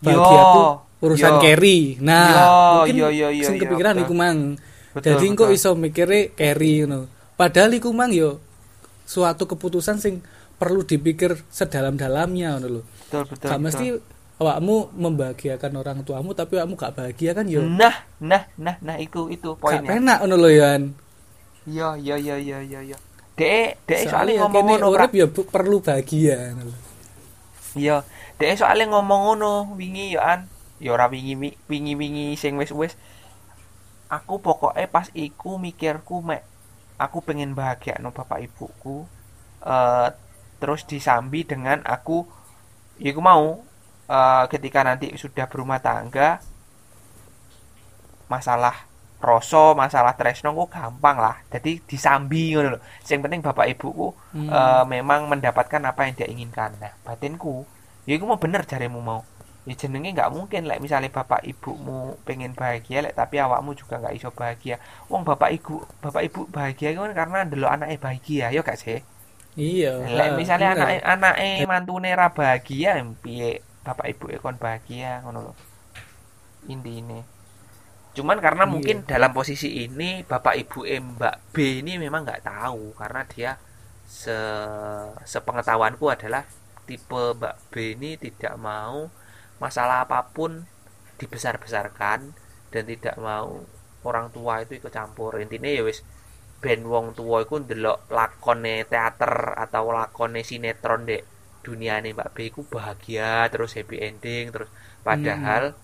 bahagiaku 0.00 0.60
urusan 1.00 1.34
yo. 1.34 1.40
carry 1.40 1.78
nah 1.98 2.30
Yo, 2.30 2.46
mungkin 2.78 2.94
yo, 2.94 3.08
yo, 3.10 3.28
yo, 3.32 3.44
sing 3.44 3.56
kepikiran 3.58 3.94
betul. 3.96 4.06
iku 4.06 4.14
mang 4.14 4.38
Betul, 4.90 5.02
jadi 5.06 5.16
betul. 5.18 5.30
engko 5.34 5.44
iso 5.50 5.70
mikire 5.74 6.30
carry 6.34 6.82
ngono 6.82 7.06
padahal 7.34 7.74
iku 7.74 7.90
mang 7.90 8.10
yo 8.10 8.38
suatu 9.02 9.46
keputusan 9.46 9.98
sing 9.98 10.22
perlu 10.60 10.80
dipikir 10.90 11.30
sedalam-dalamnya 11.58 12.48
ngono 12.58 12.68
lho. 12.74 12.82
Betul 12.98 13.22
betul 13.30 13.52
gak 13.52 13.58
betul. 13.60 13.84
mesti 13.84 13.86
awakmu 14.42 14.76
membahagiakan 15.04 15.72
orang 15.82 15.98
tuamu 16.06 16.30
tapi 16.40 16.52
awakmu 16.60 16.74
gak 16.78 16.94
bahagia 16.98 17.32
kan 17.38 17.46
yo? 17.56 17.64
Nah 17.78 17.96
nah 18.30 18.42
nah 18.64 18.76
nah 18.86 18.96
itu 19.04 19.20
itu 19.34 19.48
gak 19.68 19.82
poinnya. 19.82 19.88
penak 19.88 20.18
ngono 20.20 20.36
lho 20.42 20.50
Yan 20.60 20.82
iya 21.70 21.84
iya 22.04 22.14
iya 22.24 22.34
iya 22.46 22.58
iya 22.68 22.78
iya 22.88 22.96
dek 23.38 23.68
dek 23.88 24.02
soalnya 24.10 24.34
soalnya 24.40 24.40
ngomong 24.40 24.64
ngono 24.68 24.86
urip 24.94 25.10
ya 25.20 25.26
perlu 25.54 25.76
bahagia 25.86 26.36
ngono 26.56 26.70
lho. 26.72 26.78
iya 27.80 27.92
dek 28.38 28.50
soalnya 28.58 28.84
ngomong 28.92 29.20
ngono 29.26 29.46
wingi 29.78 30.02
ya 30.14 30.20
an. 30.32 30.40
Ya 30.84 30.88
ora 30.96 31.06
wingi 31.14 31.32
wi- 31.42 31.58
wingi 31.70 31.92
wingi 32.00 32.22
sing 32.42 32.52
wis 32.60 32.72
wis. 32.80 32.92
Aku 34.16 34.34
pokoknya 34.46 34.86
pas 34.94 35.06
iku 35.26 35.50
mikirku 35.66 36.16
mek 36.28 36.42
aku 37.04 37.18
pengen 37.26 37.50
bahagia 37.58 37.94
no 38.02 38.10
bapak 38.18 38.38
ibuku 38.46 38.96
eh 39.74 40.08
terus 40.60 40.84
disambi 40.84 41.40
dengan 41.48 41.78
aku 41.88 42.28
ya 43.00 43.10
aku 43.14 43.22
mau 43.24 43.44
eh, 44.16 44.44
ketika 44.52 44.80
nanti 44.88 45.06
sudah 45.16 45.46
berumah 45.50 45.80
tangga 45.80 46.28
masalah 48.30 48.86
rasa 49.20 49.76
masalah 49.76 50.12
tresno 50.16 50.48
ku 50.56 50.64
gampang 50.76 51.16
lah. 51.20 51.36
Jadi 51.52 51.72
disambi 51.84 52.56
ngono 52.56 52.68
lho. 52.76 52.80
Sing 53.04 53.18
penting 53.24 53.40
bapak 53.44 53.66
ibuku 53.72 54.08
Hmm. 54.32 54.48
eh, 54.48 54.84
memang 54.88 55.20
mendapatkan 55.32 55.82
apa 55.90 56.00
yang 56.08 56.14
dia 56.18 56.28
inginkan. 56.30 56.70
Nah 56.82 56.92
batinku 57.04 57.66
ya 58.08 58.16
iku 58.16 58.24
mau 58.30 58.40
bener 58.40 58.62
jarimu 58.64 59.00
mau. 59.02 59.20
Ya 59.68 59.74
jenenge 59.76 60.16
nggak 60.16 60.30
mungkin 60.32 60.64
lek 60.64 60.80
misalnya 60.80 61.10
bapak 61.12 61.44
ibumu 61.44 62.16
pengen 62.24 62.56
bahagia 62.56 63.04
lek 63.04 63.12
tapi 63.20 63.36
awakmu 63.44 63.76
juga 63.76 64.00
nggak 64.00 64.14
iso 64.16 64.30
bahagia. 64.32 64.80
Wong 65.12 65.22
bapak 65.28 65.50
ibu 65.56 65.84
bapak 66.00 66.22
ibu 66.28 66.40
bahagia 66.48 66.96
kan 66.96 67.12
karena 67.12 67.38
delok 67.44 67.70
anaknya 67.76 67.98
bahagia 68.00 68.46
ya 68.56 68.60
gak 68.64 68.78
sih 68.80 68.98
iya. 69.56 69.92
Lek 70.16 70.30
ha, 70.30 70.36
misalnya 70.38 70.70
bener. 70.74 70.86
anaknya 70.86 71.00
anaknya 71.14 71.66
mantune 71.70 72.10
ra 72.14 72.28
bahagia 72.34 72.90
piye? 73.22 73.62
Bapak 73.86 74.06
ibu 74.12 74.26
kon 74.42 74.56
bahagia 74.60 75.22
ngono 75.24 75.38
lho. 75.50 75.54
Intine 76.68 77.20
cuman 78.10 78.42
karena 78.42 78.66
Iya. 78.66 78.72
mungkin 78.74 78.96
dalam 79.06 79.30
posisi 79.30 79.86
ini 79.86 80.26
bapak 80.26 80.54
ibu 80.58 80.82
Mbak 80.82 81.54
B 81.54 81.78
ini 81.82 81.94
memang 81.94 82.26
nggak 82.26 82.42
tahu 82.42 82.90
karena 82.98 83.22
dia 83.30 83.50
se 84.06 84.34
sepengetahuanku 85.24 86.10
adalah 86.10 86.42
tipe 86.88 87.22
Mbak 87.38 87.54
B 87.70 87.94
ini 87.94 88.10
tidak 88.18 88.54
mau 88.58 89.08
masalah 89.62 90.02
apa 90.04 90.26
pun 90.34 90.66
dibesar-besarkan 91.20 92.34
dan 92.72 92.82
tidak 92.88 93.14
mau 93.20 93.62
orang 94.02 94.32
tua 94.34 94.64
itu 94.64 94.80
ikut 94.80 94.90
campur. 94.90 95.36
Intinya 95.38 95.68
ya 95.70 95.82
wis 95.84 96.02
ben 96.60 96.84
wong 96.84 97.16
tua 97.16 97.44
iku 97.44 97.64
ndelok 97.64 98.12
lakone 98.12 98.84
teater 98.84 99.56
atau 99.56 99.90
lakone 99.96 100.44
sinetron 100.44 101.08
dek 101.08 101.24
duniane 101.64 102.12
Mbak 102.16 102.30
B 102.32 102.36
iku 102.52 102.60
bahagia 102.68 103.48
terus 103.52 103.76
happy 103.76 104.00
ending 104.00 104.52
terus 104.52 104.68
padahal 105.00 105.76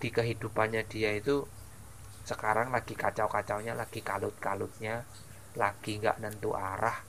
di 0.00 0.08
kehidupannya 0.08 0.82
dia 0.88 1.14
itu 1.14 1.46
sekarang 2.22 2.70
lagi 2.70 2.94
kacau-kacaunya 2.94 3.74
lagi 3.74 4.00
kalut-kalutnya 4.00 5.06
lagi 5.58 6.00
nggak 6.00 6.22
nentu 6.22 6.56
arah. 6.56 7.04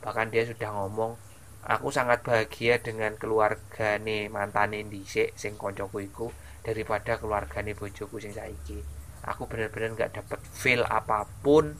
Bahkan 0.00 0.30
dia 0.32 0.46
sudah 0.48 0.70
ngomong 0.72 1.16
aku 1.64 1.88
sangat 1.88 2.20
bahagia 2.24 2.80
dengan 2.80 3.16
keluargane 3.16 4.28
mantane 4.28 4.84
dhisik 4.84 5.32
sing 5.36 5.56
koncoku 5.56 6.04
iku 6.04 6.26
daripada 6.64 7.16
keluargane 7.20 7.76
bojoku 7.76 8.20
sing 8.20 8.32
saiki. 8.32 8.80
Aku 9.24 9.48
bener-bener 9.48 9.96
nggak 9.96 10.12
dapet 10.20 10.40
feel 10.52 10.84
apa 10.84 11.24
pun 11.40 11.76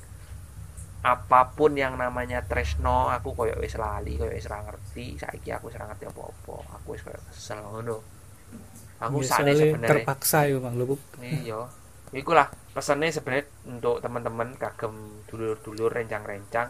apa 1.13 1.41
pun 1.57 1.73
yang 1.83 1.95
namanya 2.03 2.39
tresno 2.51 2.97
aku 3.17 3.29
koyo 3.39 3.55
wis 3.65 3.75
lali 3.83 4.13
koyo 4.21 4.33
wis 4.39 4.49
ngerti. 4.67 5.07
Saiki 5.23 5.49
aku 5.57 5.65
wis 5.71 5.77
ngerti 5.81 6.05
apa-apa. 6.11 6.57
Aku 6.81 6.89
wis 6.95 7.03
koyo 7.07 7.21
kesel 7.29 7.59
ngono. 7.73 7.97
Aku 9.07 9.19
Ya, 9.21 9.29
sakne 9.31 9.53
soalnya 9.53 9.57
sebenarnya 9.61 9.89
terpaksa 9.89 10.39
ya 10.51 10.57
bang 10.65 10.75
lu 10.81 10.85
Bu. 10.91 10.97
iya. 11.23 11.61
Ikulah 12.21 12.49
pesannya 12.75 13.11
sebenarnya 13.17 13.47
untuk 13.75 13.97
teman-teman 14.05 14.49
kagem 14.63 14.95
dulur-dulur 15.29 15.91
rencang-rencang. 15.99 16.69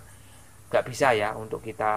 Nggak 0.70 0.84
bisa 0.90 1.08
ya 1.20 1.28
untuk 1.42 1.60
kita 1.68 1.92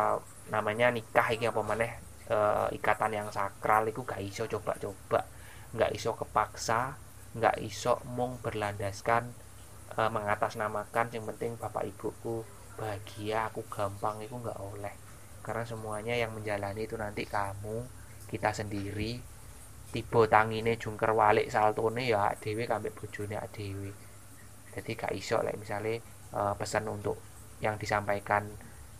namanya 0.53 0.87
nikah 0.95 1.27
iki 1.35 1.45
apa 1.51 1.61
maneh 1.69 1.91
eh, 2.35 2.67
ikatan 2.77 3.11
yang 3.19 3.27
sakral 3.37 3.83
itu 3.91 4.01
gak 4.11 4.21
iso 4.29 4.43
coba-coba. 4.53 5.19
Nggak 5.75 5.91
iso 5.97 6.11
kepaksa 6.21 6.81
nggak 7.37 7.55
iso 7.71 7.93
mung 8.15 8.33
berlandaskan 8.45 9.23
eh, 9.97 10.11
mengatasnamakan 10.13 11.07
yang 11.13 11.25
penting 11.33 11.57
bapak 11.57 11.89
ibuku 11.89 12.45
bahagia 12.77 13.49
aku 13.49 13.65
gampang 13.67 14.21
itu 14.21 14.37
nggak 14.37 14.59
oleh. 14.61 14.93
Karena 15.41 15.63
semuanya 15.65 16.13
yang 16.13 16.31
menjalani 16.37 16.85
itu 16.85 16.95
nanti 16.99 17.25
kamu 17.25 17.83
kita 18.29 18.53
sendiri. 18.53 19.17
Tiba 19.87 20.21
tangine 20.27 20.75
jungker 20.77 21.15
walik 21.15 21.47
saltone 21.49 22.03
ya 22.05 22.29
dhewe 22.37 22.67
kambek 22.69 22.93
bojone 22.93 23.39
dhewe. 23.55 23.91
Jadi 24.77 24.91
gak 24.93 25.13
iso 25.17 25.41
like 25.41 25.57
misalnya 25.57 25.97
eh, 26.37 26.53
pesan 26.59 26.85
untuk 26.85 27.17
yang 27.63 27.75
disampaikan 27.81 28.45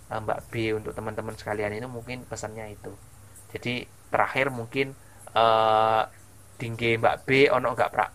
eh, 0.09 0.19
Mbak 0.19 0.39
B 0.49 0.53
untuk 0.73 0.93
teman-teman 0.97 1.35
sekalian 1.37 1.77
itu 1.77 1.85
mungkin 1.91 2.25
pesannya 2.25 2.73
itu. 2.73 2.93
Jadi 3.53 3.85
terakhir 4.09 4.49
mungkin 4.49 4.95
tinggi 6.57 6.97
Mbak 6.97 7.17
B 7.29 7.29
ono 7.53 7.77
gak 7.77 7.91
prak 7.93 8.11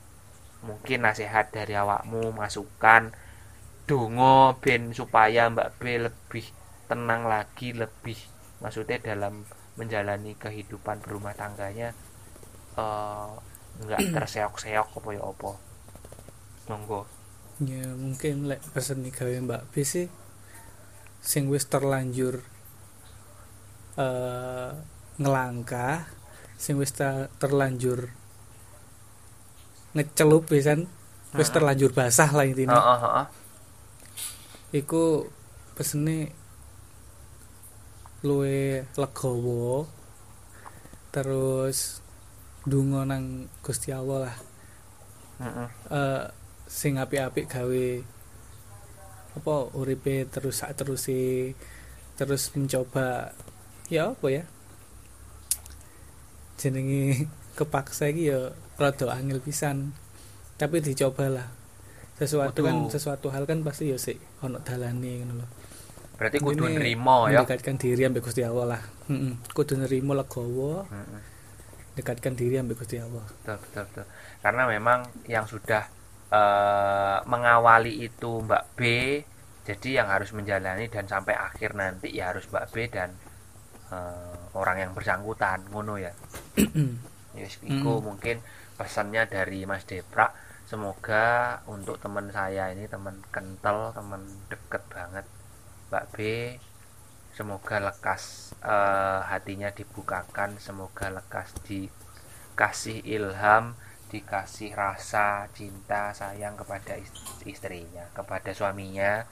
mungkin 0.63 1.03
nasihat 1.03 1.51
dari 1.51 1.75
awakmu 1.75 2.31
masukan 2.35 3.11
dongo 3.87 4.57
ben 4.63 4.95
supaya 4.95 5.51
Mbak 5.51 5.69
B 5.83 5.83
lebih 6.07 6.47
tenang 6.87 7.27
lagi 7.27 7.75
lebih 7.75 8.19
maksudnya 8.63 9.03
dalam 9.03 9.43
menjalani 9.75 10.39
kehidupan 10.39 11.03
berumah 11.03 11.35
tangganya 11.35 11.91
eh 12.79 13.31
nggak 13.83 14.03
terseok-seok 14.15 14.89
apa 15.03 15.09
ya 15.17 15.23
apa. 15.25 15.51
Monggo. 16.71 17.01
Ya 17.63 17.91
mungkin 17.95 18.47
lek 18.47 18.63
pesen 18.71 19.03
nih 19.03 19.13
gawe 19.13 19.35
Mbak 19.45 19.63
B 19.75 19.83
sih 19.83 20.07
sing 21.23 21.47
wis 21.51 21.67
terlanjur 21.67 22.43
eh 23.99 24.71
ngelangkah 25.21 26.09
sing 26.57 26.79
wis 26.79 26.95
terlanjur 27.39 28.15
ngecelup 29.93 30.49
pisan 30.49 30.89
wis 31.33 31.49
Heeh. 31.49 31.53
terlanjur 31.53 31.91
basah 31.93 32.31
lah 32.33 32.45
intinya 32.45 32.77
Heeh, 32.77 32.99
heeh. 33.01 33.27
iku 34.81 35.29
pesene 35.73 36.33
luwe 38.23 38.87
legowo 38.95 39.85
terus 41.11 42.01
dungo 42.63 43.03
nang 43.03 43.51
Gusti 43.61 43.91
Allah 43.91 44.31
lah 44.31 44.37
Heeh. 45.43 45.69
eh 45.91 46.23
sing 46.71 46.97
apik-apik 46.97 47.53
gawe 47.53 47.87
apa 49.33 49.55
uripe 49.77 50.25
terus 50.29 50.61
sak 50.61 50.77
terusi 50.77 51.53
terus 52.17 52.53
mencoba 52.53 53.33
ya 53.89 54.13
apa 54.13 54.27
ya 54.29 54.45
jenenge 56.57 57.29
kepaksa 57.59 58.09
iki 58.09 58.33
ya 58.33 58.53
rada 58.83 59.15
angel 59.15 59.39
pisan. 59.39 59.95
Tapi 60.59 60.83
dicobalah. 60.83 61.47
Sesuatu 62.13 62.61
kan 62.61 62.87
Kudu. 62.87 62.93
sesuatu 62.93 63.27
hal 63.31 63.47
kan 63.47 63.63
pasti 63.63 63.89
ya 63.89 63.97
sik 63.97 64.19
ono 64.43 64.59
dalane 64.59 65.23
ngono 65.23 65.35
lho. 65.43 65.47
Berarti 66.19 66.39
kudu 66.39 66.67
Intine 66.67 66.79
nrimo 66.79 67.27
ya. 67.27 67.43
mendekatkan 67.43 67.75
diri 67.75 68.03
ambek 68.05 68.23
Gusti 68.23 68.43
Allah 68.43 68.77
lah. 68.77 68.83
Heeh 69.09 69.35
kudu 69.51 69.75
nerimo 69.75 70.13
legowo. 70.13 70.87
Heeh. 70.87 71.23
dekatkan 71.93 72.33
diri 72.33 72.57
ambek 72.57 72.79
Gusti 72.79 72.97
Allah. 72.97 73.21
Betul 73.21 73.57
betul 73.59 73.83
betul. 73.91 74.07
Karena 74.39 74.63
memang 74.65 74.99
yang 75.27 75.45
sudah 75.45 75.83
eh, 76.31 77.19
mengawali 77.27 78.03
itu 78.03 78.41
Mbak 78.41 78.65
B 78.73 78.81
jadi 79.63 79.89
yang 80.01 80.09
harus 80.09 80.31
menjalani 80.33 80.87
dan 80.87 81.05
sampai 81.05 81.35
akhir 81.35 81.75
nanti 81.75 82.09
ya 82.11 82.31
harus 82.31 82.47
Mbak 82.47 82.65
B 82.71 82.87
dan 82.89 83.11
eh, 83.89 84.37
orang 84.55 84.79
yang 84.79 84.91
bersangkutan 84.93 85.67
ngono 85.69 85.99
ya. 85.99 86.13
Yes, 87.33 87.57
iku 87.61 87.99
Mm. 87.99 88.05
mungkin 88.05 88.37
pesannya 88.79 89.23
dari 89.35 89.61
Mas 89.71 89.85
Depra 89.91 90.27
semoga 90.71 91.25
untuk 91.75 91.97
teman 92.03 92.27
saya 92.37 92.65
ini 92.75 92.85
teman 92.95 93.17
kental 93.35 93.93
teman 93.97 94.23
deket 94.51 94.83
banget 94.95 95.27
Mbak 95.91 96.05
B 96.15 96.17
semoga 97.37 97.77
lekas 97.89 98.23
eh, 98.75 99.21
hatinya 99.33 99.69
dibukakan 99.79 100.51
semoga 100.67 101.07
lekas 101.19 101.49
dikasih 101.69 102.99
ilham 103.17 103.65
dikasih 104.13 104.71
rasa 104.77 105.49
cinta 105.57 106.13
sayang 106.13 106.55
kepada 106.61 106.95
ist- 107.01 107.45
istrinya 107.49 108.05
kepada 108.13 108.51
suaminya. 108.53 109.25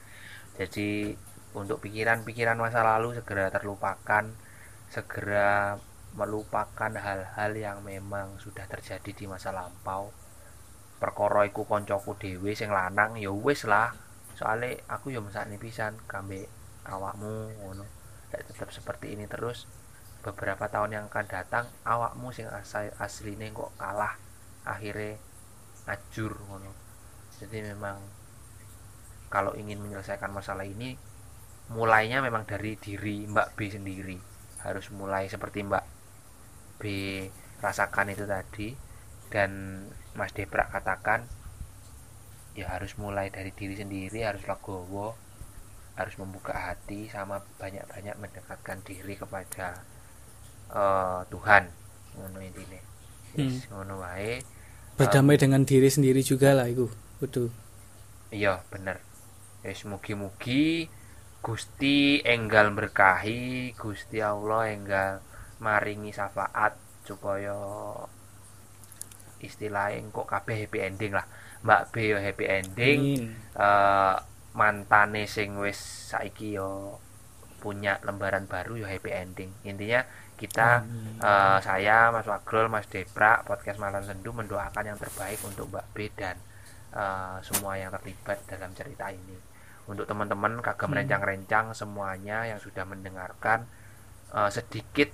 Jadi 0.58 1.12
untuk 1.60 1.78
pikiran-pikiran 1.84 2.56
masa 2.56 2.80
lalu 2.90 3.08
segera 3.18 3.52
terlupakan 3.52 4.24
segera 4.94 5.76
melupakan 6.18 6.90
hal-hal 6.90 7.52
yang 7.54 7.78
memang 7.86 8.34
sudah 8.42 8.66
terjadi 8.66 9.10
di 9.14 9.24
masa 9.30 9.54
lampau. 9.54 10.10
Perkara 10.98 11.46
iku 11.46 11.64
koncoku 11.64 12.18
dhewe 12.18 12.52
sing 12.52 12.74
lanang 12.74 13.16
ya 13.16 13.30
wis 13.30 13.64
lah. 13.64 13.94
Soalnya 14.34 14.80
aku 14.90 15.14
ya 15.14 15.20
mesakne 15.22 15.56
pisan 15.56 15.96
kambe 16.10 16.50
awakmu 16.84 17.54
ngono. 17.62 17.86
Tetap 18.30 18.70
seperti 18.74 19.14
ini 19.14 19.30
terus 19.30 19.66
beberapa 20.20 20.68
tahun 20.68 21.00
yang 21.00 21.04
akan 21.08 21.26
datang 21.30 21.64
awakmu 21.88 22.28
sing 22.34 22.44
asal 22.52 22.92
asline 23.00 23.56
kok 23.56 23.72
kalah 23.80 24.18
akhirnya 24.66 25.16
ajur 25.88 26.36
ngono. 26.36 26.72
Jadi 27.40 27.64
memang 27.64 27.96
kalau 29.32 29.54
ingin 29.56 29.80
menyelesaikan 29.80 30.34
masalah 30.34 30.66
ini 30.66 30.98
mulainya 31.70 32.18
memang 32.20 32.44
dari 32.44 32.74
diri 32.76 33.24
Mbak 33.30 33.48
B 33.56 33.58
sendiri. 33.70 34.18
Harus 34.60 34.92
mulai 34.92 35.30
seperti 35.30 35.64
Mbak 35.64 35.99
B 36.80 36.84
rasakan 37.60 38.16
itu 38.16 38.24
tadi 38.24 38.72
dan 39.28 39.84
Mas 40.16 40.32
Deprak 40.32 40.72
katakan 40.72 41.28
ya 42.56 42.66
harus 42.72 42.96
mulai 42.98 43.30
dari 43.30 43.54
diri 43.54 43.78
sendiri 43.78 44.26
harus 44.26 44.42
legowo 44.42 45.14
harus 46.00 46.16
membuka 46.16 46.56
hati 46.56 47.12
sama 47.12 47.44
banyak-banyak 47.60 48.16
mendekatkan 48.16 48.80
diri 48.80 49.20
kepada 49.20 49.84
eh, 50.72 51.20
Tuhan. 51.28 51.64
Ngono 52.16 52.38
intine. 52.40 52.80
Yes, 53.36 53.68
ngono 53.70 54.00
wae. 54.00 54.40
Berdamai 54.96 55.36
dengan 55.36 55.62
diri 55.62 55.86
sendiri 55.92 56.24
juga 56.24 56.56
lah 56.56 56.66
iku 56.66 56.88
kudu. 57.20 57.52
Iya 58.32 58.64
bener. 58.72 58.98
Yes, 59.60 59.84
mugi-mugi 59.84 60.88
Gusti 61.40 62.20
enggal 62.24 62.72
berkahi 62.72 63.72
Gusti 63.76 64.24
Allah 64.24 64.72
enggal 64.72 65.20
maringi 65.64 66.10
syafaat 66.10 66.72
supaya 67.08 67.54
istilahnya 69.40 70.04
kok 70.12 70.28
kabeh 70.28 70.56
happy 70.66 70.78
ending 70.84 71.12
lah 71.16 71.24
Mbak 71.64 71.82
B 71.92 71.94
yo 72.12 72.18
happy 72.20 72.44
ending 72.48 72.98
eh 73.56 74.16
mantane 74.60 75.22
sing 75.30 75.54
wis 75.62 75.78
saiki 76.10 76.58
yo 76.58 76.98
punya 77.62 78.00
lembaran 78.04 78.44
baru 78.48 78.72
yo 78.84 78.86
happy 78.88 79.10
ending 79.12 79.50
intinya 79.64 80.00
kita 80.40 80.84
Amin. 80.84 81.20
eh, 81.20 81.58
saya 81.60 82.08
Mas 82.14 82.24
Wagrol 82.28 82.68
Mas 82.72 82.88
Depra 82.88 83.44
podcast 83.48 83.76
Malam 83.80 84.04
Sendu 84.04 84.32
mendoakan 84.32 84.84
yang 84.88 84.98
terbaik 85.00 85.40
untuk 85.44 85.68
Mbak 85.72 85.86
B 85.92 85.96
dan 86.16 86.36
eh, 86.92 87.36
semua 87.44 87.76
yang 87.80 87.92
terlibat 87.96 88.44
dalam 88.48 88.72
cerita 88.76 89.08
ini 89.12 89.36
untuk 89.88 90.04
teman-teman 90.04 90.60
kagak 90.60 90.88
Hmm. 90.88 90.92
merencang-rencang 90.96 91.72
semuanya 91.72 92.44
yang 92.48 92.60
sudah 92.60 92.84
mendengarkan 92.84 93.64
eh, 94.32 94.50
sedikit 94.52 95.08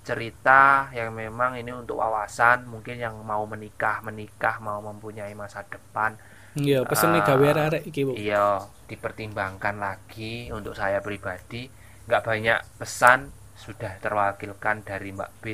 cerita 0.00 0.88
yang 0.96 1.12
memang 1.12 1.60
ini 1.60 1.70
untuk 1.76 2.00
wawasan 2.00 2.64
mungkin 2.64 2.96
yang 2.96 3.20
mau 3.20 3.44
menikah 3.44 4.00
menikah 4.00 4.56
mau 4.58 4.80
mempunyai 4.80 5.36
masa 5.36 5.60
depan 5.68 6.16
iya 6.58 6.82
pesen 6.82 7.14
nih 7.14 7.22
gawe 7.22 7.46
arek 7.70 7.82
iki 7.86 8.00
Bu. 8.02 8.12
Iya, 8.18 8.66
dipertimbangkan 8.90 9.78
lagi 9.78 10.50
untuk 10.50 10.74
saya 10.74 10.98
pribadi. 10.98 11.70
Nggak 12.10 12.22
banyak 12.26 12.58
pesan 12.80 13.30
sudah 13.54 14.02
terwakilkan 14.02 14.82
dari 14.82 15.14
Mbak 15.14 15.32
B. 15.38 15.44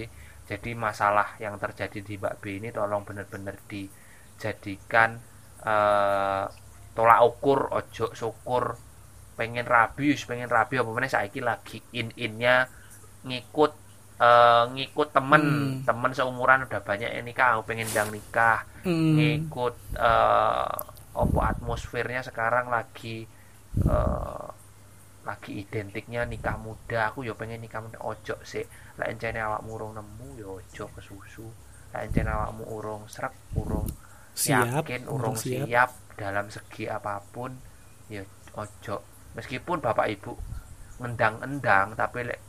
Jadi 0.47 0.73
masalah 0.73 1.37
yang 1.43 1.61
terjadi 1.61 2.01
di 2.01 2.17
Mbak 2.17 2.35
B 2.41 2.63
ini 2.63 2.69
tolong 2.73 3.05
benar-benar 3.05 3.61
dijadikan 3.69 5.21
eh, 5.61 6.45
tolak 6.97 7.21
ukur, 7.29 7.77
ojo 7.77 8.17
syukur. 8.17 8.81
Pengen 9.37 9.69
rabi, 9.69 10.17
wis 10.17 10.25
pengen 10.25 10.49
rabi 10.49 10.81
apa 10.81 10.89
saiki 11.13 11.45
lagi 11.45 11.85
in-innya 11.93 12.73
ngikut 13.29 13.86
eh, 14.21 14.65
ngikut 14.75 15.09
temen, 15.13 15.43
Hmm. 15.45 15.85
temen 15.85 16.11
seumuran 16.17 16.65
udah 16.67 16.81
banyak 16.81 17.11
yang 17.13 17.25
nikah, 17.29 17.57
aku 17.57 17.73
pengen 17.73 17.89
dang 17.93 18.09
nikah. 18.13 18.65
Hmm. 18.87 19.19
ngikut 19.19 19.75
eh 19.99 20.77
opo 21.17 21.39
atmosfernya 21.41 22.21
sekarang 22.23 22.69
lagi 22.69 23.25
eh 23.83 24.47
lagi 25.27 25.53
identiknya 25.59 26.23
nikah 26.23 26.55
muda. 26.55 27.11
Aku 27.11 27.27
ya 27.27 27.35
pengen 27.35 27.59
nikah 27.59 27.83
muda. 27.83 27.99
Ojo 28.01 28.39
sih. 28.47 28.63
Lah 28.97 29.11
encene 29.11 29.43
awakmu 29.43 29.75
urung 29.75 29.93
nemu 29.99 30.29
ya 30.39 30.49
ojo 30.49 30.85
kesusu 30.95 31.45
lah 31.93 32.03
encene 32.07 32.31
awakmu 32.31 32.65
urung 32.67 33.03
srek 33.11 33.33
urung 33.57 33.87
siap. 34.37 34.85
yakin 34.85 35.03
urung 35.09 35.33
urung 35.33 35.37
siap. 35.37 35.91
dalam 36.17 36.47
segi 36.49 36.87
apa 36.89 37.21
pun 37.35 37.53
ya 38.09 38.23
ojo. 38.55 38.97
Meskipun 39.35 39.83
bapak 39.85 40.07
ibu 40.15 40.33
ngendang-endang 41.01 41.93
tapi 41.93 42.25
lek 42.25 42.41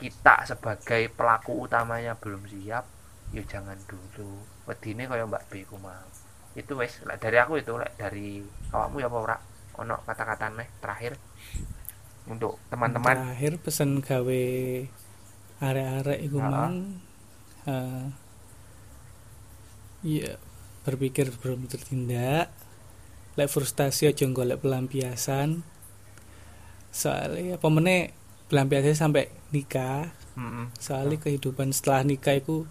kita 0.00 0.48
sebagai 0.48 1.12
pelaku 1.12 1.68
utamanya 1.68 2.16
belum 2.16 2.48
siap 2.48 2.88
ya 3.36 3.42
jangan 3.44 3.76
dulu. 3.84 4.40
Wedine 4.66 5.04
kaya 5.06 5.28
Mbak 5.28 5.44
B 5.52 5.68
ku 5.68 5.76
mau. 5.76 6.08
Itu 6.56 6.74
wes 6.80 7.04
lek 7.04 7.20
dari 7.20 7.36
aku 7.36 7.60
itu 7.60 7.76
lek 7.76 7.94
dari 8.00 8.42
awakmu 8.72 8.96
ya 9.04 9.12
apa 9.12 9.18
ora? 9.20 9.36
Ono 9.78 9.94
kata-kata 10.02 10.50
nih 10.56 10.68
terakhir 10.80 11.12
untuk 12.26 12.56
teman-teman. 12.72 13.14
Terakhir 13.14 13.52
pesen 13.60 14.00
gawe 14.00 14.42
arek-arek 15.60 16.20
iku 16.24 16.38
Ha-ha. 16.40 16.50
mang 16.50 16.74
eh, 17.68 18.04
iya 20.00 20.40
berpikir 20.80 21.28
sebelum 21.28 21.68
bertindak 21.68 22.48
lek 23.36 23.50
frustasi 23.52 24.10
aja 24.10 24.26
golek 24.32 24.58
pelampiasan. 24.64 25.62
Soalnya 26.90 27.62
apa 27.62 27.68
meneh 27.70 28.10
pelampiasan 28.50 28.98
sampai 28.98 29.30
nikah 29.54 30.10
Mm-mm. 30.34 30.74
soalnya 30.76 31.22
kehidupan 31.22 31.70
setelah 31.70 32.02
nikah 32.02 32.34
itu 32.34 32.66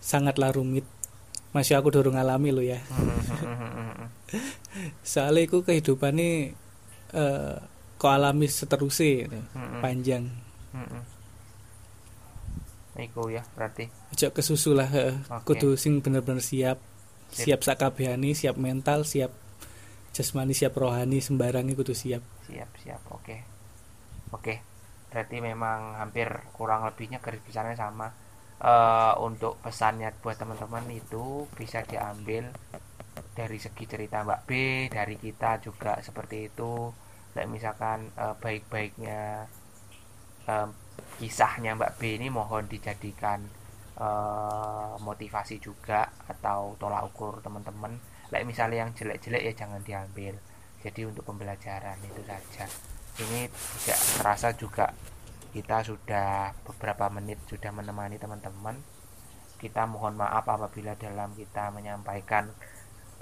sangatlah 0.00 0.50
rumit 0.50 0.88
masih 1.52 1.76
aku 1.76 1.92
dorong 1.92 2.16
alami 2.16 2.48
lo 2.48 2.64
ya 2.64 2.80
Mm-mm. 2.88 4.08
soalnya 5.12 5.44
itu 5.44 5.60
kehidupan 5.60 6.16
ini 6.16 6.30
eh, 7.12 7.56
kau 7.98 8.08
alami 8.08 8.48
seterusnya 8.48 9.28
gitu. 9.28 9.38
Mm-mm. 9.52 9.80
panjang 9.84 10.24
Mm-mm. 10.72 11.02
Iku 12.98 13.30
ya 13.30 13.46
berarti 13.54 13.86
aja 14.10 14.34
kesusu 14.34 14.74
lah 14.74 14.90
heeh. 14.90 15.14
Oke. 15.30 15.54
kudu 15.54 15.78
sing 15.78 16.02
bener-bener 16.02 16.42
siap 16.42 16.82
Sip. 17.30 17.46
siap 17.46 17.60
sakabehani 17.62 18.34
siap 18.34 18.58
mental 18.58 19.06
siap 19.06 19.30
jasmani 20.10 20.50
siap 20.50 20.74
rohani 20.74 21.22
sembarangnya 21.22 21.78
kudu 21.78 21.94
siap 21.94 22.24
siap 22.50 22.66
siap 22.82 22.98
oke 23.14 23.36
oke 24.34 24.54
berarti 25.08 25.40
memang 25.40 25.96
hampir 25.96 26.28
kurang 26.52 26.84
lebihnya 26.84 27.18
garis 27.20 27.42
besarnya 27.44 27.76
sama. 27.76 28.12
Uh, 28.58 29.14
untuk 29.22 29.54
pesannya 29.62 30.10
buat 30.18 30.34
teman-teman 30.34 30.82
itu 30.90 31.46
bisa 31.54 31.78
diambil 31.86 32.50
dari 33.38 33.54
segi 33.54 33.86
cerita 33.86 34.26
Mbak 34.26 34.40
B 34.50 34.50
dari 34.90 35.14
kita 35.14 35.62
juga 35.62 36.02
seperti 36.02 36.50
itu. 36.50 36.90
Kayak 37.34 37.54
misalkan 37.54 38.10
uh, 38.18 38.34
baik-baiknya 38.34 39.46
uh, 40.50 40.68
kisahnya 41.22 41.78
Mbak 41.78 42.02
B 42.02 42.18
ini 42.18 42.34
mohon 42.34 42.66
dijadikan 42.66 43.46
uh, 44.02 44.98
motivasi 44.98 45.62
juga 45.62 46.10
atau 46.26 46.74
tolak 46.82 47.14
ukur 47.14 47.38
teman-teman. 47.38 47.94
Like 48.34 48.42
misalnya 48.42 48.82
yang 48.82 48.90
jelek-jelek 48.90 49.42
ya 49.46 49.52
jangan 49.54 49.86
diambil. 49.86 50.34
Jadi 50.82 51.06
untuk 51.06 51.22
pembelajaran 51.30 51.98
itu 52.02 52.22
saja 52.26 52.66
ini 53.18 53.50
tidak 53.82 54.00
terasa 54.18 54.48
juga 54.54 54.86
kita 55.48 55.80
sudah 55.80 56.54
beberapa 56.62 57.08
menit 57.08 57.40
sudah 57.48 57.72
menemani 57.72 58.20
teman-teman. 58.20 58.76
Kita 59.58 59.90
mohon 59.90 60.14
maaf 60.14 60.46
apabila 60.46 60.94
dalam 60.94 61.34
kita 61.34 61.74
menyampaikan 61.74 62.46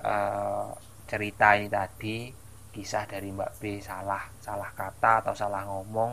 uh, 0.05 0.69
cerita 1.09 1.57
ini 1.57 1.73
tadi 1.73 2.29
kisah 2.77 3.09
dari 3.09 3.33
Mbak 3.33 3.53
B 3.57 3.81
salah 3.81 4.21
salah 4.45 4.69
kata 4.77 5.25
atau 5.25 5.33
salah 5.33 5.65
ngomong 5.65 6.13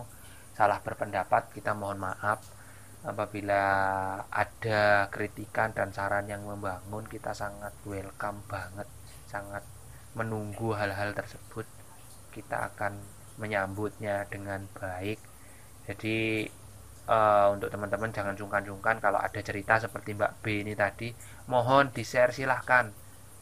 salah 0.56 0.80
berpendapat 0.80 1.52
kita 1.52 1.76
mohon 1.76 2.00
maaf. 2.00 2.40
Apabila 3.04 3.60
ada 4.32 5.12
kritikan 5.12 5.76
dan 5.76 5.92
saran 5.92 6.24
yang 6.32 6.48
membangun 6.48 7.04
kita 7.04 7.36
sangat 7.36 7.76
welcome 7.84 8.40
banget 8.48 8.88
sangat 9.28 9.66
menunggu 10.16 10.72
hal-hal 10.72 11.12
tersebut. 11.12 11.68
Kita 12.32 12.72
akan 12.72 13.13
menyambutnya 13.38 14.26
dengan 14.30 14.66
baik. 14.78 15.18
Jadi 15.90 16.48
uh, 17.08 17.48
untuk 17.52 17.68
teman-teman 17.72 18.12
jangan 18.14 18.36
sungkan-sungkan 18.38 19.00
kalau 19.04 19.20
ada 19.20 19.40
cerita 19.44 19.80
seperti 19.80 20.16
Mbak 20.16 20.32
B 20.40 20.64
ini 20.64 20.74
tadi 20.78 21.12
mohon 21.52 21.92
di 21.92 22.04
share 22.06 22.32
silahkan. 22.32 22.92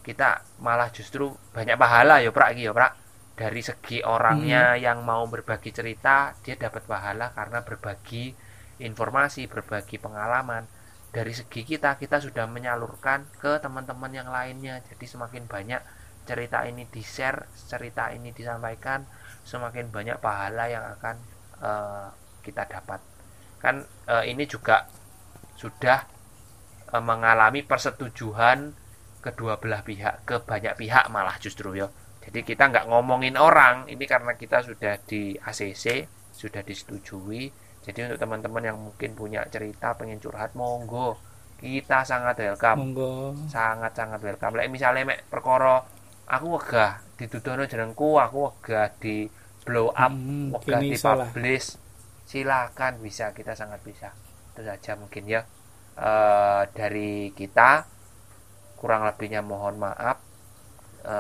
Kita 0.02 0.42
malah 0.66 0.90
justru 0.90 1.30
banyak 1.54 1.78
pahala 1.78 2.24
ya 2.24 2.34
Prak 2.34 2.58
ya 2.58 2.74
Prak. 2.74 2.94
Dari 3.32 3.62
segi 3.64 4.06
orangnya 4.06 4.78
hmm. 4.78 4.82
yang 4.82 5.02
mau 5.02 5.26
berbagi 5.26 5.74
cerita 5.74 6.36
dia 6.46 6.58
dapat 6.58 6.86
pahala 6.86 7.34
karena 7.34 7.62
berbagi 7.66 8.34
informasi 8.82 9.46
berbagi 9.46 10.02
pengalaman. 10.02 10.66
Dari 11.12 11.34
segi 11.36 11.62
kita 11.68 12.00
kita 12.02 12.18
sudah 12.22 12.48
menyalurkan 12.50 13.28
ke 13.38 13.62
teman-teman 13.62 14.14
yang 14.14 14.30
lainnya. 14.30 14.82
Jadi 14.90 15.06
semakin 15.06 15.46
banyak 15.46 15.82
cerita 16.26 16.66
ini 16.70 16.86
di 16.86 17.02
share 17.02 17.50
cerita 17.54 18.14
ini 18.14 18.30
disampaikan 18.30 19.06
semakin 19.44 19.90
banyak 19.90 20.18
pahala 20.22 20.70
yang 20.70 20.86
akan 20.98 21.16
uh, 21.62 22.08
kita 22.42 22.66
dapat. 22.68 23.00
Kan 23.62 23.86
uh, 24.10 24.26
ini 24.26 24.46
juga 24.50 24.90
sudah 25.58 26.06
uh, 26.94 27.04
mengalami 27.04 27.62
persetujuan 27.62 28.74
kedua 29.22 29.62
belah 29.62 29.86
pihak 29.86 30.26
ke 30.26 30.42
banyak 30.42 30.74
pihak 30.78 31.08
malah 31.14 31.38
justru 31.38 31.78
ya. 31.78 31.88
Jadi 32.22 32.46
kita 32.46 32.70
nggak 32.70 32.90
ngomongin 32.90 33.38
orang 33.38 33.90
ini 33.90 34.06
karena 34.06 34.38
kita 34.38 34.62
sudah 34.62 34.98
di 35.02 35.38
ACC 35.38 36.06
sudah 36.34 36.62
disetujui. 36.66 37.50
Jadi 37.82 37.98
untuk 38.06 38.22
teman-teman 38.22 38.62
yang 38.62 38.78
mungkin 38.78 39.18
punya 39.18 39.42
cerita 39.50 39.98
pengen 39.98 40.22
curhat 40.22 40.54
monggo. 40.54 41.18
Kita 41.58 42.06
sangat 42.06 42.42
welcome. 42.42 42.78
Monggo. 42.78 43.14
Sangat 43.50 43.94
sangat 43.94 44.22
welcome. 44.22 44.54
Like 44.58 44.70
misalnya 44.70 45.06
mek 45.06 45.26
perkoro 45.30 46.01
aku 46.32 46.56
wegah 46.56 47.04
ditudono 47.20 47.68
jenengku 47.68 48.16
aku 48.16 48.48
wegah 48.48 48.88
di 48.96 49.28
blow 49.68 49.92
up 49.92 50.10
hmm, 50.16 50.56
wegah 50.56 50.80
di 50.80 50.96
publish 50.96 51.76
silakan 52.32 53.04
bisa 53.04 53.36
kita 53.36 53.60
sangat 53.60 53.84
bisa. 53.84 54.16
Itu 54.56 54.64
saja 54.64 54.96
mungkin 54.96 55.28
ya. 55.28 55.44
E, 56.00 56.12
dari 56.72 57.36
kita 57.36 57.84
kurang 58.80 59.04
lebihnya 59.04 59.44
mohon 59.44 59.76
maaf. 59.76 60.24
E, 61.04 61.16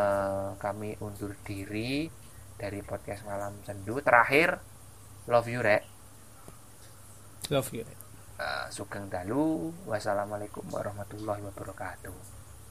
kami 0.55 0.95
undur 1.03 1.36
diri 1.43 2.07
dari 2.55 2.80
podcast 2.80 3.28
malam 3.28 3.59
sendu. 3.68 3.99
Terakhir 3.99 4.55
love 5.28 5.51
you 5.51 5.59
rek. 5.59 5.84
Love 7.51 7.76
you 7.76 7.84
uh, 8.39 8.66
sugeng 8.72 9.12
dalu. 9.12 9.76
Wassalamualaikum 9.84 10.64
warahmatullahi 10.72 11.43
wabarakatuh 11.45 12.40